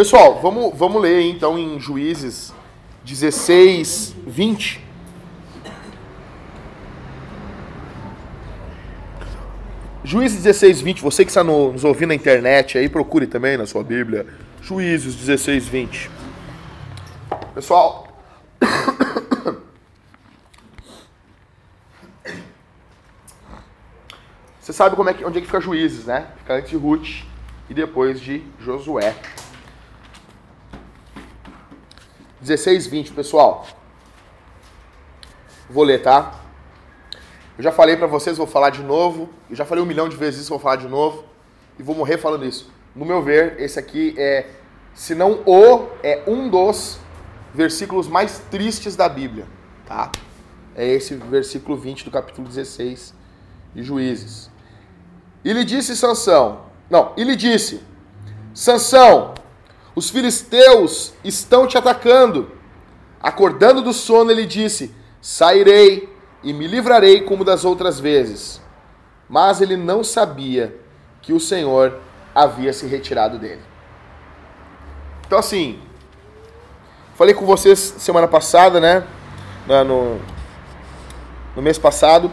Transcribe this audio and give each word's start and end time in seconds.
Pessoal, 0.00 0.40
vamos, 0.40 0.72
vamos 0.78 1.02
ler 1.02 1.20
então 1.20 1.58
em 1.58 1.78
Juízes 1.78 2.54
16, 3.04 4.16
20. 4.26 4.82
Juízes 10.02 10.42
16, 10.42 10.80
20, 10.80 11.02
você 11.02 11.22
que 11.22 11.30
está 11.30 11.44
no, 11.44 11.72
nos 11.72 11.84
ouvindo 11.84 12.08
na 12.08 12.14
internet 12.14 12.78
aí, 12.78 12.88
procure 12.88 13.26
também 13.26 13.58
na 13.58 13.66
sua 13.66 13.84
Bíblia. 13.84 14.26
Juízes 14.62 15.14
16, 15.16 15.68
20. 15.68 16.10
Pessoal, 17.54 18.08
você 24.58 24.72
sabe 24.72 24.96
como 24.96 25.10
é 25.10 25.12
que, 25.12 25.22
onde 25.26 25.36
é 25.36 25.40
que 25.42 25.46
fica 25.46 25.60
Juízes, 25.60 26.06
né? 26.06 26.28
Fica 26.38 26.54
antes 26.54 26.70
de 26.70 26.76
Ruth 26.76 27.22
e 27.68 27.74
depois 27.74 28.18
de 28.18 28.42
Josué. 28.64 29.14
16, 32.40 32.86
20, 32.86 33.12
pessoal. 33.12 33.66
Vou 35.68 35.84
ler, 35.84 36.02
tá? 36.02 36.40
Eu 37.56 37.62
já 37.62 37.70
falei 37.70 37.96
para 37.96 38.06
vocês, 38.06 38.38
vou 38.38 38.46
falar 38.46 38.70
de 38.70 38.82
novo. 38.82 39.28
Eu 39.48 39.56
já 39.56 39.64
falei 39.64 39.84
um 39.84 39.86
milhão 39.86 40.08
de 40.08 40.16
vezes 40.16 40.40
isso, 40.40 40.50
vou 40.50 40.58
falar 40.58 40.76
de 40.76 40.88
novo. 40.88 41.24
E 41.78 41.82
vou 41.82 41.94
morrer 41.94 42.16
falando 42.18 42.44
isso. 42.44 42.70
No 42.96 43.04
meu 43.04 43.22
ver, 43.22 43.60
esse 43.60 43.78
aqui 43.78 44.14
é, 44.16 44.46
se 44.94 45.14
não 45.14 45.42
o, 45.46 45.88
é 46.02 46.22
um 46.26 46.48
dos 46.48 46.98
versículos 47.54 48.08
mais 48.08 48.38
tristes 48.50 48.96
da 48.96 49.08
Bíblia, 49.08 49.46
tá? 49.86 50.10
É 50.74 50.86
esse 50.86 51.14
versículo 51.14 51.76
20 51.76 52.04
do 52.04 52.10
capítulo 52.10 52.48
16 52.48 53.14
de 53.74 53.82
Juízes. 53.82 54.50
E 55.44 55.52
lhe 55.52 55.64
disse 55.64 55.96
Sansão, 55.96 56.62
não, 56.88 57.12
e 57.16 57.24
lhe 57.24 57.36
disse, 57.36 57.80
Sansão, 58.52 59.34
os 59.94 60.10
filisteus 60.10 61.12
estão 61.24 61.66
te 61.66 61.76
atacando. 61.76 62.50
Acordando 63.22 63.82
do 63.82 63.92
sono, 63.92 64.30
ele 64.30 64.46
disse, 64.46 64.94
sairei 65.20 66.08
e 66.42 66.52
me 66.52 66.66
livrarei 66.66 67.20
como 67.22 67.44
das 67.44 67.64
outras 67.64 68.00
vezes. 68.00 68.60
Mas 69.28 69.60
ele 69.60 69.76
não 69.76 70.02
sabia 70.02 70.74
que 71.20 71.32
o 71.32 71.40
Senhor 71.40 71.98
havia 72.34 72.72
se 72.72 72.86
retirado 72.86 73.38
dele. 73.38 73.62
Então, 75.26 75.38
assim, 75.38 75.78
falei 77.14 77.34
com 77.34 77.44
vocês 77.44 77.78
semana 77.78 78.26
passada, 78.26 78.80
né? 78.80 79.04
No, 79.86 80.18
no 81.54 81.62
mês 81.62 81.78
passado, 81.78 82.30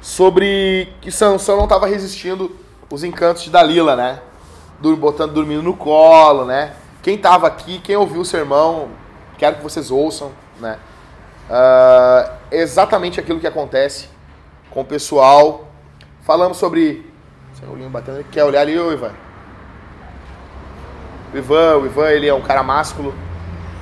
sobre 0.00 0.92
que 1.00 1.10
Sansão 1.10 1.56
não 1.56 1.64
estava 1.64 1.86
resistindo 1.86 2.54
os 2.90 3.02
encantos 3.02 3.42
de 3.42 3.50
Dalila, 3.50 3.96
né? 3.96 4.20
Botando 4.80 5.32
dormindo 5.32 5.62
no 5.62 5.76
colo, 5.76 6.44
né? 6.44 6.74
Quem 7.02 7.16
estava 7.16 7.46
aqui, 7.46 7.78
quem 7.78 7.96
ouviu 7.96 8.22
o 8.22 8.24
sermão, 8.24 8.88
quero 9.38 9.56
que 9.56 9.62
vocês 9.62 9.90
ouçam, 9.90 10.32
né? 10.58 10.78
Uh, 11.50 12.32
exatamente 12.50 13.18
aquilo 13.18 13.40
que 13.40 13.46
acontece 13.46 14.08
com 14.70 14.82
o 14.82 14.84
pessoal. 14.84 15.68
Falamos 16.22 16.58
sobre. 16.58 17.10
Seu 17.54 17.90
batendo. 17.90 18.24
Quer 18.30 18.44
olhar 18.44 18.60
ali, 18.60 18.78
ô 18.78 18.92
Ivan? 18.92 19.12
O 21.34 21.36
Ivan, 21.36 21.76
o 21.78 21.86
Ivan, 21.86 22.10
ele 22.10 22.28
é 22.28 22.34
um 22.34 22.40
cara 22.40 22.62
másculo. 22.62 23.14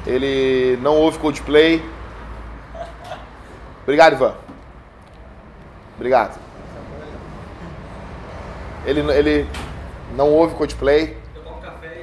Ele 0.06 0.78
não 0.80 0.96
ouve 0.96 1.18
Coldplay. 1.18 1.84
Obrigado, 3.82 4.14
Ivan. 4.14 4.34
Obrigado. 5.96 6.38
Ele, 8.86 9.00
ele 9.12 9.48
não 10.14 10.32
ouve 10.32 10.54
Coldplay. 10.54 11.16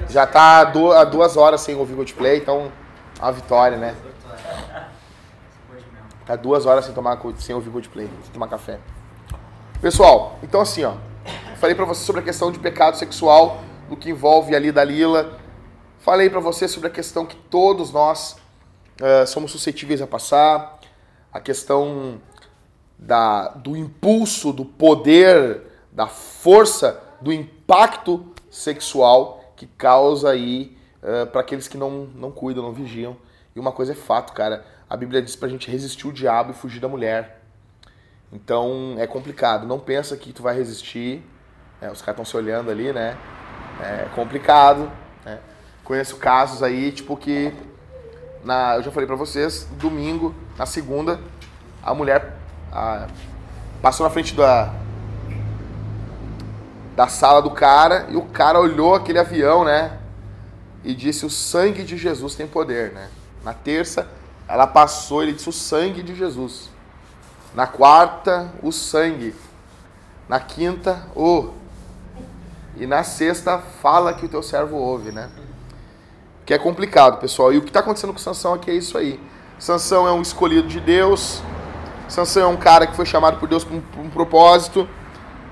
Já 0.09 0.27
tá 0.27 0.59
há 0.59 1.03
duas 1.03 1.35
horas 1.35 1.61
sem 1.61 1.75
ouvir 1.75 1.95
Coldplay, 1.95 2.37
então 2.37 2.71
uma 3.19 3.31
vitória, 3.31 3.77
né? 3.77 3.95
Tá 6.25 6.35
duas 6.35 6.65
horas 6.65 6.85
sem 6.85 6.93
tomar 6.93 7.19
sem 7.37 7.55
ouvir 7.55 7.69
Coldplay, 7.69 8.09
sem 8.23 8.33
tomar 8.33 8.47
café. 8.47 8.79
Pessoal, 9.81 10.39
então 10.41 10.61
assim, 10.61 10.83
ó. 10.83 10.93
Falei 11.57 11.75
para 11.75 11.85
você 11.85 12.03
sobre 12.03 12.21
a 12.21 12.23
questão 12.23 12.51
de 12.51 12.59
pecado 12.59 12.97
sexual, 12.97 13.61
do 13.89 13.95
que 13.95 14.09
envolve 14.09 14.55
ali 14.55 14.71
Dalila. 14.71 15.37
Falei 15.99 16.29
para 16.29 16.39
você 16.39 16.67
sobre 16.67 16.87
a 16.87 16.91
questão 16.91 17.25
que 17.25 17.35
todos 17.35 17.91
nós 17.91 18.35
uh, 19.01 19.25
somos 19.27 19.51
suscetíveis 19.51 20.01
a 20.01 20.07
passar, 20.07 20.79
a 21.31 21.39
questão 21.39 22.21
da, 22.97 23.49
do 23.49 23.75
impulso, 23.75 24.53
do 24.53 24.65
poder, 24.65 25.61
da 25.91 26.07
força, 26.07 27.01
do 27.25 27.33
impacto 27.33 28.25
sexual 28.49 29.43
que 29.57 29.65
causa 29.65 30.29
aí 30.29 30.77
uh, 31.01 31.25
para 31.27 31.41
aqueles 31.41 31.67
que 31.67 31.77
não, 31.77 32.07
não 32.15 32.31
cuidam, 32.31 32.63
não 32.63 32.71
vigiam. 32.71 33.17
E 33.55 33.59
uma 33.59 33.71
coisa 33.71 33.93
é 33.93 33.95
fato, 33.95 34.31
cara 34.31 34.63
a 34.89 34.95
Bíblia 34.95 35.21
diz 35.21 35.35
pra 35.35 35.49
gente 35.49 35.69
resistir 35.69 36.07
o 36.07 36.13
diabo 36.13 36.51
e 36.51 36.53
fugir 36.53 36.79
da 36.79 36.87
mulher. 36.87 37.41
Então 38.31 38.95
é 38.97 39.07
complicado. 39.07 39.65
Não 39.65 39.79
pensa 39.79 40.15
que 40.15 40.31
tu 40.31 40.43
vai 40.43 40.55
resistir. 40.55 41.23
É, 41.81 41.91
os 41.91 42.01
caras 42.01 42.19
estão 42.19 42.25
se 42.25 42.37
olhando 42.37 42.69
ali, 42.69 42.93
né? 42.93 43.17
É 43.81 44.07
complicado. 44.13 44.91
Né? 45.25 45.39
Conheço 45.83 46.17
casos 46.17 46.61
aí, 46.61 46.91
tipo 46.91 47.17
que. 47.17 47.53
Na, 48.43 48.75
eu 48.75 48.83
já 48.83 48.91
falei 48.91 49.07
pra 49.07 49.15
vocês, 49.15 49.67
domingo, 49.79 50.35
na 50.55 50.67
segunda, 50.67 51.19
a 51.81 51.95
mulher 51.95 52.37
a, 52.71 53.07
passou 53.81 54.05
na 54.05 54.11
frente 54.11 54.35
da, 54.35 54.71
da 56.95 57.07
sala 57.07 57.41
do 57.41 57.51
cara 57.51 58.07
e 58.09 58.15
o 58.15 58.21
cara 58.21 58.59
olhou 58.59 58.95
aquele 58.95 59.19
avião, 59.19 59.65
né? 59.65 59.97
E 60.83 60.93
disse: 60.95 61.25
O 61.25 61.29
sangue 61.29 61.83
de 61.83 61.97
Jesus 61.97 62.35
tem 62.35 62.47
poder, 62.47 62.91
né? 62.91 63.09
Na 63.43 63.53
terça, 63.53 64.07
ela 64.47 64.65
passou, 64.65 65.21
ele 65.21 65.33
disse 65.33 65.49
o 65.49 65.53
sangue 65.53 66.01
de 66.01 66.15
Jesus. 66.15 66.69
Na 67.53 67.67
quarta, 67.67 68.51
o 68.63 68.71
sangue. 68.71 69.35
Na 70.27 70.39
quinta, 70.39 71.05
o. 71.15 71.49
E 72.77 72.85
na 72.85 73.03
sexta, 73.03 73.59
fala 73.81 74.13
que 74.13 74.25
o 74.25 74.29
teu 74.29 74.43
servo 74.43 74.75
ouve, 74.75 75.11
né? 75.11 75.29
Que 76.45 76.53
é 76.53 76.57
complicado, 76.57 77.19
pessoal. 77.19 77.53
E 77.53 77.57
o 77.57 77.61
que 77.61 77.69
está 77.69 77.79
acontecendo 77.79 78.13
com 78.13 78.19
Sansão 78.19 78.53
aqui 78.53 78.69
é 78.69 78.73
isso 78.73 78.97
aí. 78.97 79.19
Sansão 79.57 80.07
é 80.07 80.11
um 80.11 80.21
escolhido 80.21 80.67
de 80.67 80.79
Deus. 80.79 81.41
Sansão 82.07 82.43
é 82.43 82.47
um 82.47 82.57
cara 82.57 82.85
que 82.85 82.95
foi 82.95 83.05
chamado 83.05 83.37
por 83.39 83.47
Deus 83.47 83.63
para 83.63 83.75
um, 83.75 83.83
um 84.05 84.09
propósito. 84.09 84.87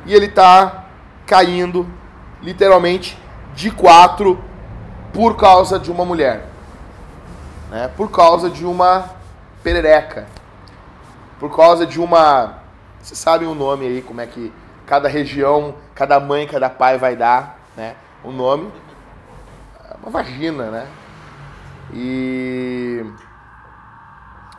E 0.06 0.14
ele 0.14 0.26
está 0.26 0.83
caindo, 1.26 1.88
literalmente, 2.42 3.18
de 3.54 3.72
quatro 3.72 4.40
por 5.14 5.36
causa 5.36 5.80
de 5.80 5.92
uma 5.92 6.06
mulher 6.06 6.54
né, 7.74 7.90
por 7.98 8.12
causa 8.12 8.52
de 8.52 8.64
uma 8.64 9.10
perereca, 9.64 10.28
por 11.40 11.54
causa 11.54 11.88
de 11.88 12.00
uma. 12.00 12.60
Vocês 13.02 13.18
sabem 13.18 13.48
o 13.48 13.56
nome 13.56 13.88
aí, 13.88 14.02
como 14.04 14.22
é 14.22 14.28
que 14.28 14.54
cada 14.86 15.10
região, 15.10 15.74
cada 15.96 16.20
mãe, 16.20 16.46
cada 16.46 16.70
pai 16.70 17.00
vai 17.00 17.16
dar 17.16 17.58
né, 17.76 17.96
o 18.24 18.32
nome. 18.32 18.72
Uma 20.04 20.12
vagina, 20.12 20.66
né? 20.66 20.88
E. 21.92 23.04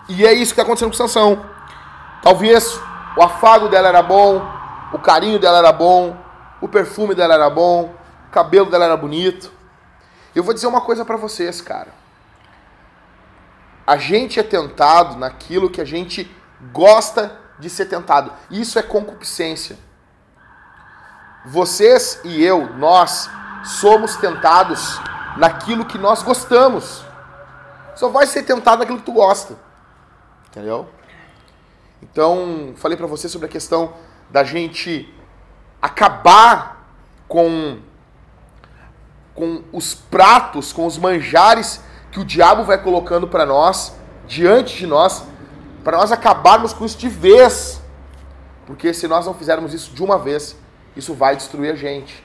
E 0.08 0.26
é 0.26 0.32
isso 0.32 0.52
que 0.52 0.60
está 0.60 0.62
acontecendo 0.62 0.90
com 0.90 0.96
Sansão. 0.96 1.46
Talvez 2.20 2.80
o 3.16 3.22
afago 3.22 3.68
dela 3.68 3.88
era 3.88 4.02
bom, 4.02 4.44
o 4.92 4.98
carinho 4.98 5.38
dela 5.38 5.58
era 5.58 5.72
bom, 5.72 6.16
o 6.64 6.68
perfume 6.68 7.14
dela 7.14 7.34
era 7.34 7.50
bom, 7.50 7.94
o 8.28 8.30
cabelo 8.30 8.70
dela 8.70 8.84
era 8.84 8.96
bonito. 8.96 9.52
Eu 10.34 10.42
vou 10.42 10.54
dizer 10.54 10.66
uma 10.66 10.80
coisa 10.80 11.04
para 11.04 11.16
vocês, 11.16 11.60
cara 11.60 12.04
a 13.86 13.96
gente 13.96 14.40
é 14.40 14.42
tentado 14.42 15.16
naquilo 15.16 15.70
que 15.70 15.80
a 15.80 15.84
gente 15.84 16.30
gosta 16.72 17.38
de 17.58 17.68
ser 17.68 17.86
tentado. 17.86 18.32
Isso 18.50 18.78
é 18.78 18.82
concupiscência. 18.82 19.78
Vocês 21.44 22.20
e 22.24 22.42
eu, 22.42 22.74
nós, 22.76 23.28
somos 23.62 24.16
tentados 24.16 24.98
naquilo 25.36 25.84
que 25.84 25.98
nós 25.98 26.22
gostamos. 26.22 27.04
Só 27.94 28.08
vai 28.08 28.26
ser 28.26 28.42
tentado 28.44 28.78
naquilo 28.78 28.98
que 28.98 29.04
tu 29.04 29.12
gosta. 29.12 29.56
Entendeu? 30.48 30.88
Então, 32.02 32.72
falei 32.76 32.96
para 32.96 33.06
você 33.06 33.28
sobre 33.28 33.46
a 33.46 33.50
questão 33.50 33.94
da 34.30 34.42
gente 34.42 35.12
acabar 35.84 36.88
com 37.28 37.78
com 39.34 39.64
os 39.72 39.94
pratos, 39.94 40.72
com 40.72 40.86
os 40.86 40.96
manjares 40.96 41.80
que 42.12 42.20
o 42.20 42.24
diabo 42.24 42.62
vai 42.62 42.80
colocando 42.80 43.26
para 43.26 43.44
nós, 43.44 43.92
diante 44.28 44.76
de 44.76 44.86
nós, 44.86 45.24
para 45.82 45.98
nós 45.98 46.12
acabarmos 46.12 46.72
com 46.72 46.84
isso 46.84 46.96
de 46.96 47.08
vez. 47.08 47.82
Porque 48.64 48.94
se 48.94 49.08
nós 49.08 49.26
não 49.26 49.34
fizermos 49.34 49.74
isso 49.74 49.92
de 49.92 50.02
uma 50.02 50.16
vez, 50.16 50.56
isso 50.96 51.12
vai 51.12 51.34
destruir 51.34 51.72
a 51.72 51.74
gente. 51.74 52.24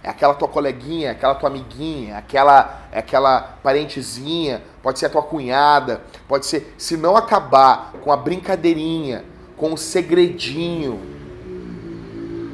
É 0.00 0.08
aquela 0.08 0.34
tua 0.34 0.46
coleguinha, 0.46 1.10
aquela 1.10 1.34
tua 1.34 1.48
amiguinha, 1.48 2.16
aquela 2.16 2.82
aquela 2.92 3.40
parentezinha, 3.62 4.62
pode 4.80 5.00
ser 5.00 5.06
a 5.06 5.10
tua 5.10 5.22
cunhada, 5.24 6.02
pode 6.28 6.46
ser, 6.46 6.72
se 6.78 6.96
não 6.96 7.16
acabar 7.16 7.92
com 8.04 8.12
a 8.12 8.16
brincadeirinha, 8.16 9.24
com 9.56 9.74
o 9.74 9.76
segredinho. 9.76 11.15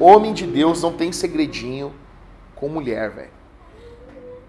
Homem 0.03 0.33
de 0.33 0.49
Deus 0.49 0.83
não 0.83 0.93
tem 0.93 1.13
segredinho 1.13 1.95
com 2.57 2.69
mulher, 2.69 3.09
velho. 3.11 3.31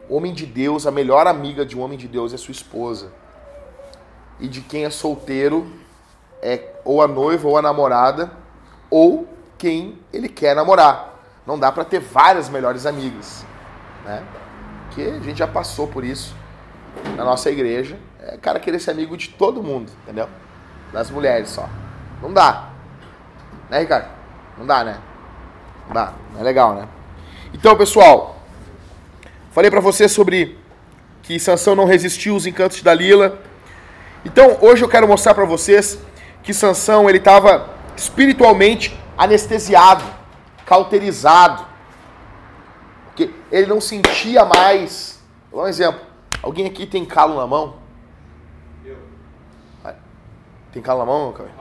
Homem 0.10 0.34
de 0.34 0.48
Deus, 0.48 0.88
a 0.88 0.92
melhor 0.92 1.28
amiga 1.28 1.64
de 1.64 1.78
um 1.78 1.82
homem 1.84 1.96
de 1.96 2.08
Deus 2.08 2.34
é 2.34 2.38
sua 2.38 2.52
esposa. 2.52 3.12
E 4.40 4.48
de 4.48 4.62
quem 4.62 4.84
é 4.84 4.90
solteiro 4.90 5.72
é 6.42 6.74
ou 6.84 7.04
a 7.04 7.08
noiva 7.08 7.48
ou 7.48 7.56
a 7.56 7.62
namorada 7.62 8.32
ou 8.90 9.28
quem 9.56 10.00
ele 10.12 10.28
quer 10.28 10.56
namorar. 10.56 11.20
Não 11.46 11.60
dá 11.60 11.72
para 11.72 11.86
ter 11.86 12.00
várias 12.00 12.50
melhores 12.50 12.88
amigas, 12.88 13.46
né? 14.06 14.24
Porque 14.88 15.04
a 15.04 15.20
gente 15.20 15.38
já 15.38 15.48
passou 15.48 15.88
por 15.88 16.04
isso 16.04 16.36
na 17.16 17.24
nossa 17.24 17.52
igreja. 17.52 18.00
É 18.20 18.38
cara 18.38 18.60
querer 18.60 18.80
ser 18.80 18.90
amigo 18.90 19.16
de 19.16 19.30
todo 19.30 19.62
mundo, 19.62 19.92
entendeu? 20.02 20.28
Das 20.92 21.12
mulheres 21.12 21.50
só. 21.50 21.70
Não 22.24 22.34
dá. 22.34 22.70
Né, 23.70 23.82
Ricardo? 23.82 24.08
Não 24.58 24.66
dá, 24.66 24.84
né? 24.84 25.13
Dá. 25.92 26.14
É 26.40 26.44
legal, 26.44 26.74
né? 26.74 26.88
Então, 27.54 27.76
pessoal, 27.76 28.38
falei 29.52 29.70
para 29.70 29.80
você 29.80 30.08
sobre 30.08 30.58
que 31.22 31.40
Sansão 31.40 31.76
não 31.76 31.86
resistiu 31.86 32.34
aos 32.34 32.46
encantos 32.46 32.78
de 32.78 32.84
Dalila. 32.84 33.40
Então, 34.26 34.58
hoje 34.62 34.84
eu 34.84 34.90
quero 34.90 35.08
mostrar 35.08 35.34
para 35.34 35.46
vocês 35.46 35.98
que 36.42 36.54
Sansão 36.54 37.10
ele 37.10 37.18
estava 37.18 37.70
espiritualmente 37.96 38.98
anestesiado, 39.18 40.04
cauterizado. 40.66 41.66
Porque 43.06 43.34
ele 43.52 43.68
não 43.68 43.80
sentia 43.80 44.44
mais. 44.44 45.22
Vou 45.52 45.62
dar 45.62 45.68
um 45.68 45.70
exemplo. 45.70 46.02
Alguém 46.42 46.66
aqui 46.66 46.86
tem 46.86 47.06
calo 47.06 47.36
na 47.36 47.48
mão? 47.48 47.76
Eu. 48.84 48.98
Tem 50.72 50.82
calo 50.82 51.00
na 51.00 51.06
mão, 51.06 51.32
cara? 51.32 51.52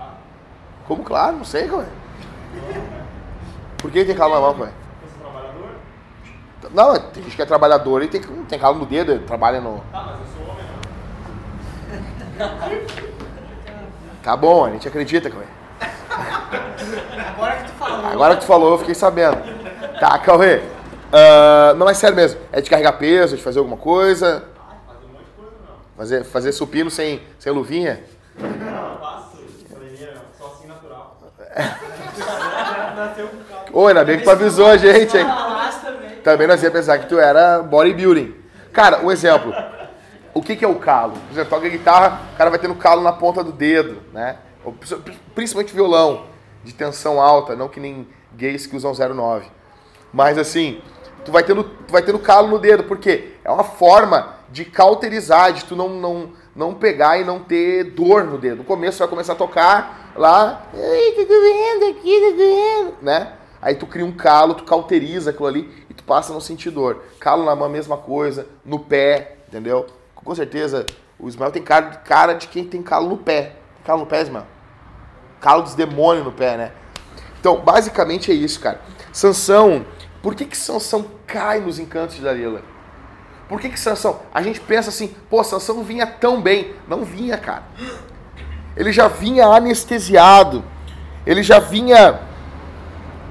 Como 0.88 1.04
claro, 1.04 1.36
não 1.36 1.44
sei, 1.44 1.68
cara. 1.68 1.88
Por 3.82 3.90
que 3.90 4.04
tem 4.04 4.14
calo 4.14 4.34
na 4.34 4.40
mão, 4.40 4.54
cara? 4.54 4.72
Não, 6.72 6.94
tem 6.94 7.24
gente 7.24 7.34
que 7.34 7.42
é 7.42 7.46
trabalhador 7.46 8.02
e 8.02 8.08
tem, 8.08 8.20
tem 8.20 8.58
calo 8.58 8.78
no 8.78 8.86
dedo, 8.86 9.18
trabalha 9.26 9.60
no. 9.60 9.80
Tá, 9.90 10.02
mas 10.02 10.20
eu 10.20 10.26
sou 10.36 10.42
homem, 10.48 10.64
não. 12.38 14.22
Tá 14.22 14.36
bom, 14.36 14.64
a 14.64 14.70
gente 14.70 14.86
acredita, 14.86 15.28
Cauê. 15.28 15.44
Agora 17.36 17.56
que 17.56 17.64
tu 17.64 17.72
falou. 17.72 18.06
Agora 18.06 18.34
que 18.34 18.40
tu 18.40 18.46
falou, 18.46 18.72
eu 18.72 18.78
fiquei 18.78 18.94
sabendo. 18.94 19.36
Tá, 19.98 20.16
Cauê. 20.20 20.58
Uh, 20.58 21.74
não, 21.76 21.90
é 21.90 21.94
sério 21.94 22.14
mesmo. 22.14 22.40
É 22.52 22.60
de 22.60 22.70
carregar 22.70 22.92
peso, 22.92 23.36
de 23.36 23.42
fazer 23.42 23.58
alguma 23.58 23.76
coisa? 23.76 24.44
Fazer 24.86 25.04
um 25.04 25.08
monte 25.08 25.24
de 25.24 25.32
coisa, 25.32 25.56
não. 25.68 25.96
Fazer, 25.96 26.24
fazer 26.24 26.52
supino 26.52 26.88
sem, 26.88 27.20
sem 27.38 27.52
luvinha? 27.52 28.04
Não, 28.38 28.48
eu 28.48 28.98
faço. 29.00 29.32
Só 30.38 30.46
assim 30.46 30.68
natural. 30.68 31.18
Oi, 33.74 33.90
ainda 33.90 34.04
bem 34.04 34.18
que 34.18 34.24
tu 34.24 34.30
avisou 34.30 34.66
a 34.66 34.76
gente, 34.76 35.16
hein? 35.16 35.24
Também 36.22 36.46
nós 36.46 36.62
ia 36.62 36.70
pensar 36.70 36.98
que 36.98 37.08
tu 37.08 37.18
era 37.18 37.62
bodybuilding. 37.62 38.34
Cara, 38.70 39.00
um 39.02 39.10
exemplo. 39.10 39.54
O 40.34 40.42
que, 40.42 40.56
que 40.56 40.64
é 40.64 40.68
o 40.68 40.74
calo? 40.74 41.14
Exemplo, 41.30 41.48
toca 41.48 41.68
guitarra, 41.70 42.20
o 42.34 42.36
cara 42.36 42.50
vai 42.50 42.58
tendo 42.58 42.74
calo 42.74 43.00
na 43.00 43.12
ponta 43.12 43.42
do 43.42 43.50
dedo, 43.50 44.02
né? 44.12 44.36
Principalmente 45.34 45.74
violão, 45.74 46.26
de 46.62 46.74
tensão 46.74 47.18
alta, 47.18 47.56
não 47.56 47.66
que 47.66 47.80
nem 47.80 48.06
gays 48.34 48.66
que 48.66 48.76
usam 48.76 48.92
09. 48.92 49.46
Mas 50.12 50.36
assim, 50.36 50.82
tu 51.24 51.32
vai 51.32 51.42
tendo, 51.42 51.64
tu 51.64 51.92
vai 51.92 52.02
tendo 52.02 52.18
calo 52.18 52.48
no 52.48 52.58
dedo, 52.58 52.84
porque 52.84 53.36
é 53.42 53.50
uma 53.50 53.64
forma 53.64 54.34
de 54.50 54.66
cauterizar, 54.66 55.50
de 55.50 55.64
tu 55.64 55.74
não, 55.74 55.88
não, 55.88 56.32
não 56.54 56.74
pegar 56.74 57.18
e 57.18 57.24
não 57.24 57.38
ter 57.38 57.84
dor 57.84 58.24
no 58.24 58.36
dedo. 58.36 58.58
No 58.58 58.64
começo 58.64 58.98
tu 58.98 59.00
vai 59.00 59.08
começar 59.08 59.32
a 59.32 59.36
tocar 59.36 60.12
lá, 60.14 60.66
ai, 60.74 61.12
tá 61.12 61.22
doendo 61.24 61.98
aqui, 61.98 62.20
tá 62.20 62.36
doendo, 62.36 62.94
né? 63.00 63.32
Aí 63.62 63.76
tu 63.76 63.86
cria 63.86 64.04
um 64.04 64.10
calo, 64.10 64.54
tu 64.54 64.64
cauteriza 64.64 65.30
aquilo 65.30 65.46
ali 65.46 65.86
e 65.88 65.94
tu 65.94 66.02
passa 66.02 66.32
a 66.32 66.34
não 66.34 66.40
sentir 66.40 66.70
dor. 66.70 67.04
Calo 67.20 67.44
na 67.44 67.54
mão, 67.54 67.68
mesma 67.68 67.96
coisa, 67.96 68.48
no 68.64 68.80
pé, 68.80 69.36
entendeu? 69.48 69.86
com 70.24 70.34
certeza 70.34 70.86
o 71.18 71.28
Ismael 71.28 71.52
tem 71.52 71.62
cara, 71.62 71.86
cara 71.96 72.34
de 72.34 72.48
quem 72.48 72.64
tem 72.64 72.82
calo 72.82 73.08
no 73.08 73.16
pé. 73.16 73.56
Tem 73.76 73.84
calo 73.84 74.00
no 74.00 74.06
pé, 74.06 74.22
Ismael? 74.22 74.46
Calo 75.40 75.62
dos 75.62 75.74
demônios 75.74 76.24
no 76.24 76.32
pé, 76.32 76.56
né? 76.56 76.72
Então, 77.40 77.60
basicamente 77.60 78.30
é 78.30 78.34
isso, 78.34 78.60
cara. 78.60 78.80
Sansão, 79.12 79.84
por 80.22 80.34
que 80.34 80.44
que 80.44 80.56
Sansão 80.56 81.06
cai 81.26 81.60
nos 81.60 81.78
encantos 81.78 82.16
de 82.16 82.22
Dalila? 82.22 82.62
Por 83.48 83.60
que 83.60 83.68
que 83.68 83.78
Sansão... 83.78 84.20
A 84.32 84.42
gente 84.42 84.60
pensa 84.60 84.88
assim, 84.88 85.14
pô, 85.28 85.42
Sansão 85.44 85.82
vinha 85.82 86.06
tão 86.06 86.40
bem. 86.40 86.74
Não 86.88 87.04
vinha, 87.04 87.36
cara. 87.36 87.64
Ele 88.76 88.92
já 88.92 89.08
vinha 89.08 89.46
anestesiado. 89.46 90.64
Ele 91.26 91.42
já 91.42 91.58
vinha 91.58 92.20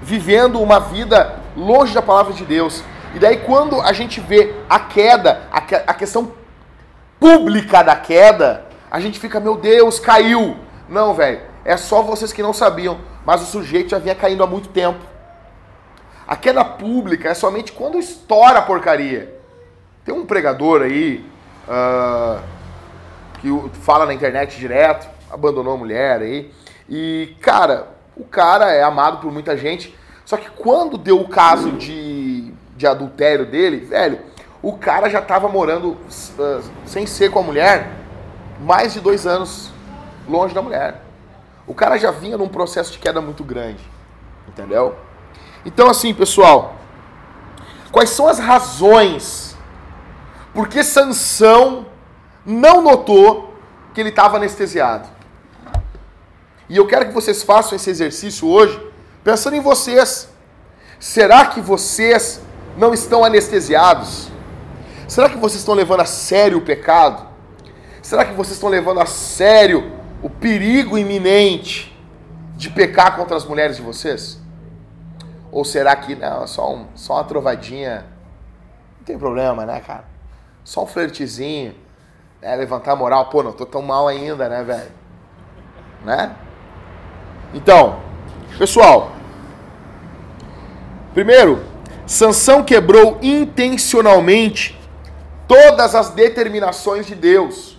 vivendo 0.01 0.59
uma 0.59 0.79
vida 0.79 1.39
longe 1.55 1.93
da 1.93 2.01
palavra 2.01 2.33
de 2.33 2.45
Deus. 2.45 2.83
E 3.13 3.19
daí 3.19 3.37
quando 3.37 3.79
a 3.81 3.93
gente 3.93 4.19
vê 4.19 4.53
a 4.69 4.79
queda, 4.79 5.43
a, 5.51 5.57
a 5.57 5.93
questão 5.93 6.31
pública 7.19 7.83
da 7.83 7.95
queda, 7.95 8.65
a 8.89 8.99
gente 8.99 9.19
fica, 9.19 9.39
meu 9.39 9.55
Deus, 9.55 9.99
caiu. 9.99 10.57
Não, 10.89 11.13
velho, 11.13 11.41
é 11.63 11.77
só 11.77 12.01
vocês 12.01 12.33
que 12.33 12.41
não 12.41 12.53
sabiam, 12.53 12.99
mas 13.25 13.41
o 13.41 13.45
sujeito 13.45 13.91
já 13.91 13.99
vinha 13.99 14.15
caindo 14.15 14.43
há 14.43 14.47
muito 14.47 14.69
tempo. 14.69 14.99
A 16.27 16.35
queda 16.35 16.63
pública 16.63 17.29
é 17.29 17.33
somente 17.33 17.71
quando 17.71 17.99
estoura 17.99 18.59
a 18.59 18.61
porcaria. 18.61 19.35
Tem 20.03 20.15
um 20.15 20.25
pregador 20.25 20.81
aí 20.81 21.25
uh, 21.67 22.41
que 23.39 23.49
fala 23.79 24.05
na 24.05 24.13
internet 24.13 24.57
direto, 24.57 25.07
abandonou 25.29 25.73
a 25.73 25.77
mulher 25.77 26.21
aí. 26.21 26.51
E, 26.89 27.35
cara, 27.41 27.87
o 28.21 28.23
cara 28.23 28.71
é 28.71 28.83
amado 28.83 29.17
por 29.17 29.31
muita 29.31 29.57
gente. 29.57 29.97
Só 30.23 30.37
que 30.37 30.49
quando 30.51 30.95
deu 30.95 31.19
o 31.19 31.27
caso 31.27 31.71
de, 31.71 32.53
de 32.77 32.85
adultério 32.85 33.47
dele, 33.47 33.77
velho, 33.77 34.19
o 34.61 34.73
cara 34.73 35.09
já 35.09 35.17
estava 35.19 35.49
morando 35.49 35.93
uh, 35.93 36.63
sem 36.85 37.07
ser 37.07 37.31
com 37.31 37.39
a 37.39 37.43
mulher 37.43 37.89
mais 38.61 38.93
de 38.93 38.99
dois 38.99 39.25
anos 39.25 39.71
longe 40.29 40.53
da 40.53 40.61
mulher. 40.61 41.01
O 41.65 41.73
cara 41.73 41.97
já 41.97 42.11
vinha 42.11 42.37
num 42.37 42.47
processo 42.47 42.91
de 42.91 42.99
queda 42.99 43.19
muito 43.19 43.43
grande. 43.43 43.83
Entendeu? 44.47 44.95
Então, 45.65 45.89
assim, 45.89 46.13
pessoal, 46.13 46.75
quais 47.91 48.11
são 48.11 48.27
as 48.27 48.37
razões 48.37 49.57
por 50.53 50.67
que 50.67 50.83
Sansão 50.83 51.87
não 52.45 52.83
notou 52.83 53.55
que 53.95 54.01
ele 54.01 54.09
estava 54.09 54.37
anestesiado? 54.37 55.07
E 56.71 56.77
eu 56.77 56.87
quero 56.87 57.07
que 57.07 57.11
vocês 57.11 57.43
façam 57.43 57.75
esse 57.75 57.89
exercício 57.89 58.47
hoje, 58.47 58.81
pensando 59.25 59.57
em 59.57 59.59
vocês. 59.59 60.29
Será 60.97 61.47
que 61.47 61.59
vocês 61.59 62.41
não 62.77 62.93
estão 62.93 63.25
anestesiados? 63.25 64.29
Será 65.05 65.27
que 65.27 65.35
vocês 65.35 65.59
estão 65.59 65.73
levando 65.73 65.99
a 65.99 66.05
sério 66.05 66.59
o 66.59 66.61
pecado? 66.61 67.27
Será 68.01 68.23
que 68.23 68.31
vocês 68.31 68.53
estão 68.53 68.69
levando 68.69 69.01
a 69.01 69.05
sério 69.05 69.91
o 70.23 70.29
perigo 70.29 70.97
iminente 70.97 71.93
de 72.55 72.69
pecar 72.69 73.17
contra 73.17 73.35
as 73.35 73.43
mulheres 73.43 73.75
de 73.75 73.81
vocês? 73.81 74.39
Ou 75.51 75.65
será 75.65 75.93
que 75.97 76.15
não, 76.15 76.47
só, 76.47 76.73
um, 76.73 76.87
só 76.95 77.15
uma 77.15 77.25
trovadinha? 77.25 78.05
Não 78.97 79.03
tem 79.03 79.19
problema, 79.19 79.65
né, 79.65 79.81
cara? 79.81 80.05
Só 80.63 80.85
um 80.85 80.87
flertezinho, 80.87 81.75
né? 82.41 82.55
levantar 82.55 82.93
a 82.93 82.95
moral. 82.95 83.25
Pô, 83.25 83.43
não 83.43 83.51
tô 83.51 83.65
tão 83.65 83.81
mal 83.81 84.07
ainda, 84.07 84.47
né, 84.47 84.63
velho? 84.63 84.91
Né? 86.05 86.33
Então, 87.53 87.99
pessoal, 88.57 89.11
primeiro, 91.13 91.63
Sansão 92.05 92.63
quebrou 92.63 93.19
intencionalmente 93.21 94.79
todas 95.47 95.95
as 95.95 96.09
determinações 96.11 97.05
de 97.05 97.15
Deus. 97.15 97.77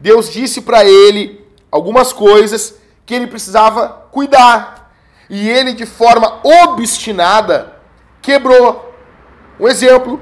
Deus 0.00 0.30
disse 0.30 0.62
para 0.62 0.84
ele 0.84 1.46
algumas 1.70 2.12
coisas 2.12 2.74
que 3.04 3.14
ele 3.14 3.26
precisava 3.26 3.88
cuidar. 4.10 4.92
E 5.28 5.48
ele, 5.48 5.72
de 5.72 5.86
forma 5.86 6.40
obstinada, 6.42 7.76
quebrou. 8.20 8.94
Um 9.60 9.68
exemplo: 9.68 10.20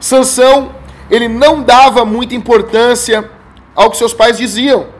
Sansão, 0.00 0.74
ele 1.10 1.28
não 1.28 1.62
dava 1.62 2.04
muita 2.04 2.34
importância 2.34 3.30
ao 3.74 3.90
que 3.90 3.96
seus 3.96 4.14
pais 4.14 4.36
diziam. 4.36 4.93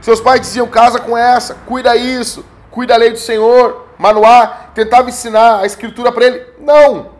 Seus 0.00 0.20
pais 0.20 0.40
diziam: 0.40 0.66
casa 0.66 0.98
com 0.98 1.16
essa, 1.16 1.54
cuida 1.66 1.96
isso, 1.96 2.44
cuida 2.70 2.94
a 2.94 2.96
lei 2.96 3.10
do 3.10 3.18
Senhor. 3.18 3.86
Manoá 3.98 4.70
tentava 4.74 5.10
ensinar 5.10 5.60
a 5.60 5.66
escritura 5.66 6.10
para 6.10 6.24
ele. 6.24 6.46
Não. 6.58 7.10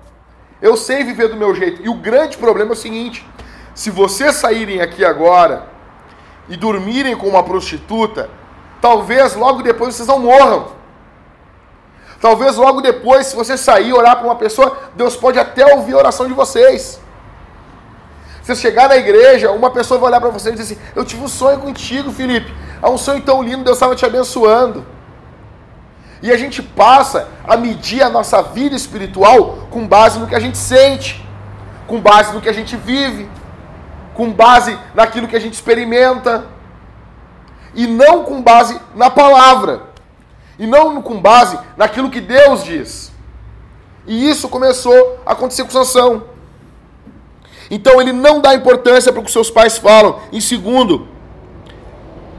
Eu 0.63 0.77
sei 0.77 1.05
viver 1.05 1.29
do 1.29 1.37
meu 1.37 1.55
jeito. 1.55 1.83
E 1.83 1.89
o 1.89 1.95
grande 1.95 2.39
problema 2.39 2.71
é 2.71 2.73
o 2.73 2.77
seguinte: 2.77 3.27
se 3.75 3.91
vocês 3.91 4.37
saírem 4.37 4.81
aqui 4.81 5.05
agora 5.05 5.67
e 6.49 6.57
dormirem 6.57 7.17
com 7.17 7.29
uma 7.29 7.43
prostituta, 7.43 8.29
talvez 8.81 9.35
logo 9.35 9.63
depois 9.63 9.95
vocês 9.95 10.09
não 10.09 10.19
morram. 10.19 10.81
Talvez 12.21 12.57
logo 12.57 12.83
depois, 12.83 13.29
se 13.29 13.37
você 13.37 13.57
sair 13.57 13.95
orar 13.95 14.17
para 14.17 14.27
uma 14.27 14.37
pessoa, 14.37 14.77
Deus 14.95 15.17
pode 15.17 15.39
até 15.39 15.75
ouvir 15.75 15.95
a 15.95 15.99
oração 15.99 16.29
de 16.29 16.35
vocês. 16.35 17.01
Se 18.43 18.55
você 18.55 18.57
chegar 18.57 18.89
na 18.91 18.97
igreja, 18.97 19.51
uma 19.51 19.71
pessoa 19.71 19.99
vai 19.99 20.11
olhar 20.11 20.21
para 20.21 20.29
você 20.29 20.51
e 20.51 20.53
dizer 20.53 20.75
assim: 20.75 20.83
Eu 20.95 21.05
tive 21.05 21.23
um 21.23 21.29
sonho 21.29 21.59
contigo, 21.59 22.13
Felipe. 22.13 22.53
É 22.83 22.89
um 22.89 22.99
sonho 22.99 23.23
tão 23.23 23.43
lindo, 23.43 23.65
Deus 23.65 23.77
estava 23.77 23.95
te 23.95 24.07
abençoando. 24.07 24.85
E 26.23 26.31
a 26.31 26.37
gente 26.37 26.63
passa 26.63 27.29
a 27.47 27.57
medir 27.57 28.03
a 28.03 28.11
nossa 28.11 28.43
vida 28.43 28.77
espiritual 28.77 29.69
com 29.71 29.87
base 29.87 30.19
no 30.19 30.27
que 30.27 30.35
a 30.35 30.41
gente 30.41 30.59
sente, 30.59 31.25
com 31.87 32.01
base 32.01 32.33
no 32.33 32.41
que 32.41 32.49
a 32.49 32.53
gente 32.53 32.77
vive, 32.77 33.29
com 34.15 34.31
base 34.31 34.79
naquilo 34.95 35.27
que 35.27 35.37
a 35.37 35.41
gente 35.41 35.55
experimenta, 35.55 36.47
e 37.75 37.87
não 37.87 38.25
com 38.25 38.43
base 38.43 38.79
na 38.95 39.09
palavra, 39.09 39.83
e 40.59 40.67
não 40.67 41.01
com 41.01 41.21
base 41.21 41.59
naquilo 41.77 42.11
que 42.11 42.21
Deus 42.21 42.65
diz. 42.65 43.13
E 44.07 44.29
isso 44.29 44.49
começou 44.49 45.21
a 45.25 45.33
acontecer 45.33 45.65
com 45.65 45.71
Sansão. 45.71 46.25
Então 47.71 48.01
ele 48.01 48.13
não 48.13 48.41
dá 48.41 48.55
importância 48.55 49.13
para 49.13 49.21
o 49.21 49.25
que 49.25 49.31
seus 49.31 49.51
pais 49.51 49.79
falam. 49.79 50.19
Em 50.33 50.41
segundo, 50.41 51.09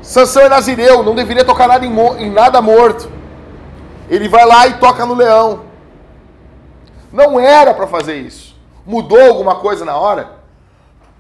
Sansão 0.02 0.44
é 0.44 0.50
nazireu, 0.50 1.04
não 1.04 1.14
deveria 1.14 1.46
tocar 1.46 1.68
nada 1.68 1.86
em, 1.86 2.00
em 2.20 2.30
nada 2.30 2.62
morto. 2.62 3.10
Ele 4.10 4.28
vai 4.28 4.46
lá 4.46 4.68
e 4.68 4.80
toca 4.80 5.06
no 5.06 5.14
leão. 5.14 5.66
Não 7.12 7.40
era 7.40 7.74
para 7.74 7.88
fazer 7.88 8.16
isso. 8.16 8.56
Mudou 8.86 9.22
alguma 9.22 9.56
coisa 9.56 9.86
na 9.86 9.96
hora? 9.96 10.40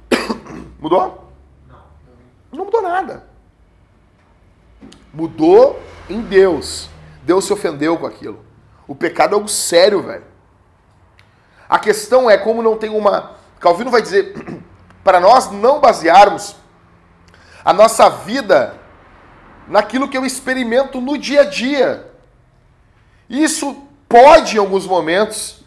Mudou? 0.80 1.30
Não. 1.68 1.78
Não 2.52 2.66
mudou 2.66 2.82
nada. 2.82 3.24
Mudou 5.14 5.80
em 6.10 6.22
Deus. 6.22 6.90
Deus 7.24 7.46
se 7.46 7.54
ofendeu 7.54 7.98
com 7.98 8.08
aquilo. 8.08 8.44
O 8.88 8.96
pecado 8.96 9.34
é 9.34 9.36
algo 9.36 9.48
sério, 9.48 10.02
velho. 10.02 10.24
A 11.70 11.78
questão 11.80 12.30
é 12.30 12.38
como 12.38 12.64
não 12.64 12.78
tem 12.78 12.90
uma. 12.90 13.36
Calvino 13.60 13.92
vai 13.92 14.02
dizer 14.02 14.34
para 15.04 15.20
nós 15.20 15.52
não 15.52 15.80
basearmos 15.80 16.56
a 17.64 17.74
nossa 17.74 18.10
vida 18.10 18.76
naquilo 19.68 20.08
que 20.08 20.18
eu 20.18 20.26
experimento 20.26 21.00
no 21.00 21.18
dia 21.18 21.42
a 21.42 21.46
dia. 21.46 22.12
Isso 23.30 23.84
pode, 24.10 24.58
em 24.58 24.60
alguns 24.60 24.86
momentos, 24.86 25.64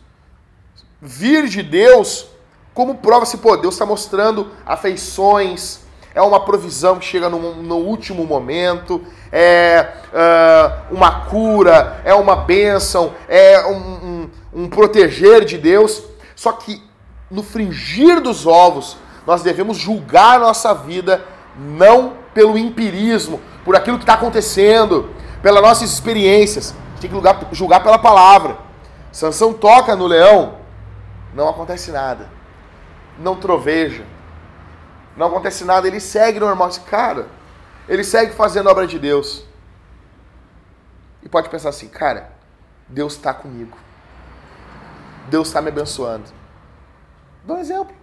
vir 1.01 1.47
de 1.49 1.63
Deus 1.63 2.27
como 2.75 2.97
prova 2.97 3.25
se, 3.25 3.39
pô, 3.39 3.57
Deus 3.57 3.75
está 3.75 3.87
mostrando 3.87 4.51
afeições, 4.67 5.81
é 6.13 6.21
uma 6.21 6.41
provisão 6.41 6.99
que 6.99 7.05
chega 7.05 7.29
no, 7.29 7.55
no 7.55 7.77
último 7.77 8.25
momento, 8.25 9.05
é 9.31 9.93
uh, 10.13 10.95
uma 10.95 11.27
cura, 11.27 12.01
é 12.05 12.15
uma 12.15 12.37
bênção, 12.37 13.15
é 13.29 13.65
um, 13.67 13.77
um, 13.77 14.31
um 14.53 14.69
proteger 14.69 15.45
de 15.45 15.57
Deus. 15.57 16.03
Só 16.35 16.53
que 16.53 16.83
no 17.31 17.43
fringir 17.43 18.21
dos 18.21 18.47
ovos, 18.47 18.97
nós 19.27 19.43
devemos 19.43 19.77
julgar 19.77 20.37
a 20.37 20.41
nossa 20.41 20.75
vida 20.75 21.25
não 21.57 22.17
pelo 22.33 22.59
empirismo, 22.59 23.41
por 23.65 23.77
aquilo 23.77 23.97
que 23.97 24.03
está 24.03 24.15
acontecendo, 24.15 25.11
pelas 25.43 25.63
nossas 25.63 25.91
experiências. 25.91 26.75
Tem 27.01 27.09
que 27.09 27.15
julgar, 27.15 27.49
julgar 27.53 27.83
pela 27.83 27.99
palavra. 27.99 28.59
Sansão 29.13 29.53
toca 29.53 29.95
no 29.95 30.07
leão, 30.07 30.59
não 31.35 31.49
acontece 31.49 31.91
nada. 31.91 32.29
Não 33.19 33.37
troveja. 33.37 34.05
Não 35.17 35.29
acontece 35.29 35.65
nada, 35.65 35.87
ele 35.87 36.01
segue 36.01 36.41
normal. 36.41 36.71
Cara, 36.87 37.29
ele 37.89 38.03
segue 38.03 38.33
fazendo 38.33 38.69
a 38.69 38.73
obra 38.73 38.87
de 38.87 38.99
Deus. 38.99 39.45
E 41.23 41.29
pode 41.29 41.49
pensar 41.49 41.69
assim, 41.69 41.89
cara, 41.89 42.33
Deus 42.89 43.15
está 43.15 43.33
comigo. 43.33 43.77
Deus 45.29 45.49
está 45.49 45.63
me 45.63 45.69
abençoando. 45.69 46.25
Dá 47.45 47.55
um 47.55 47.59
exemplo. 47.59 47.95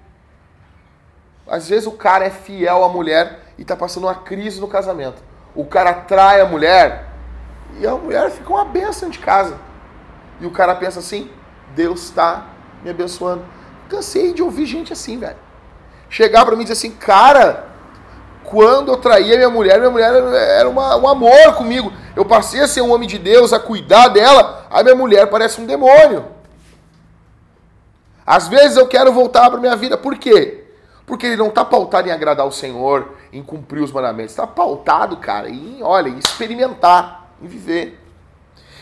Às 1.47 1.67
vezes 1.67 1.87
o 1.87 1.91
cara 1.91 2.25
é 2.25 2.29
fiel 2.29 2.83
à 2.83 2.89
mulher 2.89 3.40
e 3.57 3.61
está 3.61 3.75
passando 3.75 4.03
uma 4.03 4.15
crise 4.15 4.59
no 4.59 4.67
casamento. 4.67 5.21
O 5.55 5.65
cara 5.65 5.93
trai 5.93 6.41
a 6.41 6.45
mulher 6.45 7.09
e 7.79 7.87
a 7.87 7.95
mulher 7.95 8.29
fica 8.31 8.49
uma 8.49 8.65
benção 8.65 9.09
de 9.09 9.19
casa. 9.19 9.57
E 10.39 10.45
o 10.45 10.51
cara 10.51 10.75
pensa 10.75 10.99
assim: 10.99 11.29
Deus 11.75 12.03
está 12.03 12.47
me 12.83 12.89
abençoando. 12.89 13.43
Cansei 13.89 14.33
de 14.33 14.41
ouvir 14.41 14.65
gente 14.65 14.93
assim, 14.93 15.17
velho. 15.17 15.37
Chegar 16.09 16.45
para 16.45 16.55
mim 16.55 16.61
e 16.61 16.65
dizer 16.65 16.73
assim, 16.73 16.91
cara, 16.91 17.67
quando 18.43 18.91
eu 18.91 18.97
traía 18.97 19.37
minha 19.37 19.49
mulher, 19.49 19.77
minha 19.77 19.89
mulher 19.89 20.13
era 20.13 20.67
uma, 20.67 20.95
um 20.97 21.07
amor 21.07 21.55
comigo. 21.55 21.91
Eu 22.15 22.25
passei 22.25 22.61
a 22.61 22.67
ser 22.67 22.81
um 22.81 22.93
homem 22.93 23.07
de 23.07 23.17
Deus, 23.17 23.53
a 23.53 23.59
cuidar 23.59 24.09
dela, 24.09 24.65
a 24.69 24.83
minha 24.83 24.95
mulher 24.95 25.27
parece 25.27 25.61
um 25.61 25.65
demônio. 25.65 26.25
Às 28.25 28.47
vezes 28.47 28.77
eu 28.77 28.87
quero 28.87 29.11
voltar 29.11 29.49
para 29.49 29.59
minha 29.59 29.75
vida. 29.75 29.97
Por 29.97 30.17
quê? 30.17 30.65
Porque 31.05 31.27
ele 31.27 31.37
não 31.37 31.47
está 31.47 31.65
pautado 31.65 32.07
em 32.07 32.11
agradar 32.11 32.45
o 32.45 32.51
Senhor, 32.51 33.13
em 33.31 33.41
cumprir 33.43 33.81
os 33.81 33.91
mandamentos. 33.91 34.31
Está 34.31 34.45
pautado, 34.45 35.17
cara, 35.17 35.49
em, 35.49 35.81
olha, 35.81 36.09
em 36.09 36.17
experimentar, 36.17 37.31
em 37.41 37.47
viver. 37.47 37.99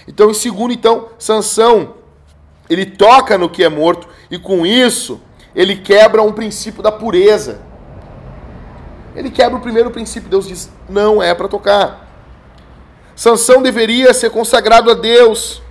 Então, 0.07 0.29
em 0.31 0.33
segundo, 0.33 0.73
então, 0.73 1.09
Sansão, 1.19 1.95
ele 2.69 2.85
toca 2.85 3.37
no 3.37 3.49
que 3.49 3.63
é 3.63 3.69
morto 3.69 4.07
e 4.29 4.37
com 4.37 4.65
isso 4.65 5.21
ele 5.55 5.75
quebra 5.75 6.21
um 6.21 6.31
princípio 6.31 6.81
da 6.81 6.91
pureza. 6.91 7.61
Ele 9.15 9.29
quebra 9.29 9.57
o 9.57 9.61
primeiro 9.61 9.91
princípio. 9.91 10.29
Deus 10.29 10.47
diz: 10.47 10.71
não 10.87 11.21
é 11.21 11.33
para 11.33 11.47
tocar. 11.47 12.07
Sansão 13.15 13.61
deveria 13.61 14.13
ser 14.13 14.29
consagrado 14.29 14.89
a 14.89 14.93
Deus, 14.93 15.61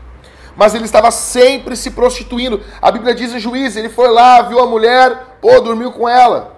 mas 0.55 0.75
ele 0.75 0.85
estava 0.85 1.11
sempre 1.11 1.75
se 1.77 1.93
prostituindo. 1.93 2.61
A 2.83 2.91
Bíblia 2.91 3.15
diz 3.15 3.33
em 3.33 3.39
Juízes, 3.39 3.77
ele 3.77 3.89
foi 3.89 4.11
lá, 4.11 4.43
viu 4.43 4.59
a 4.59 4.67
mulher, 4.67 5.39
pô, 5.41 5.59
dormiu 5.61 5.91
com 5.93 6.07
ela. 6.07 6.58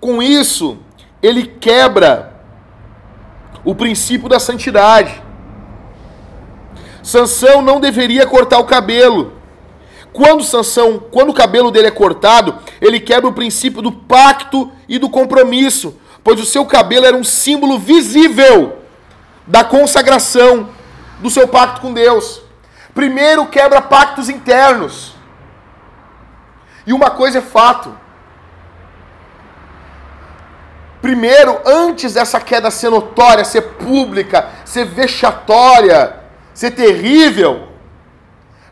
Com 0.00 0.22
isso, 0.22 0.78
ele 1.22 1.44
quebra 1.44 2.34
o 3.64 3.74
princípio 3.74 4.28
da 4.28 4.38
santidade. 4.38 5.22
Sansão 7.02 7.62
não 7.62 7.80
deveria 7.80 8.26
cortar 8.26 8.58
o 8.58 8.64
cabelo. 8.64 9.32
Quando 10.12 10.42
Sansão, 10.44 10.98
quando 10.98 11.30
o 11.30 11.34
cabelo 11.34 11.70
dele 11.70 11.88
é 11.88 11.90
cortado, 11.90 12.58
ele 12.80 13.00
quebra 13.00 13.28
o 13.28 13.32
princípio 13.32 13.82
do 13.82 13.92
pacto 13.92 14.70
e 14.88 14.98
do 14.98 15.08
compromisso, 15.08 15.96
pois 16.22 16.40
o 16.40 16.44
seu 16.44 16.64
cabelo 16.64 17.06
era 17.06 17.16
um 17.16 17.24
símbolo 17.24 17.78
visível 17.78 18.78
da 19.46 19.64
consagração 19.64 20.68
do 21.20 21.30
seu 21.30 21.48
pacto 21.48 21.80
com 21.80 21.92
Deus. 21.92 22.42
Primeiro 22.94 23.46
quebra 23.46 23.80
pactos 23.80 24.28
internos. 24.28 25.14
E 26.86 26.92
uma 26.92 27.10
coisa 27.10 27.38
é 27.38 27.42
fato. 27.42 27.96
Primeiro, 31.00 31.60
antes 31.64 32.14
dessa 32.14 32.40
queda 32.40 32.70
ser 32.70 32.90
notória, 32.90 33.44
ser 33.44 33.62
pública, 33.62 34.48
ser 34.64 34.84
vexatória, 34.84 36.16
ser 36.52 36.72
terrível, 36.72 37.68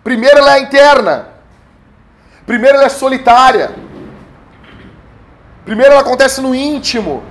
primeiro 0.03 0.39
ela 0.39 0.57
é 0.57 0.61
interna. 0.61 1.29
Primeiro 2.45 2.77
ela 2.77 2.87
é 2.87 2.91
solitária. 2.91 3.71
Primeiro 5.65 5.93
ela 5.93 6.01
acontece 6.01 6.41
no 6.41 6.55
íntimo. 6.55 7.23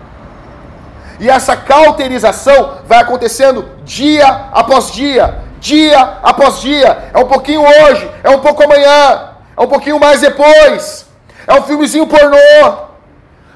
E 1.19 1.29
essa 1.29 1.55
cauterização 1.55 2.79
vai 2.85 2.99
acontecendo 2.99 3.69
dia 3.83 4.27
após 4.51 4.91
dia, 4.91 5.41
dia 5.59 5.99
após 6.21 6.59
dia. 6.59 7.09
É 7.13 7.17
um 7.17 7.27
pouquinho 7.27 7.61
hoje, 7.61 8.11
é 8.23 8.29
um 8.29 8.39
pouco 8.39 8.63
amanhã, 8.63 9.31
é 9.55 9.61
um 9.61 9.67
pouquinho 9.67 9.99
mais 9.99 10.19
depois. 10.19 11.05
É 11.47 11.53
um 11.53 11.63
filmezinho 11.63 12.07
pornô. 12.07 12.84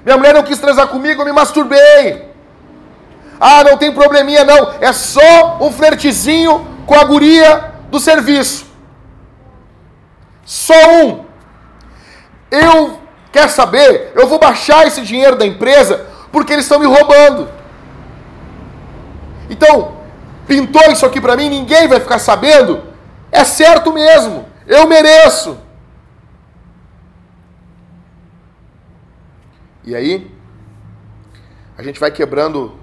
Minha 0.10 0.18
mulher 0.18 0.34
não 0.34 0.42
quis 0.42 0.58
transar 0.58 0.88
comigo, 0.88 1.22
eu 1.22 1.26
me 1.26 1.32
masturbei. 1.32 2.26
Ah, 3.40 3.64
não 3.64 3.78
tem 3.78 3.92
probleminha 3.94 4.44
não. 4.44 4.74
É 4.82 4.92
só 4.92 5.60
um 5.62 5.72
flertezinho 5.72 6.66
com 6.88 6.96
a 6.96 7.04
guria 7.04 7.76
do 7.92 8.00
serviço. 8.00 8.66
Só 10.44 10.74
um. 11.04 11.26
Eu, 12.50 13.00
quer 13.32 13.52
saber? 13.52 14.12
Eu 14.16 14.26
vou 14.26 14.40
baixar 14.40 14.88
esse 14.88 15.02
dinheiro 15.02 15.36
da 15.36 15.46
empresa 15.46 16.08
porque 16.32 16.54
eles 16.54 16.66
estão 16.66 16.80
me 16.80 16.88
roubando. 16.88 17.48
Então, 19.48 19.92
pintou 20.48 20.92
isso 20.92 21.06
aqui 21.06 21.22
para 21.22 21.38
mim, 21.38 21.50
ninguém 21.50 21.88
vai 21.88 22.00
ficar 22.00 22.18
sabendo. 22.18 22.82
É 23.32 23.44
certo 23.44 23.94
mesmo. 23.94 24.48
Eu 24.66 24.88
mereço. 24.88 25.56
E 29.84 29.96
aí, 29.96 30.32
a 31.78 31.84
gente 31.84 32.00
vai 32.00 32.12
quebrando 32.12 32.78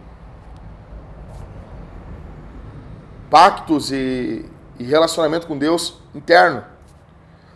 pactos 3.30 3.92
e, 3.92 4.48
e 4.78 4.84
relacionamento 4.84 5.46
com 5.46 5.58
Deus 5.58 6.00
interno. 6.14 6.64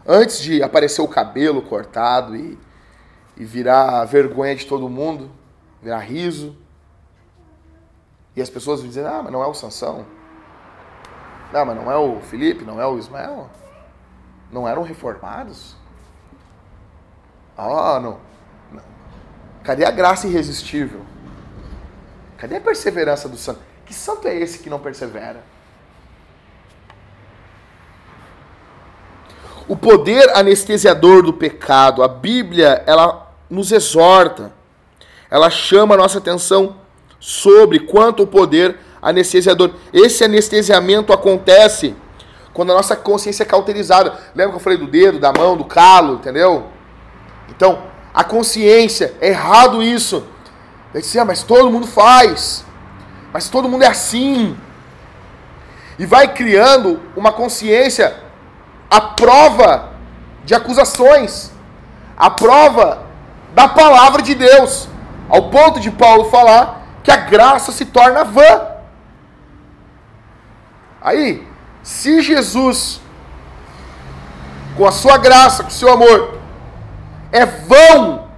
Antes 0.06 0.40
de 0.40 0.62
aparecer 0.62 1.00
o 1.00 1.09
cabelo 1.09 1.62
cortado 1.62 2.37
e, 2.37 2.59
e 3.37 3.44
virar 3.44 4.04
vergonha 4.04 4.54
de 4.54 4.66
todo 4.66 4.88
mundo, 4.88 5.30
virar 5.82 6.00
riso. 6.00 6.56
E 8.37 8.42
as 8.42 8.50
pessoas 8.50 8.82
dizem, 8.82 9.04
ah, 9.04 9.20
mas 9.23 9.32
não 9.32 9.42
é 9.42 9.47
o 9.47 9.54
Sansão. 9.54 10.04
Não, 11.52 11.64
mas 11.64 11.76
não 11.76 11.90
é 11.90 11.97
o 11.97 12.20
Felipe, 12.20 12.64
não 12.64 12.80
é 12.80 12.87
o 12.87 12.99
Ismael. 12.99 13.49
Não 14.52 14.68
eram 14.68 14.82
reformados. 14.82 15.76
Ah, 17.56 17.99
não. 18.00 18.29
Cadê 19.62 19.84
a 19.84 19.90
graça 19.90 20.26
irresistível? 20.26 21.00
Cadê 22.38 22.56
a 22.56 22.60
perseverança 22.60 23.28
do 23.28 23.36
santo? 23.36 23.60
Que 23.84 23.92
santo 23.94 24.26
é 24.26 24.34
esse 24.34 24.58
que 24.58 24.70
não 24.70 24.78
persevera? 24.78 25.42
o 29.70 29.76
poder 29.76 30.36
anestesiador 30.36 31.22
do 31.22 31.32
pecado. 31.32 32.02
A 32.02 32.08
Bíblia, 32.08 32.82
ela 32.88 33.32
nos 33.48 33.70
exorta, 33.70 34.52
ela 35.30 35.48
chama 35.48 35.94
a 35.94 35.98
nossa 35.98 36.18
atenção 36.18 36.74
sobre 37.20 37.78
quanto 37.78 38.24
o 38.24 38.26
poder 38.26 38.76
anestesiador. 39.00 39.70
Esse 39.92 40.24
anestesiamento 40.24 41.12
acontece 41.12 41.94
quando 42.52 42.72
a 42.72 42.74
nossa 42.74 42.96
consciência 42.96 43.44
é 43.44 43.46
cauterizada. 43.46 44.12
Lembra 44.34 44.54
que 44.54 44.56
eu 44.56 44.60
falei 44.60 44.76
do 44.76 44.88
dedo, 44.88 45.20
da 45.20 45.32
mão, 45.32 45.56
do 45.56 45.64
calo, 45.64 46.14
entendeu? 46.14 46.66
Então, 47.48 47.80
a 48.12 48.24
consciência, 48.24 49.14
é 49.20 49.28
errado 49.28 49.82
isso. 49.82 50.26
Ele 50.92 51.02
disse, 51.02 51.18
ah, 51.18 51.24
mas 51.24 51.42
todo 51.42 51.70
mundo 51.70 51.86
faz. 51.86 52.64
Mas 53.32 53.48
todo 53.48 53.68
mundo 53.68 53.84
é 53.84 53.86
assim. 53.86 54.56
E 55.98 56.04
vai 56.04 56.34
criando 56.34 57.00
uma 57.16 57.32
consciência 57.32 58.16
à 58.90 59.00
prova 59.00 59.90
de 60.44 60.54
acusações, 60.54 61.52
à 62.16 62.28
prova 62.28 63.02
da 63.54 63.68
palavra 63.68 64.22
de 64.22 64.34
Deus, 64.34 64.88
ao 65.28 65.50
ponto 65.50 65.78
de 65.78 65.90
Paulo 65.90 66.24
falar 66.30 66.82
que 67.04 67.10
a 67.10 67.16
graça 67.16 67.70
se 67.70 67.84
torna 67.84 68.24
vã. 68.24 68.68
Aí, 71.00 71.46
se 71.82 72.20
Jesus, 72.20 73.00
com 74.76 74.86
a 74.86 74.92
sua 74.92 75.16
graça, 75.16 75.62
com 75.62 75.68
o 75.68 75.72
seu 75.72 75.92
amor, 75.92 76.39
é 77.32 77.46
vão 77.46 78.28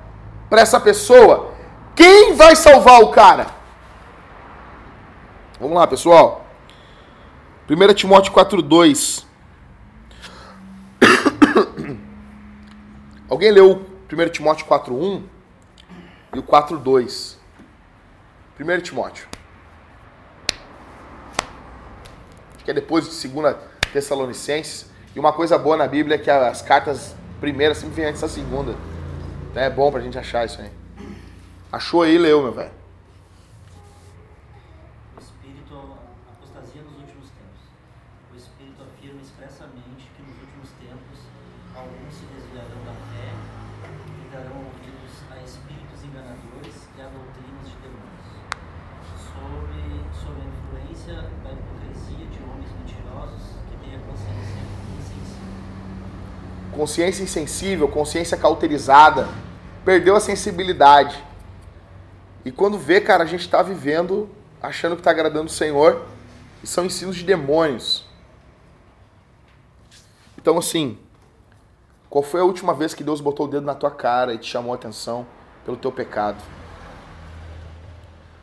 para 0.48 0.60
essa 0.60 0.78
pessoa, 0.78 1.52
quem 1.94 2.34
vai 2.34 2.54
salvar 2.54 3.00
o 3.00 3.10
cara? 3.10 3.46
Vamos 5.58 5.76
lá, 5.76 5.86
pessoal. 5.86 6.46
1 7.70 7.94
Timóteo 7.94 8.32
4,2. 8.32 9.24
Alguém 13.30 13.50
leu 13.50 13.86
1 14.12 14.28
Timóteo 14.30 14.66
4,1 14.66 15.22
e 16.34 16.38
o 16.38 16.42
4,2? 16.42 17.36
1 18.60 18.80
Timóteo. 18.80 19.26
Acho 22.56 22.64
que 22.64 22.70
é 22.70 22.74
depois 22.74 23.08
de 23.08 23.28
2 23.28 23.56
Tessalonicenses. 23.92 24.90
E 25.14 25.18
uma 25.18 25.32
coisa 25.32 25.58
boa 25.58 25.76
na 25.76 25.86
Bíblia 25.86 26.16
é 26.16 26.18
que 26.18 26.30
as 26.30 26.60
cartas 26.62 27.14
primeiras 27.42 27.78
sempre 27.78 27.96
vêm 27.96 28.04
antes 28.06 28.20
da 28.20 28.28
segunda. 28.28 28.76
É 29.52 29.68
bom 29.68 29.90
pra 29.90 30.00
gente 30.00 30.16
achar 30.16 30.46
isso 30.46 30.62
aí. 30.62 30.70
Achou 31.72 32.02
aí, 32.02 32.16
leu, 32.16 32.40
meu 32.40 32.52
velho. 32.52 32.70
O 35.16 35.20
Espírito 35.20 35.74
apostasia 36.38 36.82
nos 36.86 36.94
últimos 37.02 37.34
tempos. 37.34 37.62
O 38.32 38.36
Espírito 38.36 38.80
afirma 38.86 39.20
expressamente 39.20 40.06
que 40.14 40.22
nos 40.22 40.38
últimos 40.38 40.70
tempos 40.78 41.18
alguns 41.74 42.14
se 42.14 42.24
desviarão 42.30 42.78
da 42.86 42.94
fé 43.10 43.34
e 43.90 44.24
darão 44.30 44.62
ouvidos 44.62 45.26
a 45.34 45.42
espíritos 45.42 45.98
enganadores 45.98 46.78
e 46.94 47.00
a 47.02 47.10
doutrinas 47.10 47.66
de 47.66 47.76
demônios. 47.82 48.30
Sob, 49.18 49.66
sob 50.14 50.38
a 50.38 50.46
influência 50.46 51.26
da 51.42 51.50
hipocrisia 51.50 52.22
de 52.22 52.38
homens 52.38 52.70
mentirosos 52.78 53.58
que 53.66 53.74
têm 53.82 53.98
a 53.98 54.00
consciência 54.06 54.62
insensível. 54.94 55.42
Consciência 56.82 57.22
insensível, 57.22 57.86
consciência 57.86 58.36
cauterizada, 58.36 59.28
perdeu 59.84 60.16
a 60.16 60.20
sensibilidade. 60.20 61.16
E 62.44 62.50
quando 62.50 62.76
vê, 62.76 63.00
cara, 63.00 63.22
a 63.22 63.26
gente 63.26 63.42
está 63.42 63.62
vivendo 63.62 64.28
achando 64.60 64.96
que 64.96 65.00
está 65.00 65.12
agradando 65.12 65.46
o 65.46 65.48
Senhor, 65.48 66.04
e 66.60 66.66
são 66.66 66.84
ensinos 66.84 67.14
de 67.14 67.22
demônios. 67.22 68.04
Então, 70.36 70.58
assim, 70.58 70.98
qual 72.10 72.24
foi 72.24 72.40
a 72.40 72.44
última 72.44 72.74
vez 72.74 72.94
que 72.94 73.04
Deus 73.04 73.20
botou 73.20 73.46
o 73.46 73.48
dedo 73.48 73.64
na 73.64 73.76
tua 73.76 73.92
cara 73.92 74.34
e 74.34 74.38
te 74.38 74.50
chamou 74.50 74.72
a 74.72 74.74
atenção 74.74 75.24
pelo 75.64 75.76
teu 75.76 75.92
pecado? 75.92 76.42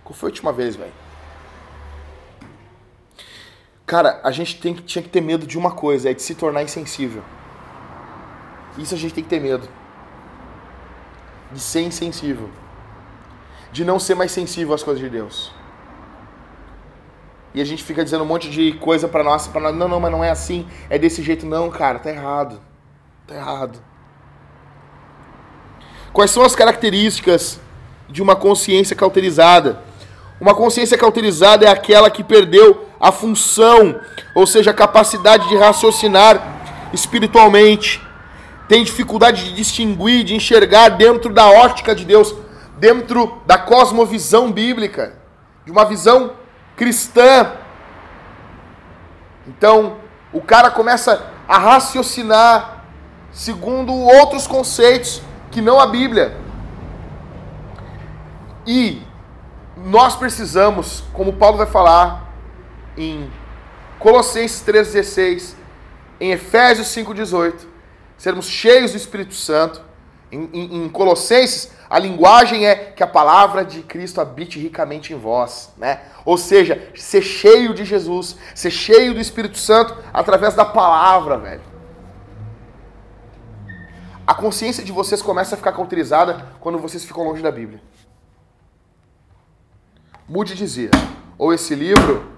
Qual 0.02 0.16
foi 0.16 0.30
a 0.30 0.32
última 0.32 0.54
vez, 0.54 0.78
velho? 0.78 0.94
Cara, 3.86 4.22
a 4.24 4.32
gente 4.32 4.62
tem, 4.62 4.76
tinha 4.76 5.04
que 5.04 5.10
ter 5.10 5.20
medo 5.20 5.46
de 5.46 5.58
uma 5.58 5.72
coisa, 5.72 6.10
é 6.10 6.14
de 6.14 6.22
se 6.22 6.36
tornar 6.36 6.64
insensível. 6.64 7.22
Isso 8.78 8.96
a 8.96 8.98
gente 8.98 9.14
tem 9.14 9.24
que 9.24 9.30
ter 9.30 9.40
medo. 9.40 9.68
De 11.52 11.60
ser 11.60 11.82
insensível. 11.82 12.50
De 13.72 13.84
não 13.84 14.00
ser 14.00 14.16
mais 14.16 14.32
sensível 14.32 14.74
às 14.74 14.84
coisas 14.84 15.02
de 15.02 15.10
Deus. 15.10 15.52
E 17.54 17.62
a 17.62 17.66
gente 17.66 17.84
fica 17.84 18.04
dizendo 18.04 18.24
um 18.24 18.28
monte 18.28 18.50
de 18.50 18.74
coisa 18.74 19.08
para 19.08 19.24
nós, 19.24 19.48
para 19.48 19.62
nós, 19.62 19.76
não, 19.76 19.88
não, 19.88 20.00
mas 20.00 20.12
não 20.12 20.24
é 20.24 20.30
assim, 20.30 20.68
é 20.90 21.00
desse 21.00 21.24
jeito 21.24 21.46
não, 21.46 21.70
cara, 21.70 21.98
tá 21.98 22.10
errado. 22.10 22.62
Tá 23.26 23.36
errado. 23.36 23.80
Quais 26.14 26.32
são 26.32 26.44
as 26.44 26.56
características 26.56 27.60
de 28.08 28.22
uma 28.22 28.36
consciência 28.36 28.96
cauterizada? 28.96 29.82
Uma 30.40 30.56
consciência 30.56 30.98
cauterizada 30.98 31.66
é 31.66 31.70
aquela 31.70 32.10
que 32.10 32.24
perdeu 32.24 32.88
a 33.00 33.12
função, 33.12 34.00
ou 34.34 34.48
seja, 34.48 34.72
a 34.72 34.74
capacidade 34.74 35.48
de 35.50 35.58
raciocinar 35.58 36.90
espiritualmente. 36.94 38.02
Tem 38.70 38.84
dificuldade 38.84 39.46
de 39.46 39.54
distinguir, 39.54 40.24
de 40.24 40.36
enxergar 40.36 40.90
dentro 40.90 41.34
da 41.34 41.50
ótica 41.50 41.96
de 41.96 42.06
Deus, 42.06 42.36
dentro 42.78 43.42
da 43.48 43.58
cosmovisão 43.58 44.52
bíblica, 44.52 45.16
de 45.66 45.72
uma 45.72 45.86
visão 45.86 46.34
cristã. 46.76 47.54
Então, 49.48 49.98
o 50.32 50.40
cara 50.40 50.70
começa 50.70 51.32
a 51.48 51.58
raciocinar 51.58 52.86
segundo 53.32 53.92
outros 53.92 54.46
conceitos 54.46 55.20
que 55.50 55.62
não 55.62 55.80
a 55.80 55.88
Bíblia. 55.88 56.38
E 58.68 59.02
nós 59.76 60.16
precisamos, 60.16 61.04
como 61.12 61.34
Paulo 61.34 61.58
vai 61.58 61.66
falar 61.66 62.32
em 62.96 63.32
Colossenses 63.98 64.64
3,16, 64.64 65.56
em 66.22 66.34
Efésios 66.34 66.88
5,18, 66.90 67.79
sermos 68.20 68.48
cheios 68.48 68.92
do 68.92 68.98
Espírito 68.98 69.34
Santo. 69.34 69.82
Em, 70.32 70.48
em, 70.54 70.84
em, 70.84 70.90
Colossenses, 70.90 71.72
a 71.90 71.98
linguagem 71.98 72.68
é 72.68 72.76
que 72.76 73.02
a 73.02 73.08
palavra 73.08 73.66
de 73.66 73.82
Cristo 73.82 74.22
habite 74.22 74.60
ricamente 74.60 75.12
em 75.12 75.18
vós, 75.18 75.72
né? 75.76 76.02
Ou 76.24 76.38
seja, 76.38 76.88
ser 76.94 77.24
cheio 77.24 77.74
de 77.74 77.84
Jesus, 77.84 78.38
ser 78.54 78.70
cheio 78.70 79.16
do 79.16 79.20
Espírito 79.20 79.58
Santo 79.58 79.98
através 80.14 80.54
da 80.54 80.64
palavra, 80.64 81.36
velho. 81.40 81.64
A 84.28 84.36
consciência 84.36 84.84
de 84.84 84.92
vocês 84.92 85.24
começa 85.24 85.56
a 85.56 85.58
ficar 85.58 85.72
cauterizada 85.72 86.46
quando 86.60 86.78
vocês 86.78 87.04
ficam 87.04 87.24
longe 87.24 87.42
da 87.42 87.52
Bíblia. 87.52 87.82
Mude 90.28 90.54
dizer, 90.54 90.92
ou 91.36 91.52
esse 91.52 91.74
livro 91.74 92.32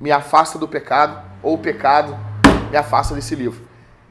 me 0.00 0.10
afasta 0.10 0.58
do 0.58 0.66
pecado, 0.66 1.22
ou 1.42 1.56
o 1.56 1.58
pecado 1.58 2.16
me 2.70 2.76
afasta 2.78 3.14
desse 3.14 3.34
livro. 3.34 3.65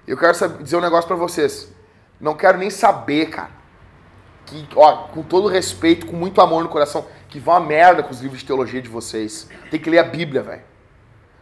Eu 0.07 0.17
quero 0.17 0.33
dizer 0.59 0.77
um 0.77 0.81
negócio 0.81 1.07
para 1.07 1.15
vocês. 1.15 1.71
Não 2.19 2.35
quero 2.35 2.57
nem 2.57 2.69
saber, 2.69 3.27
cara. 3.27 3.51
Que, 4.45 4.67
ó, 4.75 5.07
com 5.07 5.23
todo 5.23 5.47
respeito, 5.47 6.05
com 6.05 6.15
muito 6.15 6.39
amor 6.39 6.63
no 6.63 6.69
coração, 6.69 7.07
que 7.27 7.39
vão 7.39 7.55
a 7.55 7.59
merda 7.59 8.03
com 8.03 8.11
os 8.11 8.21
livros 8.21 8.41
de 8.41 8.45
teologia 8.45 8.81
de 8.81 8.89
vocês. 8.89 9.49
Tem 9.71 9.79
que 9.79 9.89
ler 9.89 9.99
a 9.99 10.03
Bíblia, 10.03 10.43
velho. 10.43 10.61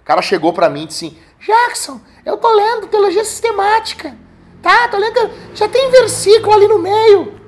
O 0.02 0.06
cara 0.06 0.22
chegou 0.22 0.54
para 0.54 0.70
mim 0.70 0.84
e 0.84 0.88
disse 0.88 1.06
assim: 1.06 1.18
Jackson, 1.40 2.00
eu 2.26 2.38
tô 2.38 2.52
lendo 2.54 2.88
teologia 2.88 3.24
sistemática. 3.26 4.16
Tá, 4.62 4.88
tô 4.88 4.98
lendo. 4.98 5.30
Já 5.54 5.68
tem 5.68 5.92
versículo 5.92 6.54
ali 6.54 6.68
no 6.68 6.80
meio. 6.80 7.40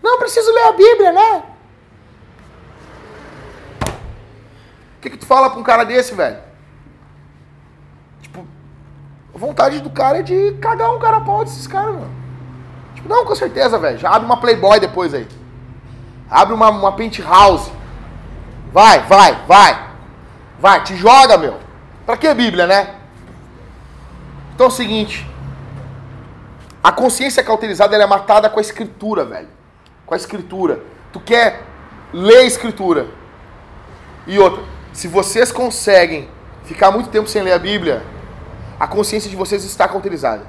Não 0.00 0.18
preciso 0.18 0.52
ler 0.52 0.68
a 0.68 0.72
Bíblia, 0.72 1.12
né? 1.12 1.44
O 4.96 5.00
que, 5.00 5.10
que 5.10 5.18
tu 5.18 5.26
fala 5.26 5.50
pra 5.50 5.58
um 5.58 5.64
cara 5.64 5.84
desse, 5.84 6.14
velho? 6.14 6.49
Vontade 9.40 9.80
do 9.80 9.88
cara 9.88 10.18
é 10.18 10.22
de 10.22 10.52
cagar 10.60 10.94
um 10.94 10.98
cara 10.98 11.18
pau 11.22 11.42
desses 11.42 11.66
caras, 11.66 11.94
mano. 11.94 12.10
Tipo, 12.94 13.08
não, 13.08 13.24
com 13.24 13.34
certeza, 13.34 13.78
velho. 13.78 13.96
Já 13.96 14.10
abre 14.10 14.26
uma 14.26 14.36
Playboy 14.36 14.78
depois 14.78 15.14
aí. 15.14 15.26
Abre 16.28 16.52
uma, 16.52 16.68
uma 16.68 16.92
penthouse. 16.92 17.72
Vai, 18.70 19.00
vai, 19.04 19.42
vai. 19.48 19.92
Vai, 20.58 20.84
te 20.84 20.94
joga, 20.94 21.38
meu. 21.38 21.56
Pra 22.04 22.18
que 22.18 22.34
Bíblia, 22.34 22.66
né? 22.66 22.96
Então 24.54 24.66
é 24.66 24.68
o 24.68 24.70
seguinte. 24.70 25.26
A 26.84 26.92
consciência 26.92 27.42
cauterizada 27.42 27.96
é 27.96 28.06
matada 28.06 28.50
com 28.50 28.58
a 28.58 28.62
escritura, 28.62 29.24
velho. 29.24 29.48
Com 30.04 30.12
a 30.12 30.18
escritura. 30.18 30.82
Tu 31.14 31.18
quer 31.18 31.62
ler 32.12 32.40
a 32.40 32.44
escritura. 32.44 33.06
E 34.26 34.38
outra, 34.38 34.62
se 34.92 35.08
vocês 35.08 35.50
conseguem 35.50 36.28
ficar 36.62 36.90
muito 36.90 37.08
tempo 37.08 37.26
sem 37.26 37.40
ler 37.40 37.52
a 37.52 37.58
Bíblia, 37.58 38.02
a 38.80 38.86
consciência 38.88 39.28
de 39.28 39.36
vocês 39.36 39.62
está 39.62 39.86
cauterizada. 39.86 40.46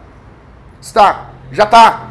Está, 0.80 1.32
já 1.52 1.66
está. 1.66 2.08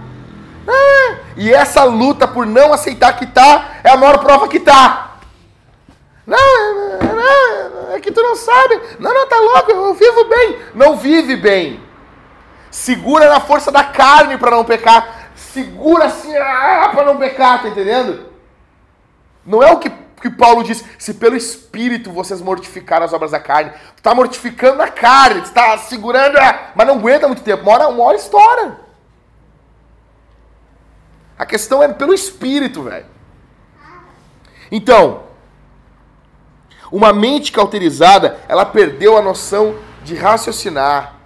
Ah, 0.68 1.16
e 1.35 1.50
essa 1.50 1.83
luta 1.85 2.28
por 2.28 2.44
não 2.44 2.74
aceitar 2.74 3.16
que 3.16 3.24
está 3.24 3.78
é 3.83 3.88
a 3.88 3.96
maior 3.96 4.18
prova 4.18 4.46
que 4.46 4.59
está. 4.59 5.16
Não, 6.26 6.98
não, 7.00 7.94
é 7.94 8.00
que 8.00 8.12
tu 8.12 8.22
não 8.22 8.37
sabe. 8.37 8.78
Não, 8.98 9.14
não, 9.14 9.26
tá 9.26 9.37
louco, 9.40 9.70
eu 9.70 9.94
vivo 9.94 10.24
bem. 10.28 10.59
Não 10.74 10.96
vive 10.96 11.37
bem. 11.37 11.80
Segura 12.70 13.30
na 13.30 13.40
força 13.40 13.72
da 13.72 13.83
carne 13.83 14.37
para 14.37 14.50
não 14.50 14.64
pecar. 14.64 15.30
Segura 15.35 16.04
assim 16.04 16.37
ah, 16.37 16.90
para 16.94 17.04
não 17.06 17.16
pecar, 17.16 17.62
tá 17.62 17.68
entendendo? 17.68 18.26
Não 19.44 19.62
é 19.62 19.72
o 19.72 19.78
que, 19.78 19.90
que 20.20 20.30
Paulo 20.30 20.62
diz, 20.62 20.85
se 20.98 21.14
pelo 21.14 21.37
Espírito 21.37 22.12
vocês 22.12 22.40
mortificaram 22.40 23.06
as 23.06 23.12
obras 23.12 23.30
da 23.30 23.40
carne. 23.40 23.72
Tu 23.96 24.02
tá 24.02 24.14
mortificando 24.14 24.83
a 24.83 24.88
carne, 24.88 25.42
tu 25.42 25.52
tá 25.52 25.78
segurando, 25.78 26.38
mas 26.74 26.87
não 26.87 26.98
aguenta 26.98 27.26
muito 27.26 27.42
tempo. 27.42 27.62
Uma 27.62 27.72
hora, 27.72 27.88
uma 27.88 28.04
hora 28.04 28.16
estoura. 28.16 28.80
A 31.38 31.46
questão 31.46 31.83
é 31.83 31.88
pelo 31.88 32.12
Espírito, 32.12 32.83
velho. 32.83 33.06
Então, 34.70 35.24
uma 36.92 37.12
mente 37.12 37.50
cauterizada, 37.50 38.38
ela 38.46 38.66
perdeu 38.66 39.16
a 39.16 39.22
noção 39.22 39.76
de 40.02 40.14
raciocinar 40.14 41.16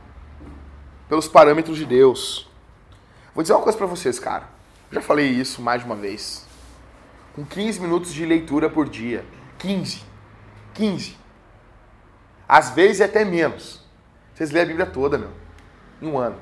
pelos 1.09 1.27
parâmetros 1.27 1.77
de 1.77 1.85
Deus. 1.85 2.49
Vou 3.35 3.43
dizer 3.43 3.55
uma 3.55 3.63
coisa 3.63 3.77
para 3.77 3.87
vocês, 3.87 4.19
cara. 4.19 4.49
já 4.93 5.01
falei 5.01 5.27
isso 5.27 5.61
mais 5.61 5.81
de 5.81 5.87
uma 5.87 5.97
vez. 5.97 6.47
Com 7.35 7.45
15 7.45 7.81
minutos 7.81 8.13
de 8.13 8.25
leitura 8.25 8.71
por 8.71 8.89
dia. 8.89 9.25
15. 9.59 10.05
15. 10.73 11.17
Às 12.49 12.71
vezes 12.71 13.01
até 13.01 13.25
menos. 13.25 13.85
Vocês 14.33 14.51
lêem 14.51 14.65
a 14.65 14.69
Bíblia 14.69 14.87
toda, 14.87 15.19
meu. 15.19 15.31
Em 16.01 16.07
um 16.07 16.19
ano. 16.19 16.37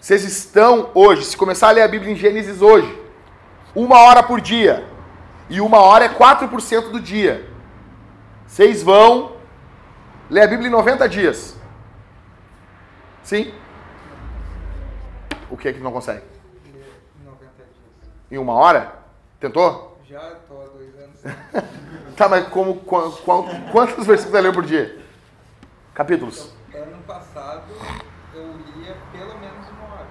Vocês 0.00 0.24
estão 0.24 0.90
hoje, 0.94 1.24
se 1.24 1.36
começar 1.36 1.68
a 1.68 1.72
ler 1.72 1.82
a 1.82 1.88
Bíblia 1.88 2.12
em 2.12 2.16
Gênesis 2.16 2.62
hoje, 2.62 3.02
uma 3.74 3.98
hora 4.00 4.22
por 4.22 4.40
dia. 4.40 4.86
E 5.50 5.60
uma 5.60 5.78
hora 5.78 6.04
é 6.04 6.08
4% 6.08 6.90
do 6.90 7.00
dia. 7.00 7.50
Vocês 8.46 8.82
vão 8.82 9.36
ler 10.28 10.42
a 10.42 10.46
Bíblia 10.46 10.68
em 10.68 10.72
90 10.72 11.08
dias. 11.08 11.56
Sim? 13.22 13.52
O 15.50 15.56
que 15.56 15.68
é 15.68 15.72
que 15.72 15.80
não 15.80 15.92
consegue? 15.92 16.22
Em 16.66 17.24
90 17.24 17.44
dias. 17.56 17.68
Em 18.30 18.38
uma 18.38 18.52
hora? 18.52 18.97
Tentou? 19.40 19.96
Já 20.04 20.32
estou 20.32 20.62
há 20.62 20.66
dois 20.66 20.92
anos. 20.98 21.20
tá, 22.16 22.28
mas 22.28 22.48
como, 22.48 22.80
qu 22.80 23.12
qu 23.12 23.70
quantos 23.70 24.04
versículos 24.04 24.24
você 24.24 24.40
leu 24.40 24.52
por 24.52 24.64
dia? 24.64 25.00
Capítulos? 25.94 26.52
Ano 26.74 27.00
passado 27.06 27.62
eu 28.34 28.52
lia 28.74 28.96
pelo 29.12 29.38
menos 29.38 29.68
uma 29.68 29.94
hora. 29.94 30.06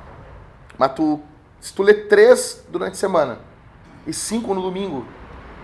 Mas 0.78 0.94
tu, 0.94 1.22
se 1.60 1.74
tu 1.74 1.84
lê 1.84 1.94
três 1.94 2.66
durante 2.70 2.94
a 2.94 2.96
semana 2.96 3.40
e 4.06 4.13
cinco 4.13 4.54
no 4.54 4.62
domingo, 4.62 5.06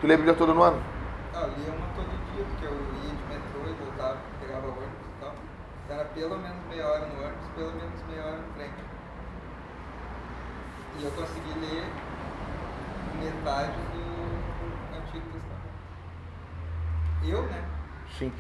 tu 0.02 0.08
lê 0.08 0.16
a 0.16 0.18
Bíblia 0.18 0.36
toda 0.36 0.54
no 0.54 0.62
ano? 0.62 0.84
Ah, 1.34 1.44
eu 1.44 1.64
lia 1.64 1.72
uma 1.72 1.88
todo 1.96 2.10
dia, 2.34 2.44
porque 2.44 2.66
eu 2.66 2.74
ia 2.74 3.16
de 3.16 3.24
metrô 3.30 3.70
e 3.70 3.74
voltava, 3.82 4.18
pegava 4.42 4.68
ônibus 4.68 5.08
e 5.08 5.22
tal. 5.22 5.36
Então 5.86 5.96
era 5.96 6.06
pelo 6.10 6.38
menos 6.38 6.66
meia 6.68 6.86
hora 6.86 7.06
no 7.06 7.24
ônibus, 7.24 7.48
pelo 7.56 7.72
menos 7.72 8.04
meia 8.10 8.26
hora 8.26 8.38
no 8.40 8.54
trem. 8.56 8.72
E 11.00 11.04
eu 11.06 11.12
consegui 11.12 11.60
ler 11.62 12.03
metade 13.24 13.72
do 13.72 14.98
Antigo 14.98 15.26
Testamento. 15.32 15.74
Eu, 17.26 17.42
né? 17.44 17.64
Sim. 18.18 18.32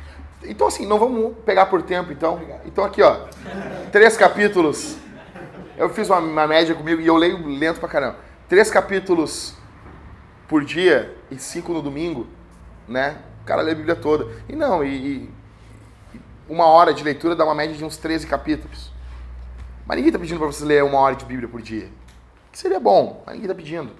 Então, 0.43 0.67
assim, 0.67 0.85
não 0.85 0.99
vamos 0.99 1.35
pegar 1.45 1.67
por 1.67 1.81
tempo, 1.81 2.11
então. 2.11 2.33
Obrigado. 2.33 2.61
Então, 2.65 2.83
aqui, 2.83 3.01
ó. 3.01 3.27
Três 3.91 4.17
capítulos. 4.17 4.97
Eu 5.77 5.89
fiz 5.89 6.09
uma, 6.09 6.19
uma 6.19 6.47
média 6.47 6.75
comigo 6.75 7.01
e 7.01 7.07
eu 7.07 7.15
leio 7.15 7.45
lento 7.47 7.79
pra 7.79 7.89
caramba. 7.89 8.17
Três 8.47 8.69
capítulos 8.69 9.55
por 10.47 10.63
dia 10.63 11.15
e 11.31 11.39
cinco 11.39 11.73
no 11.73 11.81
domingo, 11.81 12.27
né? 12.87 13.17
O 13.41 13.45
cara 13.45 13.61
lê 13.61 13.71
a 13.71 13.75
Bíblia 13.75 13.95
toda. 13.95 14.27
E 14.47 14.55
não, 14.55 14.83
e, 14.83 14.95
e 14.95 15.29
uma 16.47 16.65
hora 16.65 16.93
de 16.93 17.03
leitura 17.03 17.35
dá 17.35 17.43
uma 17.43 17.55
média 17.55 17.75
de 17.75 17.83
uns 17.83 17.97
13 17.97 18.27
capítulos. 18.27 18.91
Mas 19.85 19.97
ninguém 19.97 20.11
tá 20.11 20.19
pedindo 20.19 20.37
pra 20.37 20.47
você 20.47 20.63
ler 20.63 20.83
uma 20.83 20.99
hora 20.99 21.15
de 21.15 21.25
Bíblia 21.25 21.47
por 21.47 21.61
dia. 21.61 21.89
Que 22.51 22.57
seria 22.59 22.79
bom, 22.79 23.23
mas 23.25 23.35
ninguém 23.35 23.49
tá 23.49 23.55
pedindo. 23.55 23.91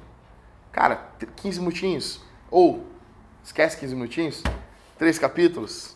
Cara, 0.74 1.08
15 1.38 1.60
minutinhos. 1.60 2.20
Ou, 2.52 2.86
esquece 3.44 3.78
15 3.78 3.96
minutinhos. 3.96 4.44
Três 4.98 5.18
capítulos. 5.18 5.96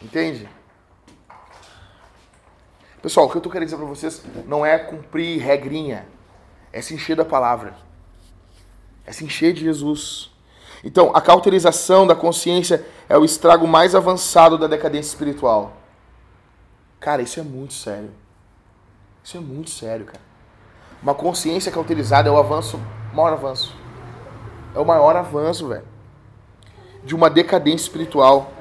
Entende? 0.00 0.48
Pessoal, 3.02 3.26
o 3.26 3.30
que 3.30 3.36
eu 3.36 3.40
tô 3.40 3.50
querendo 3.50 3.66
dizer 3.66 3.76
pra 3.76 3.86
vocês 3.86 4.22
não 4.46 4.64
é 4.64 4.78
cumprir 4.78 5.40
regrinha. 5.42 6.06
É 6.72 6.80
se 6.80 6.94
encher 6.94 7.16
da 7.16 7.24
palavra. 7.24 7.74
É 9.04 9.12
se 9.12 9.24
encher 9.24 9.52
de 9.52 9.62
Jesus. 9.62 10.30
Então, 10.84 11.10
a 11.14 11.20
cauterização 11.20 12.06
da 12.06 12.14
consciência 12.14 12.86
é 13.08 13.18
o 13.18 13.24
estrago 13.24 13.66
mais 13.66 13.96
avançado 13.96 14.56
da 14.56 14.68
decadência 14.68 15.10
espiritual. 15.10 15.76
Cara, 17.00 17.20
isso 17.20 17.40
é 17.40 17.42
muito 17.42 17.74
sério. 17.74 18.10
Isso 19.24 19.36
é 19.36 19.40
muito 19.40 19.70
sério, 19.70 20.06
cara. 20.06 20.20
Uma 21.02 21.14
consciência 21.14 21.72
cauterizada 21.72 22.28
é 22.28 22.32
o 22.32 22.38
avanço, 22.38 22.80
maior 23.12 23.32
avanço. 23.32 23.87
É 24.74 24.78
o 24.78 24.84
maior 24.84 25.16
avanço, 25.16 25.68
velho. 25.68 25.84
De 27.04 27.14
uma 27.14 27.28
decadência 27.30 27.84
espiritual. 27.84 28.52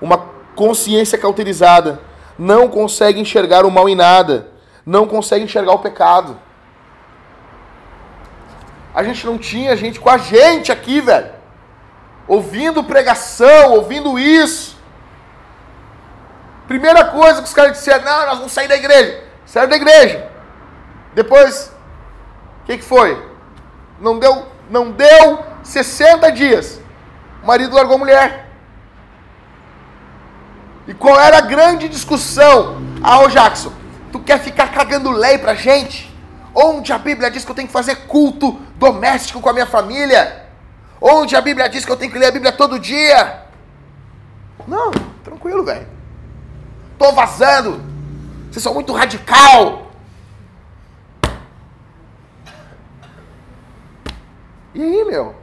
Uma 0.00 0.18
consciência 0.54 1.16
cauterizada 1.16 2.00
não 2.38 2.68
consegue 2.68 3.20
enxergar 3.20 3.64
o 3.64 3.70
mal 3.70 3.88
em 3.88 3.94
nada, 3.94 4.48
não 4.84 5.06
consegue 5.06 5.44
enxergar 5.44 5.72
o 5.72 5.78
pecado. 5.78 6.38
A 8.94 9.02
gente 9.02 9.24
não 9.24 9.38
tinha 9.38 9.76
gente 9.76 9.98
com 10.00 10.10
a 10.10 10.18
gente 10.18 10.70
aqui, 10.70 11.00
velho. 11.00 11.30
Ouvindo 12.28 12.84
pregação, 12.84 13.72
ouvindo 13.72 14.18
isso. 14.18 14.76
Primeira 16.66 17.04
coisa 17.06 17.40
que 17.40 17.48
os 17.48 17.54
caras 17.54 17.72
disseram, 17.72 18.04
não, 18.04 18.26
nós 18.26 18.38
vamos 18.38 18.52
sair 18.52 18.68
da 18.68 18.76
igreja. 18.76 19.24
Saíram 19.46 19.70
da 19.70 19.76
igreja. 19.76 20.30
Depois, 21.14 21.72
o 22.62 22.66
que, 22.66 22.78
que 22.78 22.84
foi? 22.84 23.30
Não 24.00 24.18
deu, 24.18 24.46
não 24.72 24.90
deu 24.90 25.44
60 25.62 26.32
dias. 26.32 26.80
O 27.42 27.46
marido 27.46 27.74
largou 27.76 27.96
a 27.96 27.98
mulher. 27.98 28.48
E 30.88 30.94
qual 30.94 31.20
era 31.20 31.38
a 31.38 31.42
grande 31.42 31.88
discussão? 31.88 32.82
Ah, 33.02 33.20
ô 33.20 33.28
Jackson, 33.28 33.70
tu 34.10 34.18
quer 34.18 34.40
ficar 34.40 34.72
cagando 34.72 35.10
lei 35.10 35.36
pra 35.36 35.54
gente? 35.54 36.10
Onde 36.54 36.90
a 36.90 36.98
Bíblia 36.98 37.30
diz 37.30 37.44
que 37.44 37.50
eu 37.50 37.54
tenho 37.54 37.68
que 37.68 37.72
fazer 37.72 38.06
culto 38.06 38.52
doméstico 38.76 39.42
com 39.42 39.50
a 39.50 39.52
minha 39.52 39.66
família? 39.66 40.46
Onde 40.98 41.36
a 41.36 41.40
Bíblia 41.42 41.68
diz 41.68 41.84
que 41.84 41.92
eu 41.92 41.96
tenho 41.96 42.10
que 42.10 42.18
ler 42.18 42.26
a 42.26 42.32
Bíblia 42.32 42.52
todo 42.52 42.78
dia? 42.78 43.42
Não, 44.66 44.90
tranquilo, 45.22 45.64
velho. 45.64 45.86
Tô 46.98 47.12
vazando. 47.12 47.82
Vocês 48.50 48.62
são 48.62 48.72
muito 48.72 48.92
radical. 48.94 49.81
E 54.74 54.82
aí, 54.82 55.04
meu? 55.04 55.34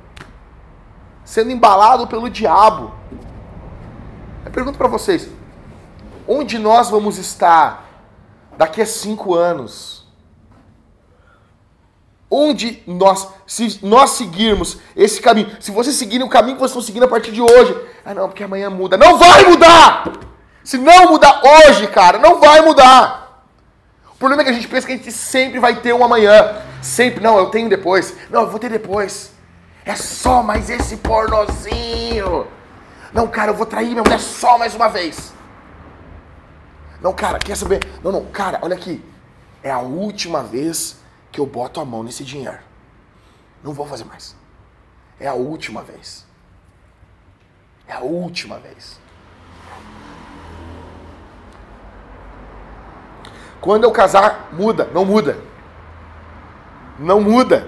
Sendo 1.24 1.52
embalado 1.52 2.08
pelo 2.08 2.30
diabo. 2.30 2.94
Eu 4.46 4.52
pergunto 4.52 4.78
para 4.78 4.88
vocês: 4.88 5.30
onde 6.28 6.58
nós 6.58 6.90
vamos 6.90 7.18
estar 7.18 7.86
daqui 8.58 8.82
a 8.82 8.86
cinco 8.86 9.36
anos? 9.36 10.08
Onde 12.32 12.84
nós, 12.86 13.28
se 13.48 13.80
nós 13.84 14.12
seguirmos 14.12 14.78
esse 14.96 15.20
caminho, 15.20 15.58
se 15.60 15.72
vocês 15.72 15.96
seguirem 15.96 16.26
o 16.26 16.30
caminho 16.30 16.56
que 16.56 16.60
vocês 16.60 16.72
estão 16.72 16.82
seguindo 16.82 17.04
a 17.04 17.08
partir 17.08 17.32
de 17.32 17.42
hoje, 17.42 17.76
ah 18.06 18.14
não, 18.14 18.28
porque 18.28 18.44
amanhã 18.44 18.70
muda. 18.70 18.98
Não 18.98 19.18
vai 19.18 19.46
mudar! 19.46 20.04
Se 20.64 20.78
não 20.78 21.12
mudar 21.12 21.42
hoje, 21.44 21.88
cara, 21.88 22.20
não 22.20 22.40
vai 22.40 22.62
mudar. 22.62 23.44
O 24.12 24.16
problema 24.16 24.42
é 24.42 24.46
que 24.46 24.52
a 24.52 24.54
gente 24.54 24.68
pensa 24.68 24.86
que 24.86 24.94
a 24.94 24.98
gente 24.98 25.12
sempre 25.12 25.60
vai 25.60 25.78
ter 25.82 25.94
um 25.94 26.04
amanhã. 26.04 26.62
Sempre, 26.82 27.22
não, 27.22 27.38
eu 27.38 27.50
tenho 27.50 27.70
depois. 27.70 28.16
Não, 28.30 28.42
eu 28.42 28.50
vou 28.50 28.60
ter 28.60 28.70
depois. 28.70 29.32
É 29.86 29.96
só 29.96 30.42
mais 30.42 30.70
esse 30.70 30.98
pornozinho. 30.98 32.48
Não, 33.14 33.28
cara, 33.28 33.52
eu 33.52 33.56
vou 33.56 33.66
trair 33.66 33.90
minha 33.90 34.04
mulher 34.04 34.20
só 34.20 34.58
mais 34.58 34.76
uma 34.76 34.88
vez. 34.88 35.34
Não, 37.02 37.14
cara, 37.14 37.40
quer 37.40 37.56
saber? 37.56 37.80
Não, 38.04 38.12
não, 38.12 38.26
cara, 38.26 38.60
olha 38.62 38.76
aqui. 38.76 39.04
É 39.64 39.72
a 39.72 39.80
última 39.80 40.44
vez 40.44 40.98
que 41.32 41.40
eu 41.40 41.46
boto 41.46 41.80
a 41.80 41.86
mão 41.86 42.04
nesse 42.04 42.24
dinheiro. 42.24 42.60
Não 43.64 43.74
vou 43.74 43.86
fazer 43.86 44.06
mais. 44.06 44.36
É 45.20 45.28
a 45.28 45.34
última 45.34 45.82
vez. 45.82 46.26
É 47.88 47.94
a 47.94 48.00
última 48.00 48.60
vez. 48.60 49.00
Quando 53.60 53.84
eu 53.84 53.92
casar, 53.92 54.50
muda. 54.54 54.86
Não 54.94 55.04
muda. 55.04 55.49
Não 57.00 57.22
muda. 57.22 57.68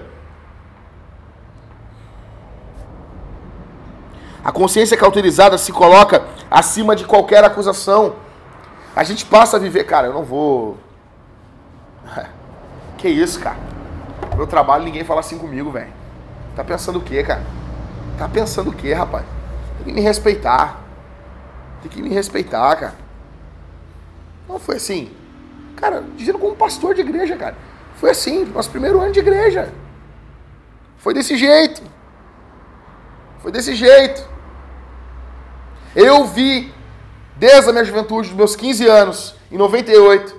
A 4.44 4.52
consciência 4.52 4.96
cauterizada 4.96 5.56
se 5.56 5.72
coloca 5.72 6.24
acima 6.50 6.94
de 6.94 7.04
qualquer 7.04 7.42
acusação. 7.42 8.16
A 8.94 9.02
gente 9.04 9.24
passa 9.24 9.56
a 9.56 9.60
viver, 9.60 9.84
cara, 9.84 10.08
eu 10.08 10.12
não 10.12 10.24
vou. 10.24 10.76
Que 12.98 13.08
isso, 13.08 13.40
cara? 13.40 13.58
Meu 14.36 14.46
trabalho, 14.46 14.84
ninguém 14.84 15.02
fala 15.02 15.18
assim 15.18 15.36
comigo, 15.36 15.72
velho. 15.72 15.92
Tá 16.54 16.62
pensando 16.62 17.00
o 17.00 17.02
quê, 17.02 17.22
cara? 17.24 17.42
Tá 18.16 18.28
pensando 18.28 18.70
o 18.70 18.72
quê, 18.72 18.92
rapaz? 18.94 19.24
Tem 19.78 19.86
que 19.86 19.92
me 19.92 20.00
respeitar. 20.00 20.80
Tem 21.82 21.90
que 21.90 22.00
me 22.00 22.10
respeitar, 22.10 22.76
cara. 22.76 22.94
Não 24.48 24.60
foi 24.60 24.76
assim. 24.76 25.10
Cara, 25.76 26.04
dizendo 26.16 26.38
como 26.38 26.54
pastor 26.54 26.94
de 26.94 27.00
igreja, 27.00 27.36
cara. 27.36 27.56
Foi 28.02 28.10
assim, 28.10 28.46
nosso 28.46 28.68
primeiro 28.68 29.00
ano 29.00 29.12
de 29.12 29.20
igreja. 29.20 29.72
Foi 30.98 31.14
desse 31.14 31.36
jeito. 31.36 31.80
Foi 33.38 33.52
desse 33.52 33.76
jeito. 33.76 34.28
Eu 35.94 36.24
vi, 36.24 36.74
desde 37.36 37.70
a 37.70 37.72
minha 37.72 37.84
juventude, 37.84 38.30
dos 38.30 38.36
meus 38.36 38.56
15 38.56 38.88
anos, 38.88 39.36
em 39.52 39.56
98, 39.56 40.34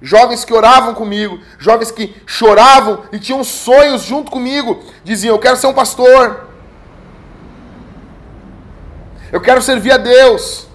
jovens 0.00 0.44
que 0.44 0.54
oravam 0.54 0.94
comigo, 0.94 1.40
jovens 1.58 1.90
que 1.90 2.14
choravam 2.24 3.02
e 3.10 3.18
tinham 3.18 3.42
sonhos 3.42 4.02
junto 4.02 4.30
comigo, 4.30 4.80
diziam: 5.02 5.34
Eu 5.34 5.40
quero 5.40 5.56
ser 5.56 5.66
um 5.66 5.74
pastor. 5.74 6.46
Eu 9.32 9.40
quero 9.40 9.60
servir 9.60 9.90
a 9.90 9.96
Deus. 9.96 10.68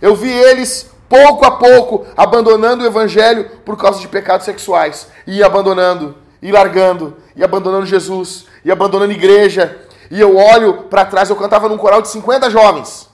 Eu 0.00 0.16
vi 0.16 0.32
eles 0.32 0.90
pouco 1.08 1.44
a 1.44 1.52
pouco 1.52 2.06
abandonando 2.16 2.84
o 2.84 2.86
evangelho 2.86 3.50
por 3.64 3.76
causa 3.76 4.00
de 4.00 4.08
pecados 4.08 4.44
sexuais, 4.44 5.08
e 5.26 5.42
abandonando, 5.42 6.16
e 6.42 6.52
largando, 6.52 7.16
e 7.34 7.42
abandonando 7.42 7.86
Jesus, 7.86 8.46
e 8.64 8.70
abandonando 8.70 9.12
igreja. 9.12 9.86
E 10.10 10.20
eu 10.20 10.36
olho 10.36 10.84
para 10.84 11.04
trás, 11.04 11.30
eu 11.30 11.36
cantava 11.36 11.68
num 11.68 11.78
coral 11.78 12.02
de 12.02 12.08
50 12.08 12.50
jovens. 12.50 13.08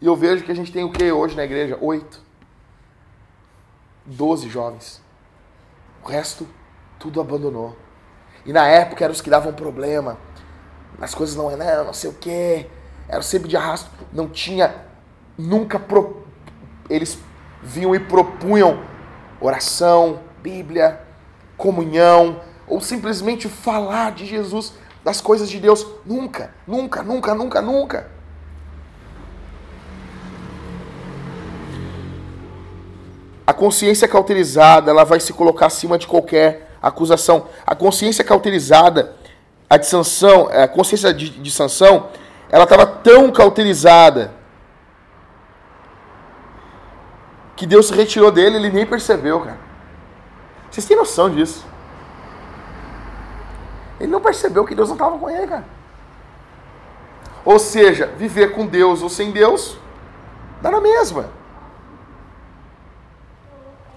E 0.00 0.06
eu 0.06 0.14
vejo 0.14 0.44
que 0.44 0.52
a 0.52 0.54
gente 0.54 0.72
tem 0.72 0.84
o 0.84 0.92
que 0.92 1.10
hoje 1.10 1.36
na 1.36 1.44
igreja? 1.44 1.78
Oito. 1.80 2.20
Doze 4.04 4.48
jovens. 4.48 5.00
O 6.04 6.08
resto, 6.08 6.46
tudo 6.98 7.20
abandonou. 7.20 7.76
E 8.44 8.52
na 8.52 8.66
época 8.66 9.04
eram 9.04 9.12
os 9.12 9.20
que 9.20 9.30
davam 9.30 9.52
problema. 9.52 10.18
As 11.00 11.14
coisas 11.14 11.34
não 11.34 11.50
é, 11.50 11.84
não, 11.84 11.92
sei 11.92 12.10
o 12.10 12.14
quê. 12.14 12.68
Era 13.08 13.22
sempre 13.22 13.48
de 13.48 13.56
arrasto. 13.56 13.90
Não 14.12 14.28
tinha, 14.28 14.74
nunca. 15.36 15.78
Pro... 15.78 16.25
Eles 16.88 17.18
vinham 17.62 17.94
e 17.94 17.98
propunham 17.98 18.80
oração, 19.40 20.20
Bíblia, 20.42 21.00
comunhão, 21.56 22.40
ou 22.66 22.80
simplesmente 22.80 23.48
falar 23.48 24.12
de 24.12 24.26
Jesus, 24.26 24.72
das 25.04 25.20
coisas 25.20 25.48
de 25.48 25.58
Deus. 25.58 25.86
Nunca, 26.04 26.50
nunca, 26.66 27.02
nunca, 27.02 27.34
nunca, 27.34 27.62
nunca. 27.62 28.10
A 33.46 33.52
consciência 33.52 34.08
cauterizada, 34.08 34.90
ela 34.90 35.04
vai 35.04 35.20
se 35.20 35.32
colocar 35.32 35.66
acima 35.66 35.96
de 35.96 36.06
qualquer 36.06 36.68
acusação. 36.82 37.46
A 37.64 37.76
consciência 37.76 38.24
cauterizada, 38.24 39.14
a 39.70 39.76
de 39.76 39.86
sanção, 39.86 40.48
a 40.48 40.66
consciência 40.66 41.14
de, 41.14 41.30
de 41.30 41.50
sanção, 41.50 42.08
ela 42.50 42.64
estava 42.64 42.84
tão 42.84 43.30
cauterizada 43.30 44.32
que 47.56 47.66
Deus 47.66 47.86
se 47.86 47.94
retirou 47.94 48.30
dele, 48.30 48.56
ele 48.56 48.70
nem 48.70 48.84
percebeu, 48.84 49.40
cara. 49.40 49.58
Vocês 50.70 50.86
têm 50.86 50.96
noção 50.96 51.30
disso? 51.30 51.64
Ele 53.98 54.12
não 54.12 54.20
percebeu 54.20 54.64
que 54.64 54.74
Deus 54.74 54.88
não 54.88 54.96
estava 54.96 55.18
com 55.18 55.30
ele, 55.30 55.46
cara. 55.46 55.64
Ou 57.44 57.58
seja, 57.58 58.08
viver 58.18 58.52
com 58.52 58.66
Deus 58.66 59.02
ou 59.02 59.08
sem 59.08 59.30
Deus, 59.30 59.78
dá 60.60 60.70
na 60.70 60.80
mesma. 60.80 61.30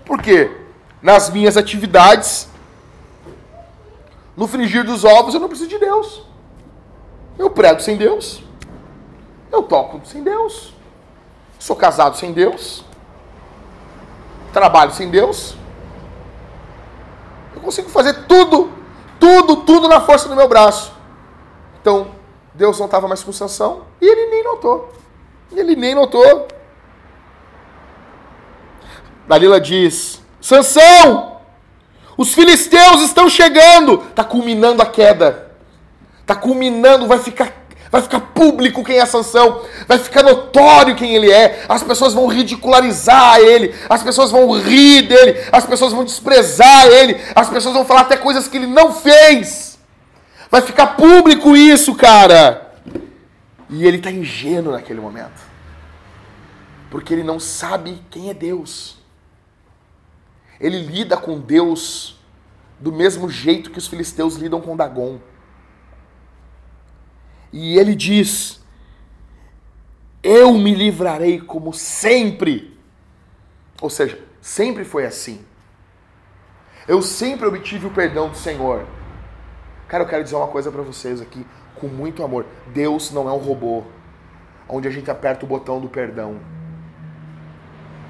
Porque 0.06 0.52
nas 1.02 1.30
minhas 1.30 1.58
atividades, 1.58 2.48
no 4.38 4.48
frigir 4.48 4.86
dos 4.86 5.04
ovos, 5.04 5.34
eu 5.34 5.40
não 5.40 5.50
preciso 5.50 5.70
de 5.70 5.80
Deus. 5.80 6.24
Eu 7.38 7.50
prego 7.50 7.82
sem 7.82 7.98
Deus. 7.98 8.42
Eu 9.52 9.64
toco 9.64 10.00
sem 10.06 10.24
Deus. 10.24 10.74
Sou 11.58 11.76
casado 11.76 12.16
sem 12.16 12.32
Deus. 12.32 12.86
Trabalho 14.54 14.92
sem 14.92 15.10
Deus. 15.10 15.56
Eu 17.56 17.62
consigo 17.62 17.90
fazer 17.90 18.26
tudo, 18.26 18.72
tudo, 19.20 19.58
tudo 19.58 19.88
na 19.88 20.02
força 20.02 20.28
do 20.28 20.36
meu 20.36 20.48
braço. 20.48 20.94
Então, 21.82 22.12
Deus 22.54 22.78
não 22.80 22.86
estava 22.86 23.08
mais 23.08 23.24
com 23.24 23.32
sanção 23.32 23.84
e 24.02 24.06
ele 24.06 24.32
nem 24.32 24.44
notou. 24.44 24.94
Ele 25.52 25.76
nem 25.76 25.96
notou. 25.96 26.48
Dalila 29.28 29.60
diz: 29.60 30.22
Sansão, 30.42 31.40
os 32.18 32.34
filisteus 32.34 33.02
estão 33.02 33.30
chegando. 33.30 34.04
Está 34.10 34.24
culminando 34.24 34.82
a 34.82 34.86
queda. 34.86 35.52
Está 36.22 36.36
culminando, 36.36 37.08
vai 37.08 37.18
ficar, 37.18 37.52
vai 37.92 38.02
ficar 38.02 38.20
público 38.20 38.84
quem 38.84 38.98
é 38.98 39.06
Sansão. 39.06 39.66
Vai 39.88 39.98
ficar 39.98 40.24
notório 40.24 40.96
quem 40.96 41.16
ele 41.16 41.32
é. 41.32 41.66
As 41.68 41.84
pessoas 41.84 42.14
vão 42.14 42.28
ridicularizar 42.28 43.40
ele. 43.40 43.74
As 43.90 44.04
pessoas 44.04 44.32
vão 44.32 44.52
rir 44.60 45.04
dele. 45.04 45.40
As 45.52 45.66
pessoas 45.66 45.92
vão 45.94 46.04
desprezar 46.04 46.88
ele. 46.88 47.20
As 47.36 47.50
pessoas 47.50 47.74
vão 47.74 47.86
falar 47.86 48.02
até 48.02 48.18
coisas 48.18 48.48
que 48.48 48.58
ele 48.58 48.68
não 48.68 48.94
fez. 48.94 49.78
Vai 50.50 50.62
ficar 50.62 50.96
público 50.96 51.56
isso, 51.56 51.96
cara. 51.96 52.74
E 53.70 53.86
ele 53.86 53.98
está 53.98 54.12
ingênuo 54.12 54.74
naquele 54.74 55.00
momento. 55.00 55.48
Porque 56.90 57.14
ele 57.14 57.24
não 57.24 57.40
sabe 57.40 58.02
quem 58.10 58.30
é 58.30 58.34
Deus 58.34 59.00
ele 60.60 60.80
lida 60.80 61.16
com 61.16 61.40
Deus 61.40 62.20
do 62.80 62.92
mesmo 62.92 63.30
jeito 63.30 63.72
que 63.72 63.78
os 63.78 63.88
filisteus 63.88 64.36
lidam 64.36 64.60
com 64.60 64.76
Dagon. 64.76 65.20
E 67.52 67.78
ele 67.78 67.96
diz: 67.96 68.62
Eu 70.22 70.54
me 70.54 70.74
livrarei 70.74 71.40
como 71.40 71.74
sempre. 71.74 72.78
Ou 73.82 73.90
seja, 73.90 74.20
sempre 74.42 74.84
foi 74.84 75.06
assim. 75.06 75.44
Eu 76.88 77.02
sempre 77.02 77.48
obtive 77.48 77.88
o 77.88 77.92
perdão 77.92 78.30
do 78.30 78.38
Senhor. 78.38 78.86
Cara, 79.88 80.04
eu 80.04 80.08
quero 80.08 80.24
dizer 80.24 80.36
uma 80.36 80.48
coisa 80.48 80.72
para 80.72 80.82
vocês 80.82 81.22
aqui 81.22 81.46
com 81.76 81.88
muito 81.88 82.24
amor. 82.24 82.46
Deus 82.74 83.12
não 83.12 83.30
é 83.30 83.32
um 83.32 83.38
robô 83.38 83.84
onde 84.68 84.88
a 84.88 84.92
gente 84.92 85.10
aperta 85.10 85.46
o 85.46 85.48
botão 85.48 85.80
do 85.80 85.88
perdão. 85.88 86.40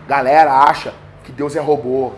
Galera 0.07 0.53
acha 0.53 0.93
que 1.23 1.31
Deus 1.31 1.55
é 1.55 1.59
robô 1.59 2.13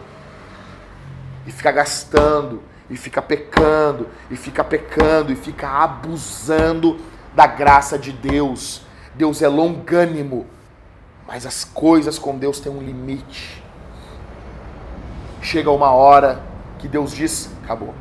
e 1.46 1.52
fica 1.52 1.72
gastando, 1.72 2.64
e 2.90 2.96
fica 2.96 3.22
pecando, 3.22 4.08
e 4.30 4.36
fica 4.36 4.64
pecando, 4.64 5.32
e 5.32 5.36
fica 5.36 5.68
abusando 5.68 7.00
da 7.34 7.48
graça 7.48 7.98
de 7.98 8.12
Deus. 8.12 8.82
Deus 9.16 9.42
é 9.42 9.48
longânimo, 9.48 10.46
mas 11.28 11.46
as 11.46 11.64
coisas 11.64 12.18
com 12.18 12.38
Deus 12.38 12.60
têm 12.60 12.72
um 12.72 12.82
limite. 12.82 13.62
Chega 15.42 15.72
uma 15.72 15.92
hora 15.92 16.42
que 16.80 16.88
Deus 16.88 17.12
diz: 17.12 17.50
acabou. 17.64 17.94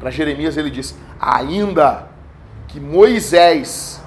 Para 0.00 0.10
Jeremias 0.10 0.56
ele 0.56 0.70
diz: 0.70 0.96
ainda 1.20 2.08
que 2.68 2.80
Moisés 2.80 4.02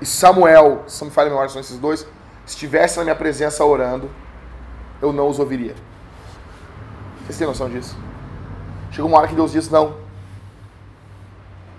e 0.00 0.06
Samuel, 0.06 0.84
se 0.86 1.00
não 1.00 1.08
me 1.08 1.14
falha 1.14 1.28
a 1.28 1.30
memória, 1.30 1.48
são 1.48 1.60
esses 1.60 1.78
dois, 1.78 2.06
estivessem 2.46 2.98
na 2.98 3.04
minha 3.04 3.16
presença 3.16 3.64
orando, 3.64 4.10
eu 5.00 5.12
não 5.12 5.28
os 5.28 5.38
ouviria. 5.38 5.74
Vocês 7.22 7.38
têm 7.38 7.46
noção 7.46 7.70
disso? 7.70 7.96
Chegou 8.90 9.08
uma 9.08 9.18
hora 9.18 9.28
que 9.28 9.34
Deus 9.34 9.52
disse 9.52 9.72
não. 9.72 10.03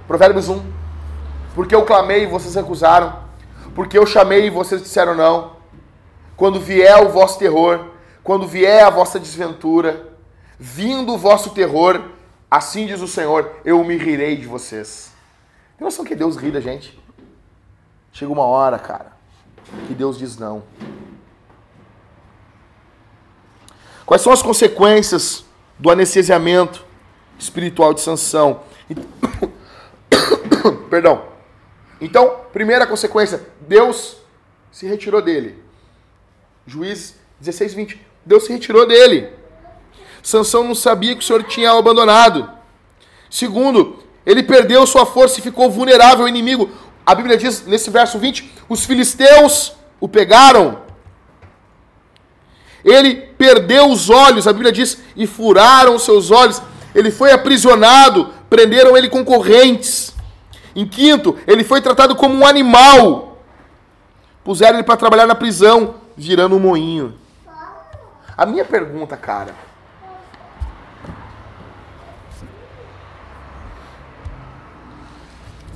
Provérbios 0.07 0.49
1. 0.49 0.61
Porque 1.53 1.73
eu 1.73 1.85
clamei 1.85 2.23
e 2.23 2.27
vocês 2.27 2.55
recusaram. 2.55 3.23
Porque 3.73 3.97
eu 3.97 4.05
chamei 4.05 4.47
e 4.47 4.49
vocês 4.49 4.81
disseram 4.81 5.15
não. 5.15 5.55
Quando 6.35 6.59
vier 6.59 7.01
o 7.03 7.09
vosso 7.09 7.39
terror, 7.39 7.87
quando 8.23 8.47
vier 8.47 8.83
a 8.83 8.89
vossa 8.89 9.19
desventura, 9.19 10.09
vindo 10.59 11.13
o 11.13 11.17
vosso 11.17 11.51
terror, 11.51 12.01
assim 12.49 12.85
diz 12.85 13.01
o 13.01 13.07
Senhor, 13.07 13.51
eu 13.63 13.83
me 13.83 13.97
rirei 13.97 14.35
de 14.35 14.45
vocês. 14.45 15.11
Tem 15.77 15.85
noção 15.85 16.05
que 16.05 16.15
Deus 16.15 16.35
ri 16.35 16.51
da 16.51 16.59
gente? 16.59 16.99
Chega 18.11 18.31
uma 18.31 18.43
hora, 18.43 18.79
cara, 18.79 19.11
que 19.87 19.93
Deus 19.93 20.17
diz 20.17 20.37
não. 20.37 20.63
Quais 24.05 24.21
são 24.21 24.31
as 24.31 24.41
consequências 24.41 25.43
do 25.79 25.89
anestesiamento 25.89 26.85
espiritual 27.37 27.93
de 27.93 28.01
sanção? 28.01 28.61
Perdão. 30.95 31.23
Então, 31.99 32.37
primeira 32.53 32.87
consequência, 32.87 33.45
Deus 33.59 34.15
se 34.71 34.87
retirou 34.87 35.21
dele. 35.21 35.61
Juiz 36.65 37.17
16, 37.37 37.73
20. 37.73 38.01
Deus 38.25 38.45
se 38.45 38.53
retirou 38.53 38.87
dele. 38.87 39.29
Sansão 40.23 40.63
não 40.63 40.73
sabia 40.73 41.13
que 41.13 41.19
o 41.19 41.27
Senhor 41.27 41.43
tinha 41.43 41.73
o 41.73 41.79
abandonado. 41.79 42.49
Segundo, 43.29 43.99
ele 44.25 44.41
perdeu 44.41 44.87
sua 44.87 45.05
força 45.05 45.37
e 45.37 45.43
ficou 45.43 45.69
vulnerável 45.69 46.21
ao 46.21 46.29
inimigo. 46.29 46.71
A 47.05 47.13
Bíblia 47.13 47.35
diz 47.35 47.65
nesse 47.65 47.89
verso 47.89 48.17
20: 48.17 48.49
os 48.69 48.85
filisteus 48.85 49.75
o 49.99 50.07
pegaram 50.07 50.81
ele 52.85 53.15
perdeu 53.15 53.89
os 53.89 54.09
olhos, 54.09 54.47
a 54.47 54.53
Bíblia 54.53 54.71
diz, 54.71 54.99
e 55.13 55.27
furaram 55.27 55.99
seus 55.99 56.31
olhos. 56.31 56.61
Ele 56.93 57.11
foi 57.11 57.33
aprisionado, 57.33 58.31
prenderam 58.47 58.95
ele 58.95 59.09
com 59.09 59.25
correntes. 59.25 60.14
Em 60.75 60.85
quinto, 60.85 61.37
ele 61.47 61.63
foi 61.63 61.81
tratado 61.81 62.15
como 62.15 62.35
um 62.35 62.45
animal. 62.45 63.41
Puseram 64.43 64.77
ele 64.77 64.83
para 64.83 64.97
trabalhar 64.97 65.25
na 65.25 65.33
prisão 65.33 65.95
virando 66.17 66.55
um 66.55 66.59
moinho. 66.59 67.17
A 68.37 68.45
minha 68.45 68.65
pergunta, 68.65 69.15
cara. 69.15 69.55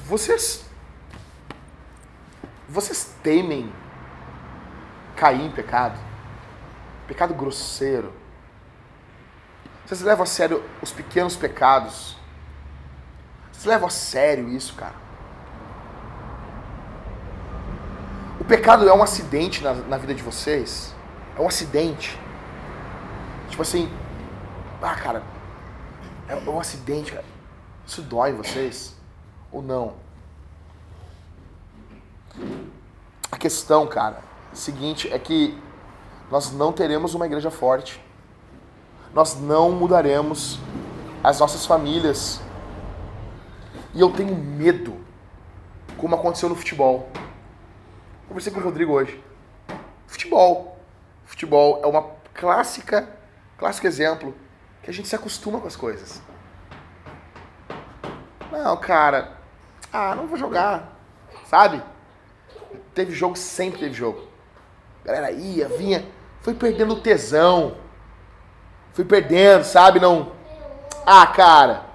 Vocês. 0.05 0.65
Vocês 2.67 3.15
temem 3.23 3.71
cair 5.15 5.41
em 5.41 5.51
pecado? 5.51 5.97
Pecado 7.07 7.33
grosseiro. 7.33 8.13
Vocês 9.85 10.01
levam 10.01 10.23
a 10.23 10.27
sério 10.27 10.63
os 10.81 10.91
pequenos 10.91 11.35
pecados? 11.35 12.18
Vocês 13.59 13.67
levam 13.73 13.87
a 13.89 13.91
sério 13.91 14.47
isso, 14.47 14.73
cara? 14.73 14.95
O 18.39 18.45
pecado 18.45 18.87
é 18.87 18.93
um 18.93 19.03
acidente 19.03 19.61
na, 19.61 19.73
na 19.73 19.97
vida 19.97 20.15
de 20.15 20.23
vocês? 20.23 20.95
É 21.37 21.41
um 21.41 21.47
acidente? 21.47 22.17
Tipo 23.49 23.61
assim, 23.61 23.91
ah, 24.81 24.95
cara, 24.95 25.23
é 26.29 26.35
um 26.49 26.57
acidente, 26.57 27.11
cara. 27.11 27.25
Isso 27.85 28.01
dói 28.01 28.29
em 28.29 28.35
vocês? 28.35 28.95
Ou 29.51 29.61
não? 29.61 29.95
A 33.29 33.35
questão, 33.35 33.85
cara, 33.87 34.21
seguinte 34.53 35.11
é 35.11 35.19
que 35.19 35.61
nós 36.31 36.53
não 36.53 36.71
teremos 36.71 37.13
uma 37.13 37.25
igreja 37.25 37.51
forte. 37.51 38.01
Nós 39.13 39.37
não 39.37 39.69
mudaremos 39.73 40.61
as 41.21 41.41
nossas 41.41 41.65
famílias. 41.65 42.39
E 43.99 44.01
eu 44.01 44.09
tenho 44.09 44.33
medo, 44.33 44.97
como 45.97 46.15
aconteceu 46.15 46.47
no 46.47 46.55
futebol. 46.55 47.09
Conversei 48.29 48.49
com 48.49 48.61
o 48.61 48.63
Rodrigo 48.63 48.93
hoje. 48.93 49.21
Futebol. 50.07 50.79
Futebol 51.25 51.81
é 51.83 51.85
uma 51.85 52.09
clássica, 52.33 53.09
clássico 53.57 53.85
exemplo 53.87 54.33
que 54.81 54.89
a 54.89 54.93
gente 54.93 55.09
se 55.09 55.17
acostuma 55.17 55.59
com 55.59 55.67
as 55.67 55.75
coisas. 55.75 56.21
Não, 58.49 58.77
cara. 58.77 59.33
Ah, 59.91 60.15
não 60.15 60.27
vou 60.27 60.37
jogar. 60.37 60.97
Sabe? 61.43 61.83
Teve 62.93 63.11
jogo, 63.11 63.35
sempre 63.35 63.81
teve 63.81 63.93
jogo. 63.93 64.29
A 65.03 65.07
galera 65.07 65.31
ia, 65.31 65.67
vinha 65.67 66.05
Fui 66.39 66.53
perdendo 66.53 67.01
tesão. 67.01 67.75
Fui 68.93 69.03
perdendo, 69.03 69.65
sabe? 69.65 69.99
Não. 69.99 70.31
Ah, 71.05 71.27
cara. 71.27 71.88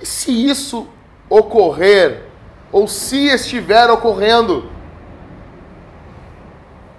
E 0.00 0.06
se 0.06 0.30
isso 0.30 0.88
ocorrer, 1.28 2.24
ou 2.72 2.88
se 2.88 3.26
estiver 3.26 3.90
ocorrendo, 3.90 4.70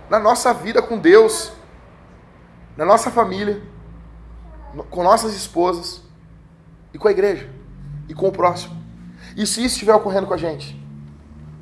na 0.10 0.20
nossa 0.20 0.54
vida 0.54 0.82
com 0.82 0.98
Deus, 0.98 1.52
na 2.76 2.86
nossa 2.86 3.10
família, 3.10 3.62
com 4.90 5.04
nossas 5.04 5.34
esposas, 5.34 6.02
e 6.94 6.98
com 6.98 7.08
a 7.08 7.12
igreja, 7.12 7.50
e 8.08 8.14
com 8.14 8.28
o 8.28 8.32
próximo. 8.32 8.82
E 9.36 9.46
se 9.48 9.64
isso 9.64 9.76
estiver 9.76 9.94
ocorrendo 9.94 10.28
com 10.28 10.34
a 10.34 10.38
gente? 10.38 10.80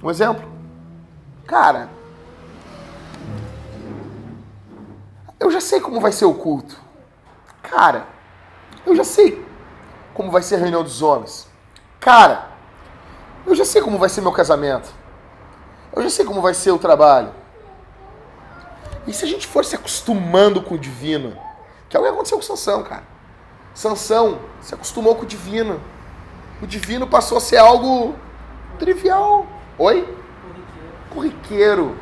Um 0.01 0.09
exemplo? 0.09 0.47
Cara, 1.45 1.89
Eu 5.39 5.49
já 5.49 5.61
sei 5.61 5.79
como 5.79 6.01
vai 6.01 6.11
ser 6.11 6.25
o 6.25 6.33
culto. 6.33 6.77
Cara, 7.63 8.05
eu 8.85 8.95
já 8.95 9.05
sei 9.05 9.43
como 10.19 10.31
vai 10.31 10.41
ser 10.41 10.55
a 10.55 10.57
reunião 10.57 10.83
dos 10.83 11.01
homens. 11.01 11.47
Cara, 11.97 12.49
eu 13.47 13.55
já 13.55 13.63
sei 13.63 13.81
como 13.81 13.97
vai 13.97 14.09
ser 14.09 14.19
meu 14.19 14.33
casamento. 14.33 14.89
Eu 15.95 16.03
já 16.03 16.09
sei 16.09 16.25
como 16.25 16.41
vai 16.41 16.53
ser 16.53 16.71
o 16.71 16.77
trabalho. 16.77 17.31
E 19.07 19.13
se 19.13 19.23
a 19.23 19.27
gente 19.29 19.47
for 19.47 19.63
se 19.63 19.77
acostumando 19.77 20.61
com 20.61 20.75
o 20.75 20.77
divino, 20.77 21.37
que 21.87 21.95
é 21.95 21.99
o 22.01 22.03
que 22.03 22.09
aconteceu 22.09 22.37
com 22.37 22.43
Sansão, 22.43 22.83
cara. 22.83 23.03
Sansão 23.73 24.39
se 24.59 24.75
acostumou 24.75 25.15
com 25.15 25.23
o 25.23 25.25
divino. 25.25 25.79
O 26.61 26.67
divino 26.67 27.07
passou 27.07 27.37
a 27.37 27.41
ser 27.41 27.55
algo 27.55 28.13
trivial. 28.77 29.47
Oi? 29.77 30.01
Corriqueiro. 31.11 31.95
Corriqueiro. 31.95 31.97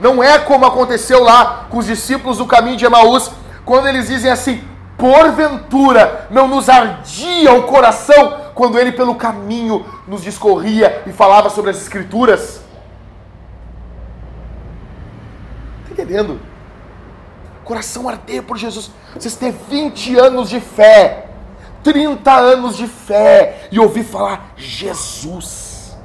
Não 0.00 0.22
é 0.22 0.38
como 0.38 0.66
aconteceu 0.66 1.20
lá 1.20 1.66
com 1.68 1.78
os 1.78 1.86
discípulos 1.86 2.38
do 2.38 2.46
caminho 2.46 2.76
de 2.76 2.84
Emaús, 2.84 3.28
quando 3.64 3.88
eles 3.88 4.06
dizem 4.06 4.30
assim: 4.30 4.62
porventura 4.96 6.26
não 6.30 6.48
nos 6.48 6.68
ardia 6.68 7.52
o 7.52 7.64
coração 7.64 8.44
quando 8.54 8.78
ele 8.78 8.92
pelo 8.92 9.14
caminho 9.14 9.84
nos 10.06 10.22
discorria 10.22 11.02
e 11.06 11.12
falava 11.12 11.50
sobre 11.50 11.70
as 11.70 11.78
Escrituras? 11.78 12.62
Está 15.82 15.92
entendendo? 15.92 16.40
Coração 17.64 18.08
arder 18.08 18.42
por 18.42 18.56
Jesus. 18.56 18.90
Vocês 19.14 19.34
têm 19.36 19.50
20 19.50 20.16
anos 20.16 20.50
de 20.50 20.60
fé, 20.60 21.28
30 21.82 22.32
anos 22.32 22.76
de 22.76 22.86
fé 22.86 23.68
e 23.72 23.80
ouvir 23.80 24.04
falar 24.04 24.52
Jesus. 24.56 25.96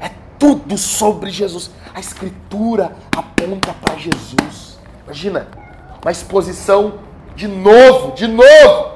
É 0.00 0.10
tudo 0.38 0.76
sobre 0.76 1.30
Jesus. 1.30 1.70
A 1.94 2.00
escritura 2.00 2.96
aponta 3.16 3.72
para 3.74 3.96
Jesus. 3.96 4.78
Imagina, 5.04 5.48
uma 6.02 6.10
exposição 6.10 6.94
de 7.34 7.48
novo, 7.48 8.12
de 8.12 8.26
novo. 8.26 8.94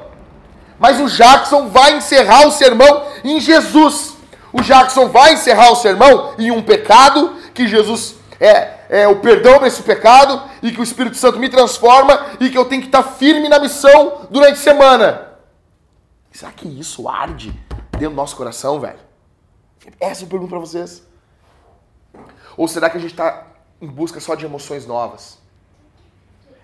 Mas 0.79 0.99
o 0.99 1.07
Jackson 1.07 1.67
vai 1.67 1.97
encerrar 1.97 2.47
o 2.47 2.51
sermão 2.51 3.05
em 3.23 3.39
Jesus. 3.39 4.15
O 4.51 4.61
Jackson 4.61 5.09
vai 5.09 5.33
encerrar 5.33 5.71
o 5.71 5.75
sermão 5.75 6.33
em 6.37 6.51
um 6.51 6.61
pecado 6.61 7.35
que 7.53 7.67
Jesus 7.67 8.15
é, 8.39 9.01
é 9.01 9.07
o 9.07 9.17
perdão 9.17 9.57
para 9.57 9.67
esse 9.67 9.83
pecado 9.83 10.41
e 10.63 10.71
que 10.71 10.79
o 10.79 10.83
Espírito 10.83 11.17
Santo 11.17 11.37
me 11.37 11.49
transforma 11.49 12.27
e 12.39 12.49
que 12.49 12.57
eu 12.57 12.65
tenho 12.65 12.81
que 12.81 12.87
estar 12.87 13.03
firme 13.03 13.49
na 13.49 13.59
missão 13.59 14.27
durante 14.29 14.53
a 14.53 14.63
semana. 14.63 15.29
Será 16.31 16.51
que 16.51 16.67
isso 16.67 17.09
arde 17.09 17.51
dentro 17.91 18.11
do 18.11 18.15
nosso 18.15 18.35
coração, 18.35 18.79
velho? 18.79 18.99
Essa 19.99 20.23
eu 20.23 20.27
pergunto 20.27 20.49
para 20.49 20.59
vocês. 20.59 21.03
Ou 22.55 22.67
será 22.67 22.89
que 22.89 22.97
a 22.97 22.99
gente 22.99 23.11
está 23.11 23.47
em 23.81 23.87
busca 23.87 24.19
só 24.19 24.35
de 24.35 24.45
emoções 24.45 24.85
novas? 24.85 25.38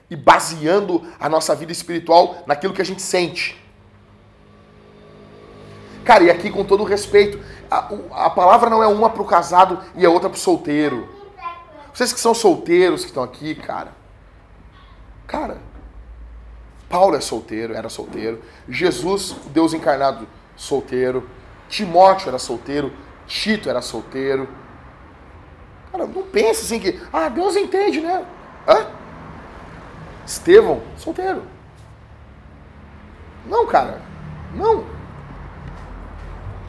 E 0.10 0.16
baseando 0.16 1.02
a 1.20 1.28
nossa 1.28 1.56
vida 1.56 1.72
espiritual 1.72 2.44
naquilo 2.46 2.74
que 2.74 2.82
a 2.82 2.86
gente 2.86 3.02
sente. 3.02 3.62
Cara, 6.04 6.24
e 6.24 6.30
aqui 6.30 6.52
com 6.52 6.64
todo 6.64 6.84
respeito, 6.84 7.40
a, 7.70 7.90
a 8.26 8.30
palavra 8.30 8.70
não 8.70 8.84
é 8.84 8.88
uma 8.88 9.10
para 9.10 9.24
o 9.24 9.26
casado 9.26 9.82
e 9.96 10.06
a 10.06 10.10
outra 10.10 10.30
para 10.30 10.38
o 10.38 10.40
solteiro. 10.40 11.10
Vocês 11.92 12.14
que 12.14 12.20
são 12.20 12.34
solteiros 12.34 13.02
que 13.02 13.08
estão 13.08 13.24
aqui, 13.24 13.56
cara. 13.56 13.92
Cara, 15.26 15.58
Paulo 16.88 17.16
é 17.16 17.22
solteiro, 17.22 17.74
era 17.74 17.90
solteiro. 17.90 18.42
Jesus, 18.70 19.36
Deus 19.48 19.74
encarnado, 19.74 20.28
solteiro. 20.56 21.28
Timóteo 21.68 22.30
era 22.30 22.38
solteiro. 22.38 22.94
Tito 23.26 23.70
era 23.70 23.82
solteiro. 23.82 24.48
Cara, 25.92 26.06
não 26.06 26.24
pense 26.24 26.66
assim 26.66 26.80
que, 26.80 27.02
ah, 27.12 27.30
Deus 27.30 27.56
entende, 27.56 28.02
né? 28.02 28.24
Hã? 28.68 28.86
Estevão, 30.26 30.82
solteiro. 30.98 31.44
Não, 33.46 33.66
cara. 33.68 34.02
Não. 34.54 34.86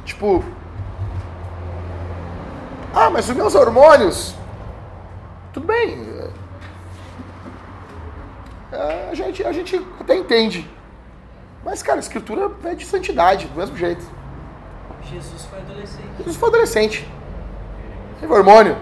Tipo, 0.04 0.44
ah, 2.98 3.10
mas 3.10 3.28
os 3.28 3.36
meus 3.36 3.54
hormônios. 3.54 4.34
Tudo 5.52 5.66
bem. 5.66 6.16
É, 8.72 9.08
a, 9.10 9.14
gente, 9.14 9.44
a 9.44 9.52
gente 9.52 9.86
até 10.00 10.16
entende. 10.16 10.66
Mas, 11.62 11.82
cara, 11.82 11.98
a 11.98 12.00
escritura 12.00 12.50
é 12.64 12.74
de 12.74 12.86
santidade, 12.86 13.48
do 13.48 13.58
mesmo 13.58 13.76
jeito. 13.76 14.02
Jesus 15.02 15.44
foi 15.44 15.58
adolescente. 15.58 16.08
Jesus 16.18 16.36
foi 16.36 16.48
adolescente. 16.48 17.08
Teve 18.18 18.32
hormônio. 18.32 18.78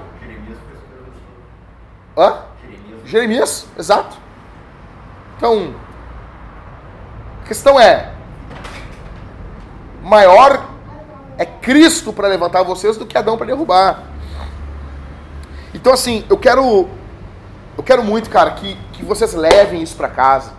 Hã? 2.17 2.45
Jeremias. 2.63 3.09
Jeremias, 3.09 3.67
exato. 3.77 4.17
Então, 5.45 5.75
a 7.43 7.47
questão 7.47 7.79
é: 7.79 8.15
maior 10.03 10.71
é 11.37 11.45
Cristo 11.45 12.15
para 12.15 12.29
levantar 12.29 12.63
vocês 12.63 12.97
do 12.97 13.05
que 13.05 13.19
Adão 13.19 13.37
para 13.37 13.49
derrubar. 13.49 14.05
Então, 15.75 15.93
assim, 15.93 16.25
eu 16.31 16.39
quero, 16.39 16.89
eu 17.77 17.85
quero 17.85 18.03
muito, 18.03 18.31
cara, 18.31 18.53
que, 18.53 18.75
que 18.95 19.05
vocês 19.05 19.35
levem 19.35 19.83
isso 19.83 19.95
para 19.97 20.09
casa. 20.09 20.53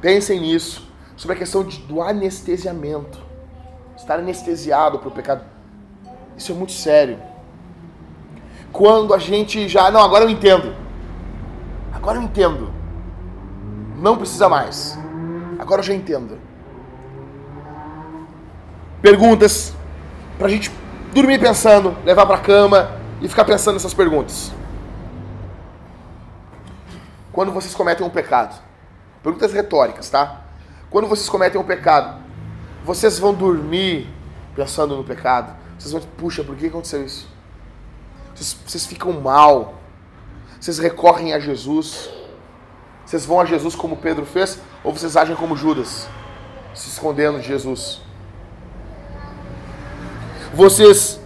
Pensem 0.00 0.40
nisso, 0.40 0.90
sobre 1.16 1.36
a 1.36 1.38
questão 1.38 1.62
de, 1.62 1.78
do 1.82 2.02
anestesiamento. 2.02 3.22
Estar 3.96 4.18
anestesiado 4.18 4.98
para 4.98 5.08
o 5.08 5.12
pecado. 5.12 5.44
Isso 6.36 6.50
é 6.50 6.54
muito 6.56 6.72
sério 6.72 7.16
quando 8.72 9.14
a 9.14 9.18
gente 9.18 9.68
já. 9.68 9.88
Não, 9.92 10.00
agora 10.00 10.24
eu 10.24 10.30
entendo. 10.30 10.74
Agora 11.92 12.18
eu 12.18 12.22
entendo. 12.22 12.73
Não 14.04 14.18
precisa 14.18 14.50
mais. 14.50 14.98
Agora 15.58 15.80
eu 15.80 15.84
já 15.86 15.94
entendo. 15.94 16.38
Perguntas 19.00 19.74
pra 20.38 20.46
gente 20.46 20.70
dormir 21.14 21.40
pensando, 21.40 21.96
levar 22.04 22.26
pra 22.26 22.36
cama 22.36 23.00
e 23.22 23.28
ficar 23.30 23.46
pensando 23.46 23.76
nessas 23.76 23.94
perguntas. 23.94 24.52
Quando 27.32 27.50
vocês 27.50 27.74
cometem 27.74 28.06
um 28.06 28.10
pecado, 28.10 28.62
perguntas 29.22 29.54
retóricas, 29.54 30.10
tá? 30.10 30.42
Quando 30.90 31.08
vocês 31.08 31.30
cometem 31.30 31.58
um 31.58 31.64
pecado, 31.64 32.22
vocês 32.84 33.18
vão 33.18 33.32
dormir 33.32 34.06
pensando 34.54 34.96
no 34.96 35.02
pecado? 35.02 35.56
Vocês 35.78 35.92
vão, 35.92 36.02
puxa, 36.18 36.44
por 36.44 36.54
que 36.56 36.66
aconteceu 36.66 37.02
isso? 37.02 37.26
Vocês, 38.34 38.56
vocês 38.66 38.84
ficam 38.84 39.18
mal? 39.18 39.76
Vocês 40.60 40.78
recorrem 40.78 41.32
a 41.32 41.40
Jesus? 41.40 42.10
Vocês 43.14 43.26
vão 43.26 43.40
a 43.40 43.44
Jesus 43.44 43.76
como 43.76 43.96
Pedro 43.96 44.26
fez? 44.26 44.58
Ou 44.82 44.92
vocês 44.92 45.16
agem 45.16 45.36
como 45.36 45.56
Judas, 45.56 46.08
se 46.74 46.88
escondendo 46.88 47.38
de 47.38 47.46
Jesus? 47.46 48.02
Vocês 50.52 51.20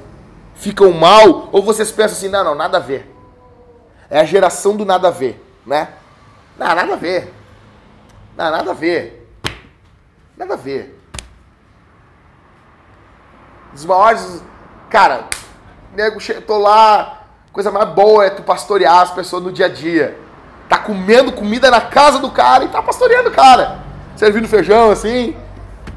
ficam 0.55 0.93
mal? 0.93 1.49
Ou 1.51 1.63
vocês 1.63 1.91
pensam 1.91 2.19
assim, 2.19 2.29
não, 2.29 2.45
não, 2.45 2.55
nada 2.55 2.77
a 2.77 2.81
ver. 2.81 3.11
É 4.11 4.21
a 4.21 4.25
geração 4.25 4.77
do 4.77 4.85
nada 4.85 5.09
a 5.09 5.11
ver, 5.11 5.43
né? 5.65 5.95
Não, 6.59 6.75
nada 6.75 6.93
a 6.93 6.97
ver. 6.97 7.33
Não, 8.37 8.51
nada 8.51 8.71
a 8.71 8.75
ver. 8.75 9.27
Nada 10.37 10.53
a 10.53 10.59
ver. 10.59 11.03
Dos 13.73 13.87
maiores. 13.87 14.43
Cara, 14.91 15.25
nego, 15.95 16.19
tô 16.47 16.59
lá. 16.59 17.23
Coisa 17.51 17.71
mais 17.71 17.89
boa 17.89 18.27
é 18.27 18.29
tu 18.29 18.43
pastorear 18.43 19.01
as 19.01 19.11
pessoas 19.11 19.43
no 19.43 19.51
dia 19.51 19.65
a 19.65 19.71
dia. 19.71 20.28
Tá 20.69 20.79
comendo 20.79 21.33
comida 21.33 21.71
na 21.71 21.81
casa 21.81 22.19
do 22.19 22.31
cara 22.31 22.65
e 22.65 22.69
tá 22.69 22.83
pastoreando 22.83 23.31
o 23.31 23.33
cara. 23.33 23.79
Servindo 24.17 24.47
feijão 24.47 24.91
assim. 24.91 25.37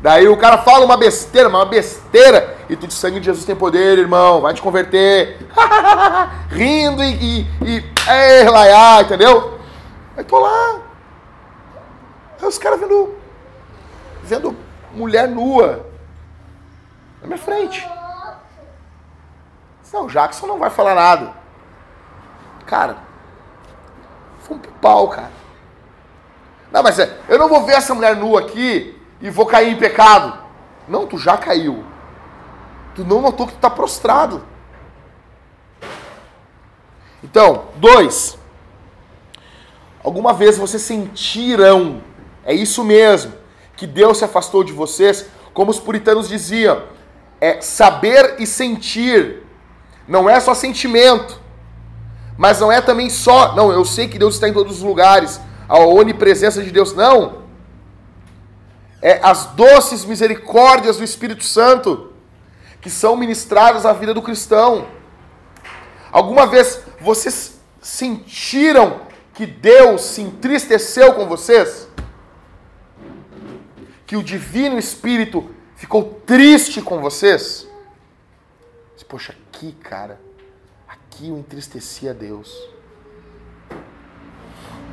Daí 0.02 0.28
o 0.28 0.38
cara 0.38 0.60
fala 0.60 0.86
uma 0.86 0.98
besteira, 0.98 1.50
uma 1.50 1.66
besteira. 1.66 2.58
E 2.70 2.76
tu 2.76 2.88
de 2.88 2.94
sangue 2.94 3.20
de 3.20 3.26
Jesus 3.26 3.46
tem 3.46 3.56
poder, 3.56 4.00
irmão. 4.00 4.42
Vai 4.42 4.54
te 4.54 4.62
converter. 4.62 5.38
Rindo 6.50 7.04
e. 7.04 7.42
e, 7.42 7.48
e 7.64 7.92
ei, 8.10 8.50
laiá, 8.50 9.02
entendeu? 9.02 9.60
Aí 10.18 10.24
tô 10.24 10.40
lá. 10.40 10.80
Aí 12.42 12.48
os 12.48 12.58
caras 12.58 12.80
vendo. 12.80 13.16
Vendo 14.24 14.56
mulher 14.94 15.28
nua. 15.28 15.86
Na 17.22 17.28
minha 17.28 17.40
frente. 17.40 17.88
Não, 19.94 20.08
Jackson 20.08 20.48
não 20.48 20.58
vai 20.58 20.70
falar 20.70 20.96
nada. 20.96 21.34
Cara, 22.66 22.98
foi 24.44 24.58
um 24.58 24.60
pau, 24.82 25.08
cara. 25.10 25.32
Não, 26.72 26.82
mas 26.82 27.00
é, 27.00 27.18
eu 27.28 27.38
não 27.38 27.50
vou 27.50 27.66
ver 27.66 27.74
essa 27.74 27.94
mulher 27.94 28.16
nua 28.16 28.42
aqui 28.42 28.98
e 29.20 29.30
vou 29.30 29.46
cair 29.46 29.72
em 29.72 29.78
pecado. 29.78 30.40
Não, 30.88 31.06
tu 31.06 31.18
já 31.18 31.38
caiu. 31.38 31.84
Tu 32.96 33.04
não 33.04 33.22
notou 33.22 33.46
que 33.46 33.54
tu 33.54 33.58
está 33.58 33.70
prostrado. 33.70 34.44
Então, 37.24 37.66
dois. 37.76 38.38
Alguma 40.04 40.34
vez 40.34 40.58
vocês 40.58 40.82
sentiram, 40.82 42.02
é 42.44 42.54
isso 42.54 42.84
mesmo, 42.84 43.34
que 43.76 43.86
Deus 43.86 44.18
se 44.18 44.26
afastou 44.26 44.64
de 44.64 44.74
vocês, 44.74 45.28
como 45.54 45.70
os 45.70 45.80
puritanos 45.80 46.28
diziam, 46.28 46.84
é 47.40 47.62
saber 47.62 48.38
e 48.40 48.48
sentir. 48.48 49.44
Não 50.08 50.30
é 50.30 50.40
só 50.40 50.54
sentimento. 50.54 51.41
Mas 52.38 52.60
não 52.60 52.72
é 52.72 52.82
também 52.82 53.10
só, 53.10 53.56
não, 53.56 53.72
eu 53.72 53.86
sei 53.86 54.08
que 54.08 54.18
Deus 54.18 54.36
está 54.36 54.48
em 54.48 54.54
todos 54.54 54.78
os 54.78 54.84
lugares, 54.84 55.40
a 55.68 55.80
onipresença 55.80 56.62
de 56.62 56.72
Deus, 56.72 56.94
não. 56.94 57.42
É 59.02 59.20
as 59.24 59.48
doces 59.48 60.06
misericórdias 60.06 60.98
do 60.98 61.04
Espírito 61.04 61.44
Santo 61.44 62.12
que 62.82 62.90
são 62.90 63.16
ministradas 63.16 63.86
à 63.86 63.94
vida 63.94 64.14
do 64.14 64.22
cristão. 64.22 64.88
Alguma 66.12 66.48
vez 66.48 66.82
vocês 67.00 67.60
sentiram 67.80 69.02
que 69.34 69.46
Deus 69.46 70.02
se 70.02 70.22
entristeceu 70.22 71.14
com 71.14 71.28
vocês? 71.28 71.88
Que 74.06 74.18
o 74.18 74.24
Divino 74.24 74.78
Espírito 74.78 75.50
ficou 75.76 76.22
triste 76.26 76.82
com 76.82 77.00
vocês? 77.00 77.68
Poxa, 79.08 79.34
aqui, 79.34 79.74
cara, 79.74 80.22
aqui 81.12 81.28
eu 81.28 81.38
entristeci 81.38 82.08
a 82.08 82.14
Deus. 82.14 82.58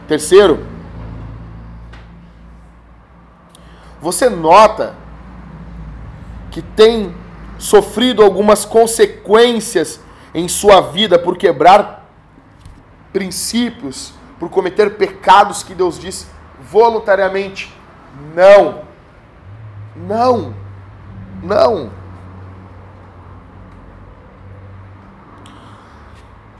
Terceiro, 0.08 0.66
você 4.00 4.28
nota 4.28 4.96
que 6.50 6.60
tem 6.60 7.14
sofrido 7.56 8.22
algumas 8.22 8.64
consequências 8.64 10.00
em 10.34 10.48
sua 10.48 10.80
vida 10.80 11.18
por 11.18 11.36
quebrar 11.36 12.10
princípios, 13.12 14.12
por 14.40 14.50
cometer 14.50 14.96
pecados 14.96 15.62
que 15.62 15.74
Deus 15.74 15.98
disse 15.98 16.26
voluntariamente 16.60 17.72
não. 18.34 18.82
Não. 19.94 20.54
Não. 21.42 21.97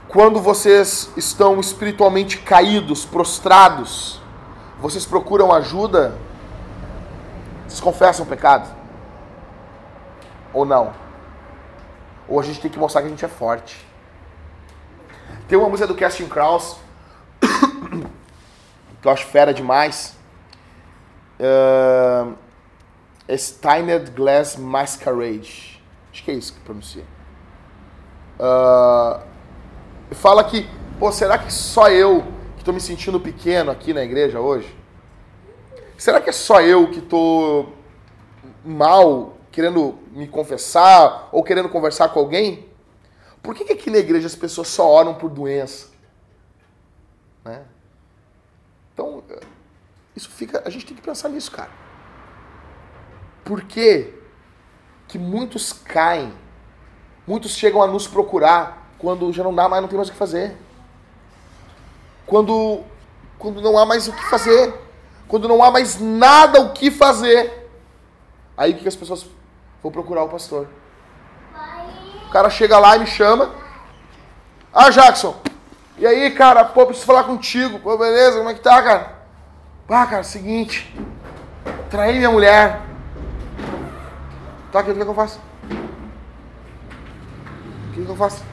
Quando 0.09 0.41
vocês 0.41 1.11
estão 1.15 1.59
espiritualmente 1.59 2.39
caídos, 2.39 3.05
prostrados, 3.05 4.19
vocês 4.79 5.05
procuram 5.05 5.53
ajuda? 5.53 6.17
Vocês 7.67 7.79
confessam 7.79 8.25
o 8.25 8.27
pecado? 8.27 8.67
Ou 10.51 10.65
não? 10.65 10.91
Ou 12.27 12.39
a 12.39 12.43
gente 12.43 12.59
tem 12.59 12.71
que 12.71 12.79
mostrar 12.79 13.01
que 13.01 13.07
a 13.07 13.11
gente 13.11 13.23
é 13.23 13.27
forte? 13.27 13.85
Tem 15.47 15.55
uma 15.55 15.69
música 15.69 15.85
do 15.85 15.93
Casting 15.93 16.27
Crowns 16.27 16.75
que 19.01 19.07
eu 19.07 19.11
acho 19.11 19.27
fera 19.27 19.53
demais. 19.53 20.17
Uh, 21.39 22.33
Steined 23.37 24.09
Glass 24.09 24.57
Masquerade. 24.57 25.79
Acho 26.11 26.23
que 26.23 26.31
é 26.31 26.33
isso 26.33 26.53
que 26.53 26.59
pronuncia. 26.61 27.05
Uh, 28.39 29.28
fala 30.15 30.43
que, 30.43 30.67
pô, 30.99 31.11
será 31.11 31.37
que 31.37 31.51
só 31.51 31.89
eu 31.89 32.23
que 32.55 32.61
estou 32.61 32.73
me 32.73 32.81
sentindo 32.81 33.19
pequeno 33.19 33.71
aqui 33.71 33.93
na 33.93 34.03
igreja 34.03 34.39
hoje? 34.39 34.75
Será 35.97 36.21
que 36.21 36.29
é 36.29 36.33
só 36.33 36.61
eu 36.61 36.89
que 36.89 36.99
estou 36.99 37.73
mal, 38.63 39.37
querendo 39.51 39.99
me 40.11 40.27
confessar 40.27 41.29
ou 41.31 41.43
querendo 41.43 41.69
conversar 41.69 42.09
com 42.09 42.19
alguém? 42.19 42.67
Por 43.41 43.55
que, 43.55 43.65
que 43.65 43.73
aqui 43.73 43.89
na 43.89 43.97
igreja 43.97 44.27
as 44.27 44.35
pessoas 44.35 44.67
só 44.67 44.87
oram 44.87 45.13
por 45.13 45.29
doença? 45.29 45.89
Né? 47.43 47.63
Então, 48.93 49.23
isso 50.15 50.29
fica. 50.29 50.61
A 50.65 50.69
gente 50.69 50.85
tem 50.85 50.95
que 50.95 51.01
pensar 51.01 51.29
nisso, 51.29 51.51
cara. 51.51 51.71
Por 53.43 53.63
que, 53.63 54.13
que 55.07 55.17
muitos 55.17 55.73
caem? 55.73 56.33
Muitos 57.25 57.51
chegam 57.51 57.81
a 57.81 57.87
nos 57.87 58.07
procurar 58.07 58.78
quando 58.99 59.31
já 59.31 59.43
não 59.43 59.55
dá 59.55 59.67
mais, 59.67 59.81
não 59.81 59.87
tem 59.87 59.97
mais 59.97 60.09
o 60.09 60.11
que 60.11 60.17
fazer. 60.17 60.55
Quando, 62.27 62.83
quando 63.39 63.61
não 63.61 63.77
há 63.77 63.85
mais 63.85 64.07
o 64.07 64.13
que 64.13 64.23
fazer. 64.25 64.73
Quando 65.27 65.47
não 65.47 65.63
há 65.63 65.71
mais 65.71 65.99
nada 65.99 66.59
o 66.59 66.73
que 66.73 66.91
fazer. 66.91 67.69
Aí 68.57 68.73
o 68.73 68.75
que 68.75 68.87
as 68.87 68.95
pessoas 68.95 69.25
vão 69.81 69.91
procurar 69.91 70.23
o 70.23 70.29
pastor? 70.29 70.67
O 72.27 72.29
cara 72.29 72.49
chega 72.49 72.77
lá 72.77 72.97
e 72.97 72.99
me 72.99 73.07
chama. 73.07 73.51
Ah, 74.73 74.89
Jackson. 74.89 75.35
E 75.97 76.05
aí, 76.05 76.31
cara, 76.31 76.65
pô, 76.65 76.85
preciso 76.85 77.07
falar 77.07 77.23
contigo. 77.23 77.79
Pô, 77.79 77.97
beleza, 77.97 78.37
como 78.37 78.49
é 78.49 78.53
que 78.53 78.61
tá, 78.61 78.83
cara? 78.83 79.17
Ah, 79.87 80.05
cara, 80.05 80.23
seguinte. 80.23 80.93
Traí 81.89 82.17
minha 82.17 82.29
mulher. 82.29 82.81
Tá, 84.71 84.81
o 84.81 84.83
que, 84.83 84.93
que 84.93 85.01
eu 85.01 85.15
faço? 85.15 85.39
O 87.87 87.93
que, 87.93 88.05
que 88.05 88.09
eu 88.09 88.15
faço? 88.15 88.43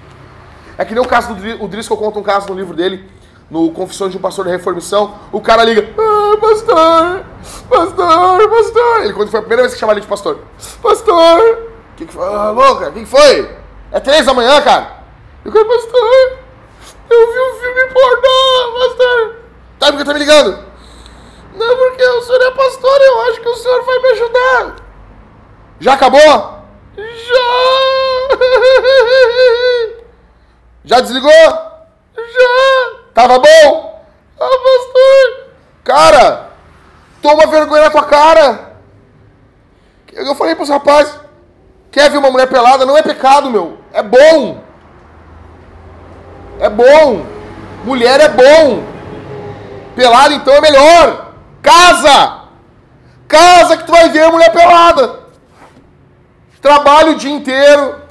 É 0.78 0.84
que 0.84 0.94
nem 0.94 1.02
o 1.02 1.08
caso 1.08 1.34
do 1.34 1.64
o 1.64 1.68
Driscoll 1.68 1.96
conta 1.96 2.18
um 2.18 2.22
caso 2.22 2.48
no 2.48 2.54
livro 2.54 2.74
dele, 2.74 3.08
no 3.50 3.70
Confissões 3.70 4.12
de 4.12 4.18
um 4.18 4.20
Pastor 4.20 4.44
da 4.44 4.50
Reformação. 4.50 5.18
O 5.32 5.40
cara 5.40 5.64
liga, 5.64 5.88
ah, 5.98 6.36
pastor, 6.38 7.24
pastor, 7.68 8.50
pastor. 8.50 9.02
Ele, 9.02 9.12
quando 9.14 9.30
foi 9.30 9.38
a 9.38 9.42
primeira 9.42 9.62
vez 9.62 9.74
que 9.74 9.80
chamava 9.80 9.98
ele 9.98 10.02
de 10.02 10.08
pastor, 10.08 10.40
pastor, 10.82 11.40
o 11.40 11.96
que, 11.96 12.06
que 12.06 12.12
foi? 12.12 12.24
Ah, 12.24 12.50
louca, 12.50 12.88
o 12.88 12.92
que, 12.92 13.00
que 13.00 13.06
foi? 13.06 13.50
É 13.90 14.00
três 14.00 14.26
da 14.26 14.34
manhã, 14.34 14.60
cara. 14.60 14.96
Eu 15.44 15.52
falei, 15.52 15.66
pastor, 15.66 16.38
eu 17.08 17.32
vi 17.32 17.38
um 17.38 17.54
filme 17.60 17.86
pornô, 17.92 18.78
pastor. 18.78 19.36
Tá, 19.78 19.86
por 19.92 19.98
que 19.98 20.04
tá 20.04 20.12
me 20.12 20.18
ligando? 20.18 20.66
Não, 21.54 21.76
porque 21.76 22.04
o 22.04 22.22
senhor 22.22 22.42
é 22.42 22.50
pastor, 22.50 23.00
eu 23.00 23.20
acho 23.22 23.40
que 23.40 23.48
o 23.48 23.56
senhor 23.56 23.82
vai 23.82 23.98
me 23.98 24.08
ajudar. 24.08 24.76
Já 25.80 25.94
acabou? 25.94 26.20
Já! 26.96 27.06
Já 30.86 31.00
desligou? 31.00 31.30
Já! 31.30 32.98
Tava 33.12 33.40
bom? 33.40 34.06
Ah, 34.40 34.58
pastor! 34.64 35.50
Cara, 35.82 36.50
toma 37.20 37.46
vergonha 37.48 37.82
na 37.82 37.90
tua 37.90 38.04
cara! 38.04 38.76
Eu 40.12 40.34
falei 40.34 40.54
pros 40.54 40.68
rapazes, 40.68 41.12
quer 41.90 42.08
ver 42.08 42.16
uma 42.16 42.30
mulher 42.30 42.46
pelada? 42.46 42.86
Não 42.86 42.96
é 42.96 43.02
pecado, 43.02 43.50
meu. 43.50 43.78
É 43.92 44.02
bom. 44.02 44.62
É 46.60 46.70
bom. 46.70 47.26
Mulher 47.84 48.20
é 48.20 48.28
bom. 48.28 48.82
Pelado 49.94 50.34
então 50.34 50.54
é 50.54 50.60
melhor. 50.60 51.32
Casa. 51.60 52.44
Casa 53.26 53.76
que 53.76 53.84
tu 53.84 53.92
vai 53.92 54.08
ver 54.08 54.22
a 54.22 54.30
mulher 54.30 54.52
pelada. 54.52 55.20
Trabalha 56.62 57.10
o 57.10 57.16
dia 57.16 57.32
inteiro. 57.32 58.05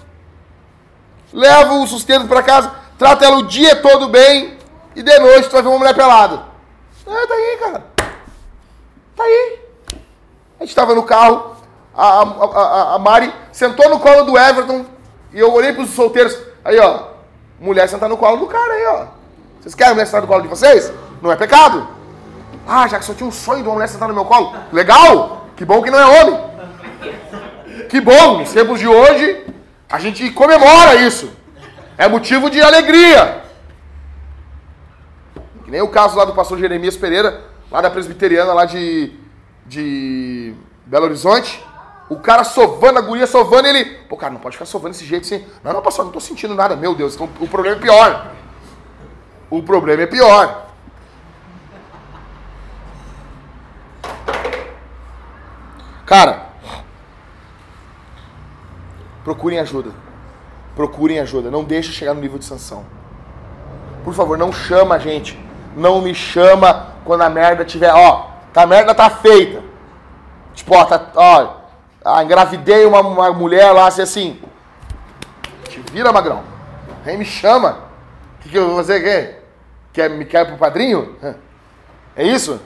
Leva 1.36 1.73
o 1.73 1.86
sustento 1.86 2.27
para 2.29 2.41
casa. 2.41 2.71
Trata 2.97 3.25
ela 3.25 3.36
o 3.36 3.47
dia 3.47 3.75
todo 3.75 4.07
bem. 4.07 4.57
E 4.95 5.03
de 5.03 5.19
noite 5.19 5.49
tu 5.49 5.51
vai 5.51 5.61
ver 5.61 5.67
uma 5.67 5.77
mulher 5.77 5.93
pelada. 5.93 6.43
É, 7.05 7.27
tá 7.27 7.33
aí, 7.33 7.57
cara. 7.59 7.83
Tá 9.17 9.23
aí. 9.23 9.59
A 10.57 10.63
gente 10.63 10.69
estava 10.69 10.95
no 10.95 11.03
carro. 11.03 11.57
A, 11.93 12.21
a, 12.21 12.95
a, 12.95 12.99
Mari 12.99 13.33
sentou 13.51 13.89
no 13.89 13.99
colo 13.99 14.23
do 14.23 14.38
Everton. 14.38 14.86
E 15.33 15.39
eu 15.39 15.53
olhei 15.53 15.73
pros 15.73 15.89
solteiros. 15.89 16.38
Aí, 16.63 16.79
ó. 16.79 17.07
Mulher 17.59 17.89
sentar 17.89 18.07
no 18.07 18.17
colo 18.17 18.38
do 18.38 18.47
cara 18.47 18.73
aí, 18.73 18.86
ó. 18.88 19.05
Vocês 19.59 19.75
querem 19.75 19.93
mulher 19.93 20.05
sentar 20.05 20.21
no 20.21 20.27
colo 20.27 20.41
de 20.41 20.47
vocês? 20.47 20.91
Não 21.21 21.31
é 21.31 21.36
pecado. 21.36 21.86
Ah, 22.65 22.88
já 22.88 22.97
que 22.97 23.05
só 23.05 23.13
tinha 23.13 23.27
um 23.27 23.31
sonho 23.31 23.61
de 23.61 23.67
uma 23.67 23.75
mulher 23.75 23.89
sentar 23.89 24.07
no 24.07 24.13
meu 24.13 24.25
colo. 24.25 24.55
Legal! 24.71 25.47
Que 25.57 25.65
bom 25.65 25.81
que 25.81 25.91
não 25.91 25.99
é 25.99 26.05
homem. 26.05 26.39
Que 27.89 27.99
bom, 27.99 28.39
nos 28.39 28.51
tempos 28.51 28.79
de 28.79 28.88
hoje, 28.88 29.45
a 29.89 29.99
gente 29.99 30.29
comemora 30.31 30.95
isso. 30.95 31.31
É 31.97 32.07
motivo 32.07 32.49
de 32.49 32.61
alegria. 32.61 33.43
Que 35.63 35.71
nem 35.71 35.81
o 35.81 35.88
caso 35.88 36.17
lá 36.17 36.25
do 36.25 36.33
pastor 36.33 36.59
Jeremias 36.59 36.97
Pereira, 36.97 37.41
lá 37.71 37.81
da 37.81 37.89
presbiteriana, 37.89 38.53
lá 38.53 38.65
de, 38.65 39.13
de 39.65 40.53
Belo 40.86 41.05
Horizonte. 41.05 41.63
O 42.07 42.17
cara 42.17 42.43
sovando, 42.43 42.99
a 42.99 43.01
guria 43.01 43.25
sovando, 43.25 43.67
ele. 43.67 43.86
Pô, 44.07 44.15
cara, 44.15 44.33
não 44.33 44.39
pode 44.39 44.55
ficar 44.55 44.65
sovando 44.65 44.91
desse 44.91 45.05
jeito 45.05 45.23
assim. 45.23 45.45
Não, 45.63 45.73
não, 45.73 45.81
pastor, 45.81 46.05
não 46.05 46.11
tô 46.11 46.19
sentindo 46.19 46.53
nada. 46.53 46.75
Meu 46.75 46.93
Deus, 46.93 47.15
então 47.15 47.27
o 47.39 47.47
problema 47.47 47.77
é 47.77 47.79
pior. 47.79 48.31
O 49.49 49.63
problema 49.63 50.03
é 50.03 50.07
pior. 50.07 50.65
Cara, 56.05 56.44
procurem 59.26 59.59
ajuda. 59.59 59.91
Procurem 60.76 61.19
ajuda. 61.19 61.51
Não 61.51 61.63
deixe 61.63 61.91
chegar 61.91 62.13
no 62.13 62.21
nível 62.21 62.38
de 62.38 62.45
sanção. 62.45 62.86
Por 64.03 64.13
favor, 64.13 64.38
não 64.38 64.53
chama 64.53 64.95
a 64.95 64.99
gente. 64.99 65.38
Não 65.76 65.99
me 65.99 66.13
chama 66.13 66.93
quando 67.03 67.23
a 67.23 67.30
merda 67.30 67.65
tiver. 67.65 67.91
Ó, 67.91 68.30
tá, 68.53 68.61
a 68.61 68.67
merda 68.67 68.93
tá 68.93 69.09
feita. 69.09 69.63
Tipo, 70.53 70.76
ó, 70.76 70.86
tá. 70.86 71.11
Ó, 71.15 71.55
ah, 72.05 72.23
engravidei 72.23 72.86
uma, 72.86 73.01
uma 73.01 73.34
mulher 73.34 73.71
lá, 73.71 73.88
assim, 73.88 74.03
assim. 74.03 74.41
Te 75.67 75.82
vira, 75.91 76.13
magrão. 76.13 76.43
Aí 77.03 77.17
me 77.17 77.26
chama. 77.26 77.80
O 78.39 78.43
que, 78.43 78.49
que 78.49 78.57
eu 78.57 78.67
vou 78.67 78.76
fazer 78.78 78.97
aqui? 78.97 79.36
Quer, 79.91 80.09
me 80.11 80.23
quer 80.23 80.45
pro 80.45 80.57
padrinho? 80.57 81.15
É 82.15 82.23
isso? 82.23 82.61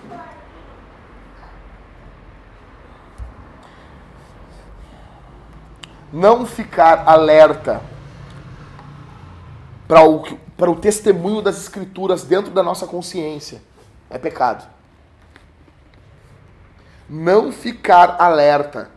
Não 6.11 6.45
ficar 6.45 7.07
alerta 7.07 7.81
para 9.87 10.03
o, 10.03 10.23
o 10.57 10.75
testemunho 10.75 11.41
das 11.41 11.57
escrituras 11.57 12.23
dentro 12.23 12.51
da 12.51 12.63
nossa 12.63 12.87
consciência 12.87 13.61
é 14.09 14.17
pecado. 14.17 14.67
Não 17.07 17.51
ficar 17.51 18.17
alerta 18.19 18.89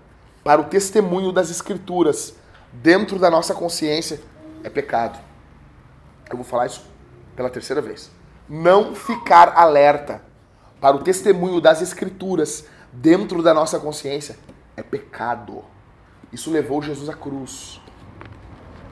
para 0.44 0.60
o 0.60 0.64
testemunho 0.64 1.32
das 1.32 1.50
escrituras 1.50 2.34
dentro 2.72 3.18
da 3.18 3.30
nossa 3.30 3.54
consciência 3.54 4.20
é 4.64 4.70
pecado. 4.70 5.18
Eu 6.30 6.36
vou 6.36 6.44
falar 6.44 6.66
isso 6.66 6.84
pela 7.36 7.50
terceira 7.50 7.80
vez. 7.80 8.10
Não 8.48 8.94
ficar 8.94 9.54
alerta 9.56 10.22
para 10.80 10.96
o 10.96 11.02
testemunho 11.02 11.60
das 11.60 11.80
escrituras 11.80 12.64
dentro 12.92 13.42
da 13.42 13.54
nossa 13.54 13.78
consciência 13.78 14.36
é 14.76 14.82
pecado. 14.82 15.64
Isso 16.32 16.50
levou 16.50 16.80
Jesus 16.82 17.08
à 17.08 17.14
cruz. 17.14 17.80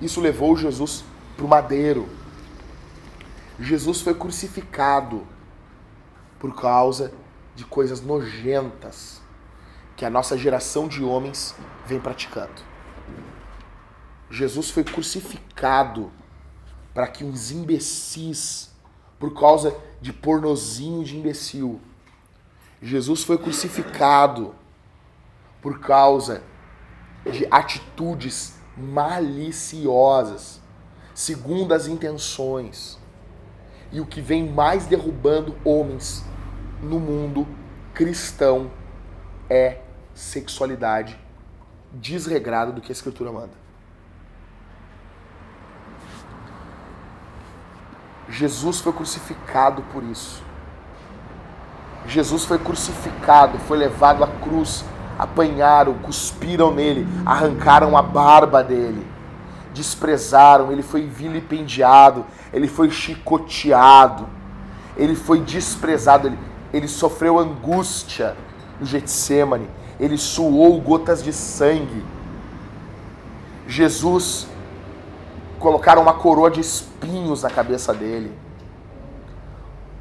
Isso 0.00 0.20
levou 0.20 0.56
Jesus 0.56 1.04
para 1.36 1.44
o 1.44 1.48
madeiro. 1.48 2.08
Jesus 3.58 4.00
foi 4.00 4.14
crucificado 4.14 5.26
por 6.38 6.54
causa 6.54 7.12
de 7.54 7.64
coisas 7.64 8.00
nojentas 8.00 9.20
que 9.96 10.04
a 10.04 10.10
nossa 10.10 10.36
geração 10.36 10.88
de 10.88 11.02
homens 11.02 11.54
vem 11.86 12.00
praticando. 12.00 12.62
Jesus 14.30 14.70
foi 14.70 14.84
crucificado 14.84 16.10
para 16.94 17.06
que 17.06 17.24
uns 17.24 17.50
imbecis, 17.50 18.70
por 19.18 19.34
causa 19.34 19.76
de 20.00 20.12
pornozinho 20.12 21.04
de 21.04 21.16
imbecil, 21.16 21.80
Jesus 22.80 23.22
foi 23.22 23.36
crucificado 23.36 24.54
por 25.60 25.78
causa 25.80 26.42
de 27.24 27.46
atitudes 27.50 28.58
maliciosas, 28.76 30.60
segundo 31.14 31.74
as 31.74 31.86
intenções. 31.86 32.98
E 33.92 34.00
o 34.00 34.06
que 34.06 34.20
vem 34.20 34.48
mais 34.48 34.86
derrubando 34.86 35.56
homens 35.64 36.24
no 36.80 36.98
mundo 36.98 37.46
cristão 37.92 38.70
é 39.48 39.80
sexualidade 40.14 41.18
desregrada 41.92 42.72
do 42.72 42.80
que 42.80 42.90
a 42.90 42.94
Escritura 42.94 43.32
manda. 43.32 43.60
Jesus 48.28 48.78
foi 48.78 48.92
crucificado 48.92 49.82
por 49.92 50.04
isso. 50.04 50.42
Jesus 52.06 52.44
foi 52.44 52.58
crucificado, 52.58 53.58
foi 53.58 53.76
levado 53.76 54.22
à 54.22 54.28
cruz, 54.28 54.84
apanharam, 55.20 55.92
cuspiram 55.94 56.74
nele, 56.74 57.06
arrancaram 57.26 57.94
a 57.94 58.00
barba 58.00 58.64
dele, 58.64 59.06
desprezaram, 59.74 60.72
ele 60.72 60.82
foi 60.82 61.02
vilipendiado, 61.02 62.24
ele 62.50 62.66
foi 62.66 62.90
chicoteado, 62.90 64.26
ele 64.96 65.14
foi 65.14 65.40
desprezado, 65.40 66.28
ele, 66.28 66.38
ele 66.72 66.88
sofreu 66.88 67.38
angústia 67.38 68.34
no 68.80 68.86
Getsemane, 68.86 69.68
ele 69.98 70.16
suou 70.16 70.80
gotas 70.80 71.22
de 71.22 71.34
sangue. 71.34 72.02
Jesus 73.68 74.48
colocaram 75.58 76.00
uma 76.00 76.14
coroa 76.14 76.50
de 76.50 76.60
espinhos 76.60 77.42
na 77.42 77.50
cabeça 77.50 77.92
dele. 77.92 78.32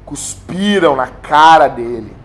Cuspiram 0.06 0.96
na 0.96 1.08
cara 1.08 1.68
dele. 1.68 2.16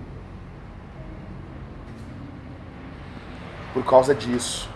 Por 3.75 3.83
causa 3.83 4.15
disso. 4.15 4.69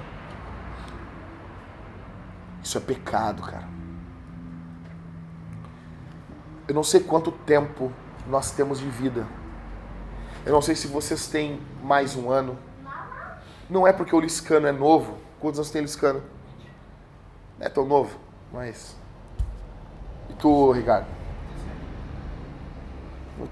Isso 2.62 2.78
é 2.78 2.82
pecado, 2.82 3.42
cara. 3.42 3.64
Eu 6.68 6.76
não 6.76 6.84
sei 6.84 7.00
quanto 7.00 7.32
tempo 7.32 7.94
nós 8.28 8.52
temos 8.52 8.78
de 8.78 8.90
vida. 8.90 9.26
Eu 10.46 10.52
não 10.52 10.62
sei 10.62 10.76
se 10.76 10.86
vocês 10.86 11.28
têm 11.28 11.62
mais 11.82 12.18
um 12.18 12.30
ano. 12.30 12.60
Não 13.70 13.88
é 13.88 13.94
porque 13.94 14.14
o 14.14 14.20
Liscano 14.20 14.68
é 14.68 14.72
novo. 14.74 15.18
Quantos 15.40 15.60
anos 15.60 15.72
tem 15.72 15.82
Liscano? 15.82 16.22
Não 17.58 17.66
é 17.66 17.70
tão 17.70 17.86
novo, 17.86 18.20
mas. 18.52 18.98
E 20.30 20.34
tu, 20.34 20.74
Ricardo? 20.74 21.08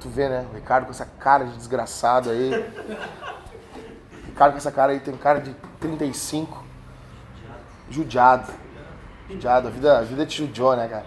Tu 0.02 0.10
vê, 0.10 0.28
né? 0.28 0.46
O 0.52 0.56
Ricardo 0.56 0.84
com 0.84 0.92
essa 0.92 1.06
cara 1.06 1.46
de 1.46 1.56
desgraçado 1.56 2.32
aí. 2.32 2.52
Ricardo 4.38 4.52
com 4.52 4.58
essa 4.60 4.72
cara 4.72 4.92
aí 4.92 5.00
tem 5.00 5.18
cara 5.18 5.42
de 5.42 5.52
35. 5.80 6.64
Judiado. 7.90 8.54
Judiado. 9.28 9.68
A 9.68 9.72
vida, 9.72 9.98
a 9.98 10.02
vida 10.04 10.28
te 10.28 10.38
judiou, 10.38 10.76
né, 10.76 10.88
cara? 10.88 11.06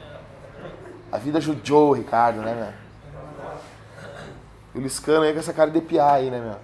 A 1.13 1.17
vida 1.17 1.41
judiou 1.41 1.91
o 1.91 1.93
Ricardo, 1.93 2.41
né, 2.41 2.53
meu? 2.57 4.05
E 4.75 4.79
o 4.79 4.81
Liscano 4.81 5.23
aí 5.23 5.33
com 5.33 5.39
essa 5.39 5.53
cara 5.53 5.71
de 5.71 5.81
piar 5.81 6.15
aí, 6.15 6.29
né, 6.29 6.41
meu? 6.41 6.59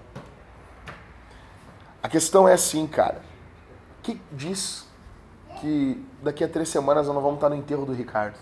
A 2.02 2.08
questão 2.08 2.48
é 2.48 2.54
assim, 2.54 2.84
cara. 2.88 3.22
Que 4.02 4.20
diz 4.32 4.88
que 5.60 6.04
daqui 6.20 6.42
a 6.42 6.48
três 6.48 6.68
semanas 6.68 7.06
nós 7.06 7.14
não 7.14 7.22
vamos 7.22 7.36
estar 7.36 7.48
no 7.48 7.54
enterro 7.54 7.86
do 7.86 7.92
Ricardo? 7.92 8.38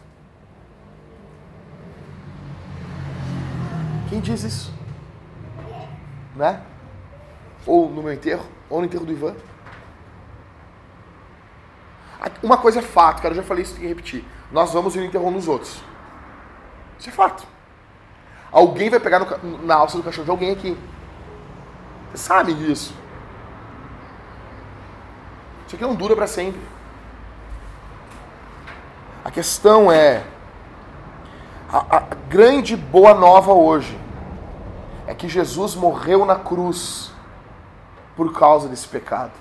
Quem 4.08 4.18
diz 4.18 4.42
isso? 4.44 4.72
Né? 6.34 6.62
Ou 7.66 7.88
no 7.88 8.02
meu 8.02 8.12
enterro, 8.12 8.44
ou 8.68 8.80
no 8.80 8.86
enterro 8.86 9.04
do 9.04 9.12
Ivan. 9.12 9.34
Uma 12.42 12.56
coisa 12.56 12.78
é 12.78 12.82
fato, 12.82 13.22
cara, 13.22 13.32
eu 13.32 13.36
já 13.36 13.42
falei 13.42 13.62
isso, 13.62 13.72
tem 13.72 13.82
que 13.82 13.88
repetir. 13.88 14.24
Nós 14.50 14.72
vamos 14.72 14.94
ir 14.96 15.00
no 15.00 15.06
enterro 15.06 15.30
nos 15.30 15.48
outros. 15.48 15.82
Isso 16.98 17.08
é 17.08 17.12
fato. 17.12 17.46
Alguém 18.52 18.88
vai 18.88 19.00
pegar 19.00 19.18
no, 19.18 19.62
na 19.62 19.74
alça 19.74 19.96
do 19.96 20.02
cachorro 20.02 20.24
de 20.24 20.30
alguém 20.30 20.50
aqui. 20.52 20.76
Você 22.12 22.18
sabe 22.18 22.54
disso. 22.54 22.94
Isso 25.66 25.76
aqui 25.76 25.84
não 25.84 25.94
dura 25.94 26.14
para 26.14 26.26
sempre. 26.26 26.60
A 29.24 29.30
questão 29.30 29.90
é 29.90 30.22
A, 31.72 31.96
a 31.96 32.00
grande 32.28 32.76
boa 32.76 33.14
nova 33.14 33.52
hoje 33.52 33.98
é 35.06 35.14
que 35.14 35.28
Jesus 35.28 35.74
morreu 35.74 36.24
na 36.24 36.36
cruz 36.36 37.13
por 38.16 38.32
causa 38.32 38.68
desse 38.68 38.88
pecado. 38.88 39.32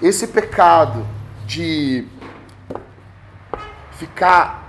Esse 0.00 0.26
pecado 0.26 1.06
de 1.46 2.06
ficar 3.92 4.68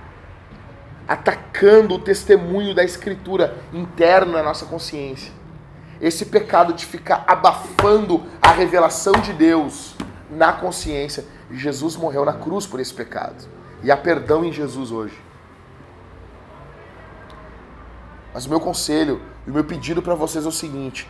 atacando 1.06 1.94
o 1.94 1.98
testemunho 1.98 2.74
da 2.74 2.84
Escritura 2.84 3.58
interno 3.72 4.32
na 4.32 4.42
nossa 4.42 4.64
consciência. 4.66 5.32
Esse 6.00 6.26
pecado 6.26 6.72
de 6.72 6.86
ficar 6.86 7.24
abafando 7.26 8.22
a 8.40 8.50
revelação 8.50 9.12
de 9.14 9.32
Deus 9.32 9.94
na 10.30 10.52
consciência. 10.52 11.24
Jesus 11.50 11.96
morreu 11.96 12.24
na 12.24 12.32
cruz 12.32 12.66
por 12.66 12.80
esse 12.80 12.92
pecado. 12.92 13.44
E 13.82 13.90
há 13.90 13.96
perdão 13.96 14.44
em 14.44 14.52
Jesus 14.52 14.90
hoje. 14.90 15.18
Mas 18.32 18.46
o 18.46 18.50
meu 18.50 18.58
conselho 18.58 19.20
e 19.46 19.50
o 19.50 19.54
meu 19.54 19.64
pedido 19.64 20.02
para 20.02 20.14
vocês 20.14 20.44
é 20.44 20.48
o 20.48 20.52
seguinte: 20.52 21.08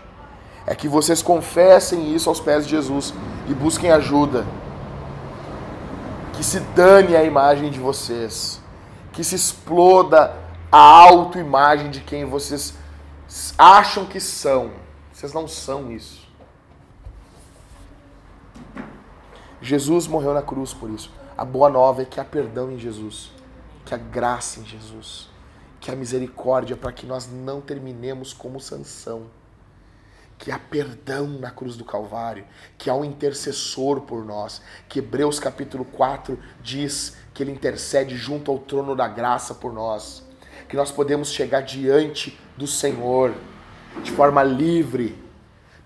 é 0.67 0.75
que 0.75 0.89
vocês 0.89 1.23
confessem 1.23 2.15
isso 2.15 2.29
aos 2.29 2.41
pés 2.41 2.65
de 2.65 2.71
Jesus 2.71 3.12
e 3.49 3.55
busquem 3.55 3.91
ajuda. 3.91 4.47
Que 6.33 6.43
se 6.43 6.61
dane 6.61 7.15
a 7.15 7.23
imagem 7.23 7.71
de 7.71 7.79
vocês 7.79 8.62
que 9.15 9.23
se 9.23 9.37
exploda 9.37 10.37
a 10.71 10.79
autoimagem 10.79 11.89
de 11.89 12.01
quem 12.01 12.25
vocês 12.25 12.75
acham 13.57 14.05
que 14.05 14.21
são. 14.21 14.73
Vocês 15.12 15.33
não 15.33 15.47
são 15.47 15.91
isso. 15.91 16.29
Jesus 19.62 20.07
morreu 20.07 20.35
na 20.35 20.43
cruz 20.43 20.75
por 20.75 20.91
isso. 20.91 21.11
A 21.39 21.45
boa 21.45 21.71
nova 21.71 22.03
é 22.03 22.05
que 22.05 22.21
há 22.21 22.25
perdão 22.25 22.71
em 22.71 22.79
Jesus, 22.79 23.31
que 23.85 23.95
há 23.95 23.97
graça 23.97 24.61
em 24.61 24.65
Jesus, 24.65 25.29
que 25.81 25.91
há 25.91 25.97
misericórdia 25.97 26.77
para 26.77 26.93
que 26.93 27.07
nós 27.07 27.29
não 27.31 27.61
terminemos 27.61 28.33
como 28.33 28.61
Sansão. 28.61 29.23
Que 30.45 30.53
há 30.53 30.59
perdão 30.59 31.26
na 31.26 31.51
cruz 31.51 31.74
do 31.74 31.86
Calvário, 31.86 32.45
que 32.76 32.90
há 32.90 32.95
um 32.95 33.05
intercessor 33.05 34.03
por 34.03 34.24
nós, 34.26 34.61
que 34.88 34.99
Hebreus 34.99 35.40
capítulo 35.40 35.86
4 35.86 36.38
diz 36.62 37.16
que 37.32 37.42
Ele 37.42 37.51
intercede 37.51 38.14
junto 38.14 38.51
ao 38.51 38.59
trono 38.59 38.95
da 38.95 39.09
graça 39.09 39.55
por 39.55 39.72
nós, 39.72 40.22
que 40.68 40.76
nós 40.76 40.92
podemos 40.92 41.32
chegar 41.32 41.62
diante 41.62 42.38
do 42.59 42.66
Senhor 42.66 43.34
de 44.03 44.11
forma 44.11 44.42
livre, 44.42 45.18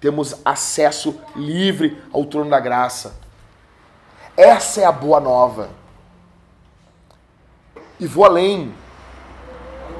temos 0.00 0.34
acesso 0.44 1.14
livre 1.36 2.02
ao 2.12 2.24
trono 2.24 2.50
da 2.50 2.58
graça. 2.58 3.14
Essa 4.36 4.80
é 4.80 4.84
a 4.84 4.92
boa 4.92 5.20
nova. 5.20 5.70
E 8.00 8.06
vou 8.08 8.24
além. 8.24 8.74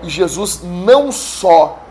E 0.03 0.09
Jesus 0.09 0.63
não 0.65 1.13
só 1.13 1.85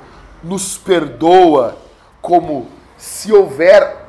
nos 0.44 0.78
perdoa, 0.78 1.78
como 2.22 2.68
se 2.98 3.32
houver 3.32 4.06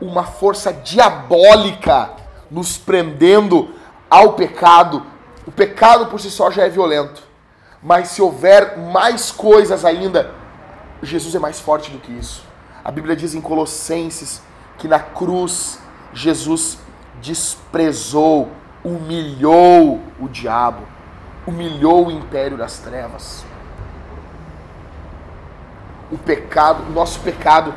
uma 0.00 0.24
força 0.24 0.72
diabólica 0.72 2.10
nos 2.50 2.78
prendendo 2.78 3.70
ao 4.08 4.32
pecado, 4.32 5.04
o 5.46 5.52
pecado 5.52 6.06
por 6.06 6.20
si 6.20 6.30
só 6.30 6.50
já 6.50 6.64
é 6.64 6.68
violento. 6.68 7.22
Mas 7.82 8.08
se 8.08 8.20
houver 8.20 8.78
mais 8.78 9.30
coisas 9.30 9.84
ainda, 9.84 10.34
Jesus 11.02 11.34
é 11.34 11.38
mais 11.38 11.60
forte 11.60 11.90
do 11.90 11.98
que 11.98 12.12
isso. 12.12 12.44
A 12.84 12.90
Bíblia 12.90 13.16
diz 13.16 13.34
em 13.34 13.40
Colossenses 13.40 14.42
que 14.78 14.88
na 14.88 14.98
cruz 14.98 15.78
Jesus 16.12 16.78
desprezou, 17.20 18.48
humilhou 18.84 20.00
o 20.18 20.28
diabo, 20.28 20.82
humilhou 21.46 22.06
o 22.06 22.10
império 22.10 22.56
das 22.56 22.78
trevas. 22.78 23.44
O 26.10 26.18
pecado, 26.18 26.82
o 26.84 26.90
nosso 26.90 27.20
pecado 27.20 27.74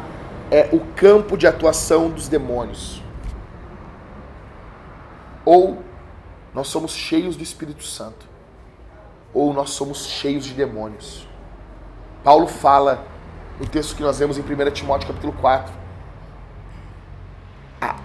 é 0.49 0.69
o 0.71 0.79
campo 0.95 1.37
de 1.37 1.47
atuação 1.47 2.09
dos 2.09 2.27
demônios. 2.27 3.01
Ou 5.45 5.83
nós 6.53 6.67
somos 6.67 6.91
cheios 6.91 7.35
do 7.35 7.43
Espírito 7.43 7.83
Santo 7.83 8.33
ou 9.33 9.53
nós 9.53 9.71
somos 9.71 10.05
cheios 10.05 10.45
de 10.45 10.53
demônios. 10.53 11.27
Paulo 12.23 12.47
fala 12.47 13.05
no 13.59 13.67
texto 13.67 13.95
que 13.95 14.03
nós 14.03 14.19
vemos 14.19 14.37
em 14.37 14.41
1 14.41 14.71
Timóteo 14.71 15.07
capítulo 15.07 15.33
4. 15.33 15.73
A, 17.81 17.95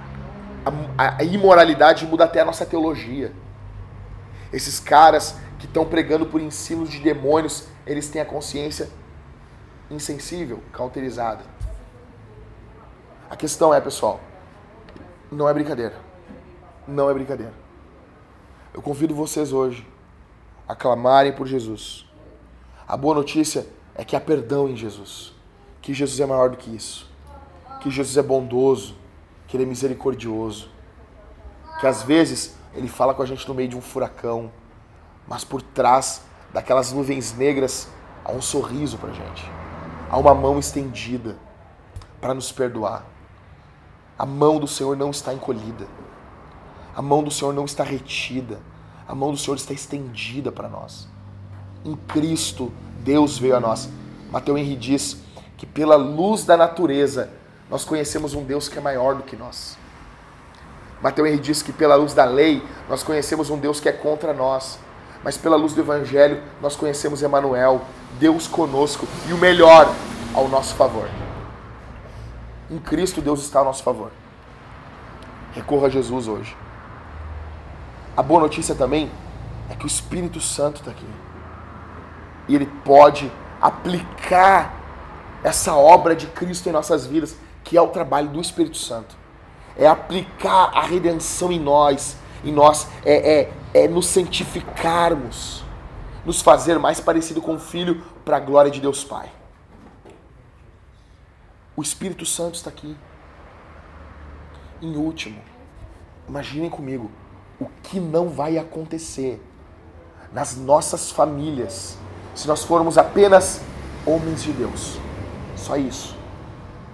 a, 0.96 1.16
a 1.18 1.22
imoralidade 1.22 2.06
muda 2.06 2.24
até 2.24 2.40
a 2.40 2.44
nossa 2.44 2.64
teologia. 2.64 3.32
Esses 4.52 4.80
caras 4.80 5.38
que 5.58 5.66
estão 5.66 5.84
pregando 5.84 6.26
por 6.26 6.40
ensinos 6.40 6.88
de 6.88 6.98
demônios, 6.98 7.68
eles 7.86 8.08
têm 8.08 8.22
a 8.22 8.24
consciência 8.24 8.88
insensível, 9.90 10.62
cauterizada. 10.72 11.44
A 13.30 13.36
questão 13.36 13.72
é, 13.72 13.80
pessoal, 13.80 14.20
não 15.30 15.48
é 15.48 15.54
brincadeira. 15.54 15.94
Não 16.86 17.10
é 17.10 17.14
brincadeira. 17.14 17.52
Eu 18.72 18.80
convido 18.80 19.14
vocês 19.14 19.52
hoje 19.52 19.86
a 20.66 20.74
clamarem 20.74 21.32
por 21.32 21.46
Jesus. 21.46 22.06
A 22.86 22.96
boa 22.96 23.14
notícia 23.14 23.66
é 23.94 24.04
que 24.04 24.16
há 24.16 24.20
perdão 24.20 24.68
em 24.68 24.76
Jesus. 24.76 25.34
Que 25.82 25.92
Jesus 25.92 26.18
é 26.20 26.26
maior 26.26 26.50
do 26.50 26.56
que 26.56 26.74
isso. 26.74 27.10
Que 27.80 27.90
Jesus 27.90 28.16
é 28.16 28.22
bondoso. 28.22 28.96
Que 29.46 29.56
Ele 29.56 29.64
é 29.64 29.66
misericordioso. 29.66 30.70
Que 31.80 31.86
às 31.86 32.02
vezes 32.02 32.56
Ele 32.74 32.88
fala 32.88 33.12
com 33.12 33.22
a 33.22 33.26
gente 33.26 33.46
no 33.46 33.54
meio 33.54 33.68
de 33.68 33.76
um 33.76 33.82
furacão. 33.82 34.50
Mas 35.26 35.44
por 35.44 35.60
trás 35.60 36.22
daquelas 36.52 36.92
nuvens 36.92 37.36
negras 37.36 37.88
há 38.24 38.32
um 38.32 38.40
sorriso 38.40 38.96
pra 38.96 39.10
gente. 39.12 39.57
Há 40.10 40.16
uma 40.18 40.34
mão 40.34 40.58
estendida 40.58 41.36
para 42.20 42.34
nos 42.34 42.50
perdoar. 42.50 43.04
A 44.18 44.26
mão 44.26 44.58
do 44.58 44.66
Senhor 44.66 44.96
não 44.96 45.10
está 45.10 45.32
encolhida. 45.32 45.86
A 46.96 47.02
mão 47.02 47.22
do 47.22 47.30
Senhor 47.30 47.52
não 47.52 47.64
está 47.64 47.84
retida. 47.84 48.60
A 49.06 49.14
mão 49.14 49.30
do 49.30 49.36
Senhor 49.36 49.56
está 49.56 49.72
estendida 49.72 50.50
para 50.50 50.68
nós. 50.68 51.06
Em 51.84 51.94
Cristo, 51.94 52.72
Deus 53.00 53.38
veio 53.38 53.56
a 53.56 53.60
nós. 53.60 53.88
Mateus 54.30 54.58
Henry 54.58 54.76
diz 54.76 55.18
que 55.56 55.66
pela 55.66 55.96
luz 55.96 56.44
da 56.44 56.56
natureza 56.56 57.30
nós 57.70 57.84
conhecemos 57.84 58.34
um 58.34 58.44
Deus 58.44 58.68
que 58.68 58.78
é 58.78 58.80
maior 58.80 59.14
do 59.14 59.22
que 59.22 59.36
nós. 59.36 59.78
Mateus 61.00 61.28
Henry 61.28 61.38
diz 61.38 61.62
que 61.62 61.72
pela 61.72 61.94
luz 61.94 62.12
da 62.12 62.24
lei 62.24 62.62
nós 62.88 63.02
conhecemos 63.02 63.50
um 63.50 63.58
Deus 63.58 63.78
que 63.78 63.88
é 63.88 63.92
contra 63.92 64.32
nós. 64.32 64.78
Mas 65.22 65.36
pela 65.36 65.56
luz 65.56 65.74
do 65.74 65.80
Evangelho 65.80 66.42
nós 66.60 66.76
conhecemos 66.76 67.22
Emmanuel, 67.22 67.82
Deus 68.18 68.46
conosco 68.46 69.06
e 69.28 69.32
o 69.32 69.38
melhor 69.38 69.92
ao 70.34 70.48
nosso 70.48 70.74
favor. 70.74 71.08
Em 72.70 72.78
Cristo 72.78 73.20
Deus 73.20 73.40
está 73.40 73.60
ao 73.60 73.64
nosso 73.64 73.82
favor. 73.82 74.10
Recorra 75.52 75.86
a 75.86 75.90
Jesus 75.90 76.28
hoje. 76.28 76.56
A 78.16 78.22
boa 78.22 78.40
notícia 78.40 78.74
também 78.74 79.10
é 79.70 79.74
que 79.74 79.84
o 79.84 79.86
Espírito 79.86 80.40
Santo 80.40 80.80
está 80.80 80.90
aqui. 80.90 81.06
E 82.48 82.54
ele 82.54 82.66
pode 82.84 83.30
aplicar 83.60 84.74
essa 85.42 85.74
obra 85.74 86.16
de 86.16 86.26
Cristo 86.26 86.68
em 86.68 86.72
nossas 86.72 87.06
vidas, 87.06 87.36
que 87.62 87.76
é 87.76 87.82
o 87.82 87.88
trabalho 87.88 88.28
do 88.28 88.40
Espírito 88.40 88.76
Santo. 88.76 89.16
É 89.76 89.86
aplicar 89.86 90.70
a 90.74 90.82
redenção 90.82 91.52
em 91.52 91.60
nós, 91.60 92.16
em 92.44 92.52
nós, 92.52 92.88
é, 93.04 93.40
é, 93.40 93.52
é 93.74 93.86
nos 93.86 94.06
santificarmos, 94.06 95.62
nos 96.24 96.40
fazer 96.40 96.78
mais 96.78 97.00
parecido 97.00 97.40
com 97.40 97.54
o 97.54 97.58
Filho 97.58 98.02
para 98.24 98.36
a 98.36 98.40
glória 98.40 98.70
de 98.70 98.80
Deus 98.80 99.04
Pai. 99.04 99.30
O 101.76 101.82
Espírito 101.82 102.26
Santo 102.26 102.54
está 102.54 102.70
aqui. 102.70 102.96
Em 104.80 104.96
último, 104.96 105.40
imaginem 106.28 106.70
comigo, 106.70 107.10
o 107.60 107.66
que 107.82 107.98
não 107.98 108.28
vai 108.28 108.58
acontecer 108.58 109.42
nas 110.32 110.56
nossas 110.56 111.10
famílias 111.10 111.96
se 112.34 112.46
nós 112.46 112.62
formos 112.62 112.96
apenas 112.96 113.60
homens 114.06 114.42
de 114.42 114.52
Deus. 114.52 114.98
Só 115.56 115.76
isso. 115.76 116.16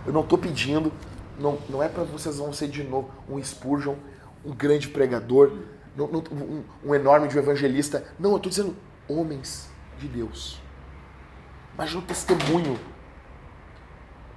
Eu 0.07 0.13
não 0.13 0.23
estou 0.23 0.39
pedindo, 0.39 0.93
não, 1.39 1.59
não 1.69 1.83
é 1.83 1.89
para 1.89 2.05
vocês 2.05 2.39
vão 2.39 2.53
ser 2.53 2.69
de 2.69 2.83
novo 2.83 3.11
um 3.29 3.43
Spurgeon, 3.43 3.95
um 4.45 4.53
grande 4.53 4.89
pregador, 4.89 5.53
não, 5.97 6.09
não, 6.09 6.25
um, 6.31 6.65
um, 6.85 6.95
enorme 6.95 7.29
de 7.29 7.37
um 7.37 7.41
evangelista. 7.41 8.05
Não, 8.19 8.31
eu 8.31 8.37
estou 8.37 8.51
dizendo 8.51 8.77
homens 9.09 9.71
de 9.99 10.09
Deus. 10.09 10.61
Imagina 11.75 12.01
o 12.01 12.05
testemunho. 12.05 12.79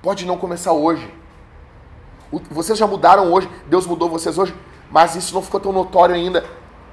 Pode 0.01 0.26
não 0.26 0.38
começar 0.38 0.72
hoje. 0.72 1.12
vocês 2.49 2.78
já 2.78 2.88
mudaram 2.88 3.32
hoje, 3.32 3.49
Deus 3.68 3.86
mudou 3.86 4.10
vocês 4.10 4.38
hoje, 4.38 4.55
mas 4.91 5.16
isso 5.16 5.34
não 5.34 5.41
ficou 5.41 5.60
tão 5.60 5.72
notório 5.72 6.16
ainda. 6.16 6.45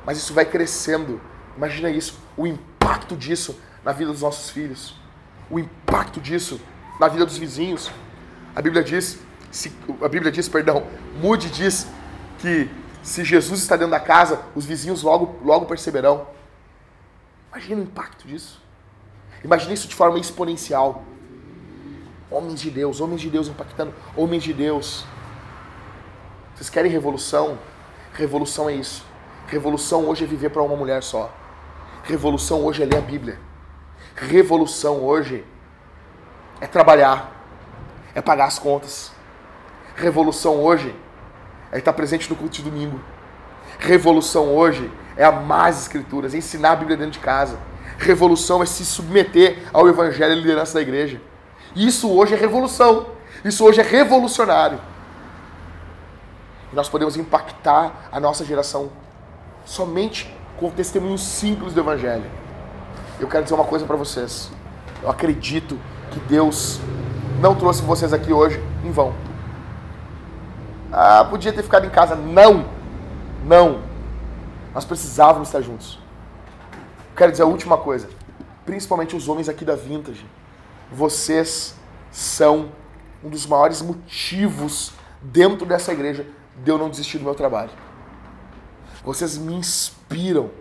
Mas 0.04 0.18
isso 0.18 0.34
vai 0.34 0.44
crescendo. 0.44 1.20
Imagina 1.56 1.90
isso, 1.90 2.18
o 2.36 2.46
impacto 2.46 3.16
disso 3.16 3.58
na 3.84 3.92
vida 3.92 4.10
dos 4.10 4.22
nossos 4.22 4.50
filhos, 4.50 4.98
o 5.50 5.58
impacto 5.58 6.20
disso 6.20 6.60
na 6.98 7.06
vida 7.06 7.24
dos 7.24 7.36
vizinhos. 7.36 7.90
A 8.56 8.62
Bíblia 8.62 8.82
diz, 8.82 9.18
se, 9.50 9.72
a 10.02 10.08
Bíblia 10.08 10.32
diz, 10.32 10.48
perdão, 10.48 10.84
Mude 11.20 11.50
diz 11.50 11.86
que 12.38 12.68
se 13.04 13.22
Jesus 13.22 13.60
está 13.60 13.76
dentro 13.76 13.90
da 13.90 14.00
casa, 14.00 14.40
os 14.54 14.64
vizinhos 14.64 15.02
logo, 15.02 15.38
logo 15.44 15.66
perceberão. 15.66 16.26
Imagina 17.52 17.82
o 17.82 17.84
impacto 17.84 18.26
disso. 18.26 18.62
Imagine 19.44 19.74
isso 19.74 19.86
de 19.86 19.94
forma 19.94 20.18
exponencial. 20.18 21.04
Homens 22.30 22.62
de 22.62 22.70
Deus, 22.70 23.02
homens 23.02 23.20
de 23.20 23.28
Deus 23.28 23.46
impactando, 23.46 23.94
homens 24.16 24.42
de 24.42 24.54
Deus. 24.54 25.04
Vocês 26.54 26.70
querem 26.70 26.90
revolução? 26.90 27.58
Revolução 28.14 28.70
é 28.70 28.74
isso. 28.74 29.04
Revolução 29.48 30.08
hoje 30.08 30.24
é 30.24 30.26
viver 30.26 30.48
para 30.48 30.62
uma 30.62 30.74
mulher 30.74 31.02
só. 31.02 31.30
Revolução 32.04 32.64
hoje 32.64 32.82
é 32.82 32.86
ler 32.86 32.96
a 32.96 33.02
Bíblia. 33.02 33.38
Revolução 34.16 35.04
hoje 35.04 35.44
é 36.58 36.66
trabalhar, 36.66 37.44
é 38.14 38.22
pagar 38.22 38.46
as 38.46 38.58
contas. 38.58 39.12
Revolução 39.94 40.64
hoje 40.64 41.03
é 41.74 41.78
estar 41.78 41.92
presente 41.92 42.30
no 42.30 42.36
culto 42.36 42.54
de 42.54 42.62
domingo. 42.62 43.00
Revolução 43.80 44.54
hoje 44.54 44.88
é 45.16 45.24
amar 45.24 45.70
as 45.70 45.82
escrituras, 45.82 46.32
é 46.32 46.38
ensinar 46.38 46.70
a 46.70 46.76
Bíblia 46.76 46.96
dentro 46.96 47.14
de 47.14 47.18
casa. 47.18 47.58
Revolução 47.98 48.62
é 48.62 48.66
se 48.66 48.84
submeter 48.84 49.58
ao 49.72 49.88
evangelho 49.88 50.34
e 50.34 50.36
liderança 50.36 50.74
da 50.74 50.80
igreja. 50.80 51.20
Isso 51.74 52.10
hoje 52.12 52.32
é 52.32 52.36
revolução. 52.36 53.06
Isso 53.44 53.64
hoje 53.64 53.80
é 53.80 53.82
revolucionário. 53.82 54.78
E 56.72 56.76
nós 56.76 56.88
podemos 56.88 57.16
impactar 57.16 58.08
a 58.12 58.20
nossa 58.20 58.44
geração 58.44 58.90
somente 59.64 60.32
com 60.56 60.70
testemunhos 60.70 61.22
simples 61.22 61.72
do 61.72 61.80
evangelho. 61.80 62.30
Eu 63.18 63.26
quero 63.26 63.42
dizer 63.42 63.54
uma 63.54 63.64
coisa 63.64 63.84
para 63.84 63.96
vocês. 63.96 64.48
Eu 65.02 65.10
acredito 65.10 65.76
que 66.12 66.20
Deus 66.20 66.78
não 67.40 67.56
trouxe 67.56 67.82
vocês 67.82 68.12
aqui 68.12 68.32
hoje 68.32 68.62
em 68.84 68.92
vão. 68.92 69.33
Ah, 70.96 71.24
podia 71.24 71.52
ter 71.52 71.64
ficado 71.64 71.84
em 71.84 71.90
casa. 71.90 72.14
Não! 72.14 72.70
Não! 73.44 73.82
Nós 74.72 74.84
precisávamos 74.84 75.48
estar 75.48 75.60
juntos. 75.60 75.98
Quero 77.16 77.32
dizer 77.32 77.42
a 77.42 77.46
última 77.46 77.76
coisa. 77.76 78.08
Principalmente 78.64 79.16
os 79.16 79.28
homens 79.28 79.48
aqui 79.48 79.64
da 79.64 79.74
Vintage. 79.74 80.24
Vocês 80.92 81.74
são 82.12 82.70
um 83.24 83.28
dos 83.28 83.44
maiores 83.44 83.82
motivos 83.82 84.92
dentro 85.20 85.66
dessa 85.66 85.92
igreja 85.92 86.24
de 86.62 86.70
eu 86.70 86.78
não 86.78 86.88
desistir 86.88 87.18
do 87.18 87.24
meu 87.24 87.34
trabalho. 87.34 87.70
Vocês 89.04 89.36
me 89.36 89.52
inspiram. 89.52 90.52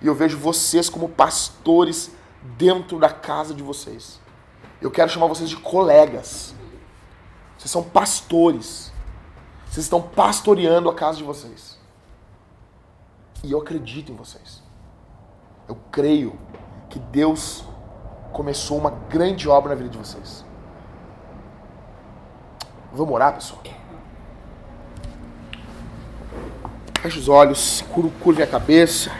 E 0.00 0.06
eu 0.06 0.14
vejo 0.14 0.38
vocês 0.38 0.88
como 0.88 1.08
pastores 1.08 2.12
dentro 2.56 2.96
da 3.00 3.10
casa 3.10 3.52
de 3.52 3.64
vocês. 3.64 4.20
Eu 4.80 4.92
quero 4.92 5.10
chamar 5.10 5.26
vocês 5.26 5.50
de 5.50 5.56
colegas. 5.56 6.54
Vocês 7.58 7.72
são 7.72 7.82
pastores. 7.82 8.92
Vocês 9.78 9.86
estão 9.86 10.02
pastoreando 10.02 10.90
a 10.90 10.94
casa 10.94 11.18
de 11.18 11.22
vocês. 11.22 11.78
E 13.44 13.52
eu 13.52 13.60
acredito 13.60 14.10
em 14.10 14.16
vocês. 14.16 14.60
Eu 15.68 15.78
creio 15.92 16.36
que 16.90 16.98
Deus 16.98 17.64
começou 18.32 18.76
uma 18.76 18.90
grande 18.90 19.48
obra 19.48 19.68
na 19.68 19.74
vida 19.76 19.90
de 19.90 19.96
vocês. 19.96 20.44
Vamos 22.92 23.14
orar, 23.14 23.34
pessoal? 23.34 23.62
Feche 27.00 27.20
os 27.20 27.28
olhos, 27.28 27.84
curve 28.20 28.42
a 28.42 28.48
cabeça. 28.48 29.12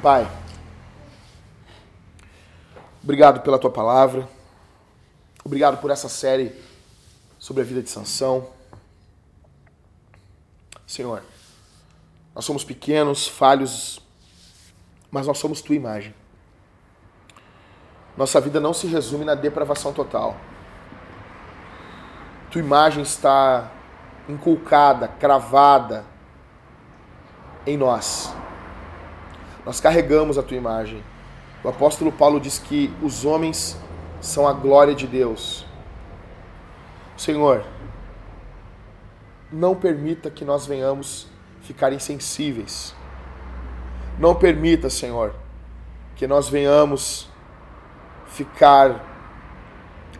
Pai, 0.00 0.30
obrigado 3.02 3.40
pela 3.40 3.58
tua 3.58 3.72
palavra. 3.72 4.35
Obrigado 5.46 5.80
por 5.80 5.92
essa 5.92 6.08
série 6.08 6.52
sobre 7.38 7.62
a 7.62 7.64
vida 7.64 7.80
de 7.80 7.88
Sansão. 7.88 8.48
Senhor, 10.84 11.22
nós 12.34 12.44
somos 12.44 12.64
pequenos, 12.64 13.28
falhos, 13.28 14.00
mas 15.08 15.24
nós 15.24 15.38
somos 15.38 15.60
tua 15.60 15.76
imagem. 15.76 16.12
Nossa 18.16 18.40
vida 18.40 18.58
não 18.58 18.74
se 18.74 18.88
resume 18.88 19.24
na 19.24 19.36
depravação 19.36 19.92
total. 19.92 20.36
Tua 22.50 22.60
imagem 22.60 23.04
está 23.04 23.70
inculcada, 24.28 25.06
cravada 25.06 26.04
em 27.64 27.76
nós. 27.76 28.34
Nós 29.64 29.80
carregamos 29.80 30.38
a 30.38 30.42
tua 30.42 30.56
imagem. 30.56 31.04
O 31.62 31.68
apóstolo 31.68 32.10
Paulo 32.10 32.40
diz 32.40 32.58
que 32.58 32.92
os 33.00 33.24
homens 33.24 33.78
são 34.26 34.46
a 34.46 34.52
glória 34.52 34.94
de 34.94 35.06
Deus. 35.06 35.64
Senhor, 37.16 37.64
não 39.52 39.74
permita 39.74 40.30
que 40.30 40.44
nós 40.44 40.66
venhamos 40.66 41.28
ficar 41.62 41.92
insensíveis. 41.92 42.94
Não 44.18 44.34
permita, 44.34 44.90
Senhor, 44.90 45.34
que 46.16 46.26
nós 46.26 46.48
venhamos 46.48 47.28
ficar 48.26 49.04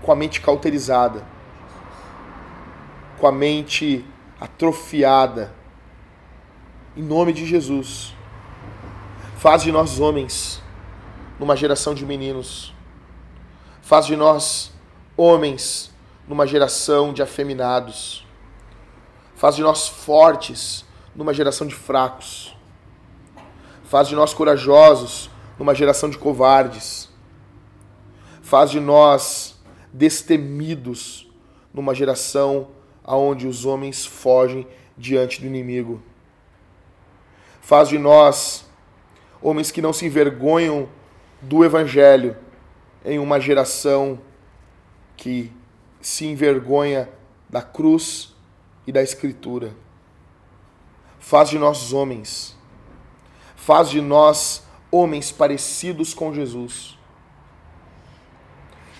com 0.01 0.13
a 0.13 0.17
mente 0.17 0.41
cauterizada, 0.41 1.25
com 3.19 3.27
a 3.27 3.33
mente 3.33 4.05
atrofiada. 4.41 5.53
Em 6.97 7.03
nome 7.03 7.33
de 7.33 7.45
Jesus, 7.45 8.15
faz 9.37 9.63
de 9.63 9.73
nós 9.73 9.99
homens 9.99 10.63
numa 11.41 11.57
geração 11.57 11.93
de 11.93 12.07
meninos. 12.07 12.76
Faz 13.83 14.07
de 14.07 14.17
nós 14.17 14.73
homens 15.17 15.91
numa 16.27 16.47
geração 16.47 17.13
de 17.13 17.23
afeminados. 17.23 18.27
Faz 19.35 19.57
de 19.57 19.63
nós 19.63 19.89
fortes 19.89 20.85
numa 21.15 21.33
geração 21.33 21.67
de 21.67 21.75
fracos. 21.75 22.57
Faz 23.85 24.09
de 24.09 24.15
nós 24.15 24.35
corajosos 24.35 25.31
numa 25.59 25.75
geração 25.75 26.11
de 26.11 26.19
covardes. 26.19 27.09
Faz 28.43 28.71
de 28.71 28.81
nós 28.81 29.59
destemidos 29.93 31.31
numa 31.73 31.95
geração 31.95 32.69
onde 33.05 33.47
os 33.47 33.65
homens 33.65 34.05
fogem 34.05 34.67
diante 34.97 35.41
do 35.41 35.47
inimigo. 35.47 36.03
Faz 37.61 37.89
de 37.89 37.99
nós 37.99 38.65
homens 39.41 39.71
que 39.71 39.83
não 39.83 39.93
se 39.93 40.07
envergonham 40.07 40.89
do 41.41 41.65
evangelho 41.65 42.37
em 43.07 43.21
uma 43.21 43.39
geração 43.39 44.19
que 45.17 45.53
se 46.01 46.27
envergonha 46.27 47.09
da 47.49 47.63
cruz 47.63 48.35
e 48.85 48.91
da 48.91 49.01
Escritura. 49.01 49.75
Faz 51.21 51.49
de 51.49 51.59
nós 51.59 51.93
homens, 51.93 52.57
faz 53.55 53.89
de 53.89 54.01
nós 54.01 54.65
homens 54.91 55.31
parecidos 55.31 56.13
com 56.13 56.35
Jesus. 56.35 56.99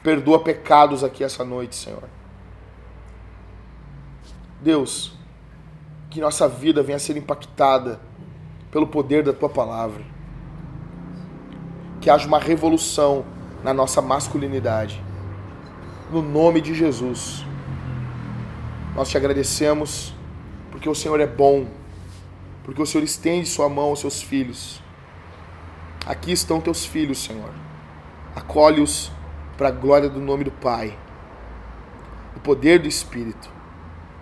Perdoa 0.03 0.39
pecados 0.39 1.03
aqui 1.03 1.25
essa 1.25 1.45
noite, 1.45 1.75
Senhor. 1.75 2.09
Deus, 4.61 5.15
que 6.11 6.21
nossa 6.21 6.49
vida 6.49 6.81
venha 6.81 6.97
a 6.97 7.01
ser 7.01 7.17
impactada 7.17 8.01
pelo 8.71 8.87
poder 8.87 9.25
da 9.25 9.33
tua 9.33 9.49
palavra. 9.49 10.05
Que 12.01 12.09
haja 12.09 12.27
uma 12.29 12.39
revolução 12.39 13.25
na 13.67 13.75
nossa 13.75 14.01
masculinidade. 14.01 15.03
No 16.09 16.23
nome 16.23 16.61
de 16.61 16.73
Jesus. 16.73 17.45
Nós 18.95 19.09
te 19.09 19.17
agradecemos 19.17 20.15
porque 20.71 20.89
o 20.89 20.95
Senhor 20.95 21.19
é 21.19 21.27
bom, 21.27 21.67
porque 22.63 22.81
o 22.81 22.87
Senhor 22.87 23.03
estende 23.03 23.49
sua 23.49 23.69
mão 23.69 23.87
aos 23.87 23.99
seus 23.99 24.23
filhos. 24.23 24.81
Aqui 26.07 26.31
estão 26.31 26.61
teus 26.61 26.87
filhos, 26.87 27.19
Senhor. 27.19 27.51
Acolhe-os 28.37 29.11
para 29.59 29.67
a 29.67 29.73
glória 29.73 30.09
do 30.09 30.21
nome 30.21 30.45
do 30.45 30.53
Pai, 30.53 30.97
o 32.37 32.41
poder 32.41 32.79
do 32.79 32.87
Espírito 32.87 33.51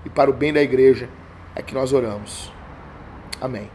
e 0.07 0.09
para 0.09 0.31
o 0.31 0.33
bem 0.33 0.55
da 0.55 0.63
igreja 0.63 1.11
é 1.55 1.61
que 1.61 1.75
nós 1.75 1.93
oramos. 1.93 2.51
Amém. 3.43 3.69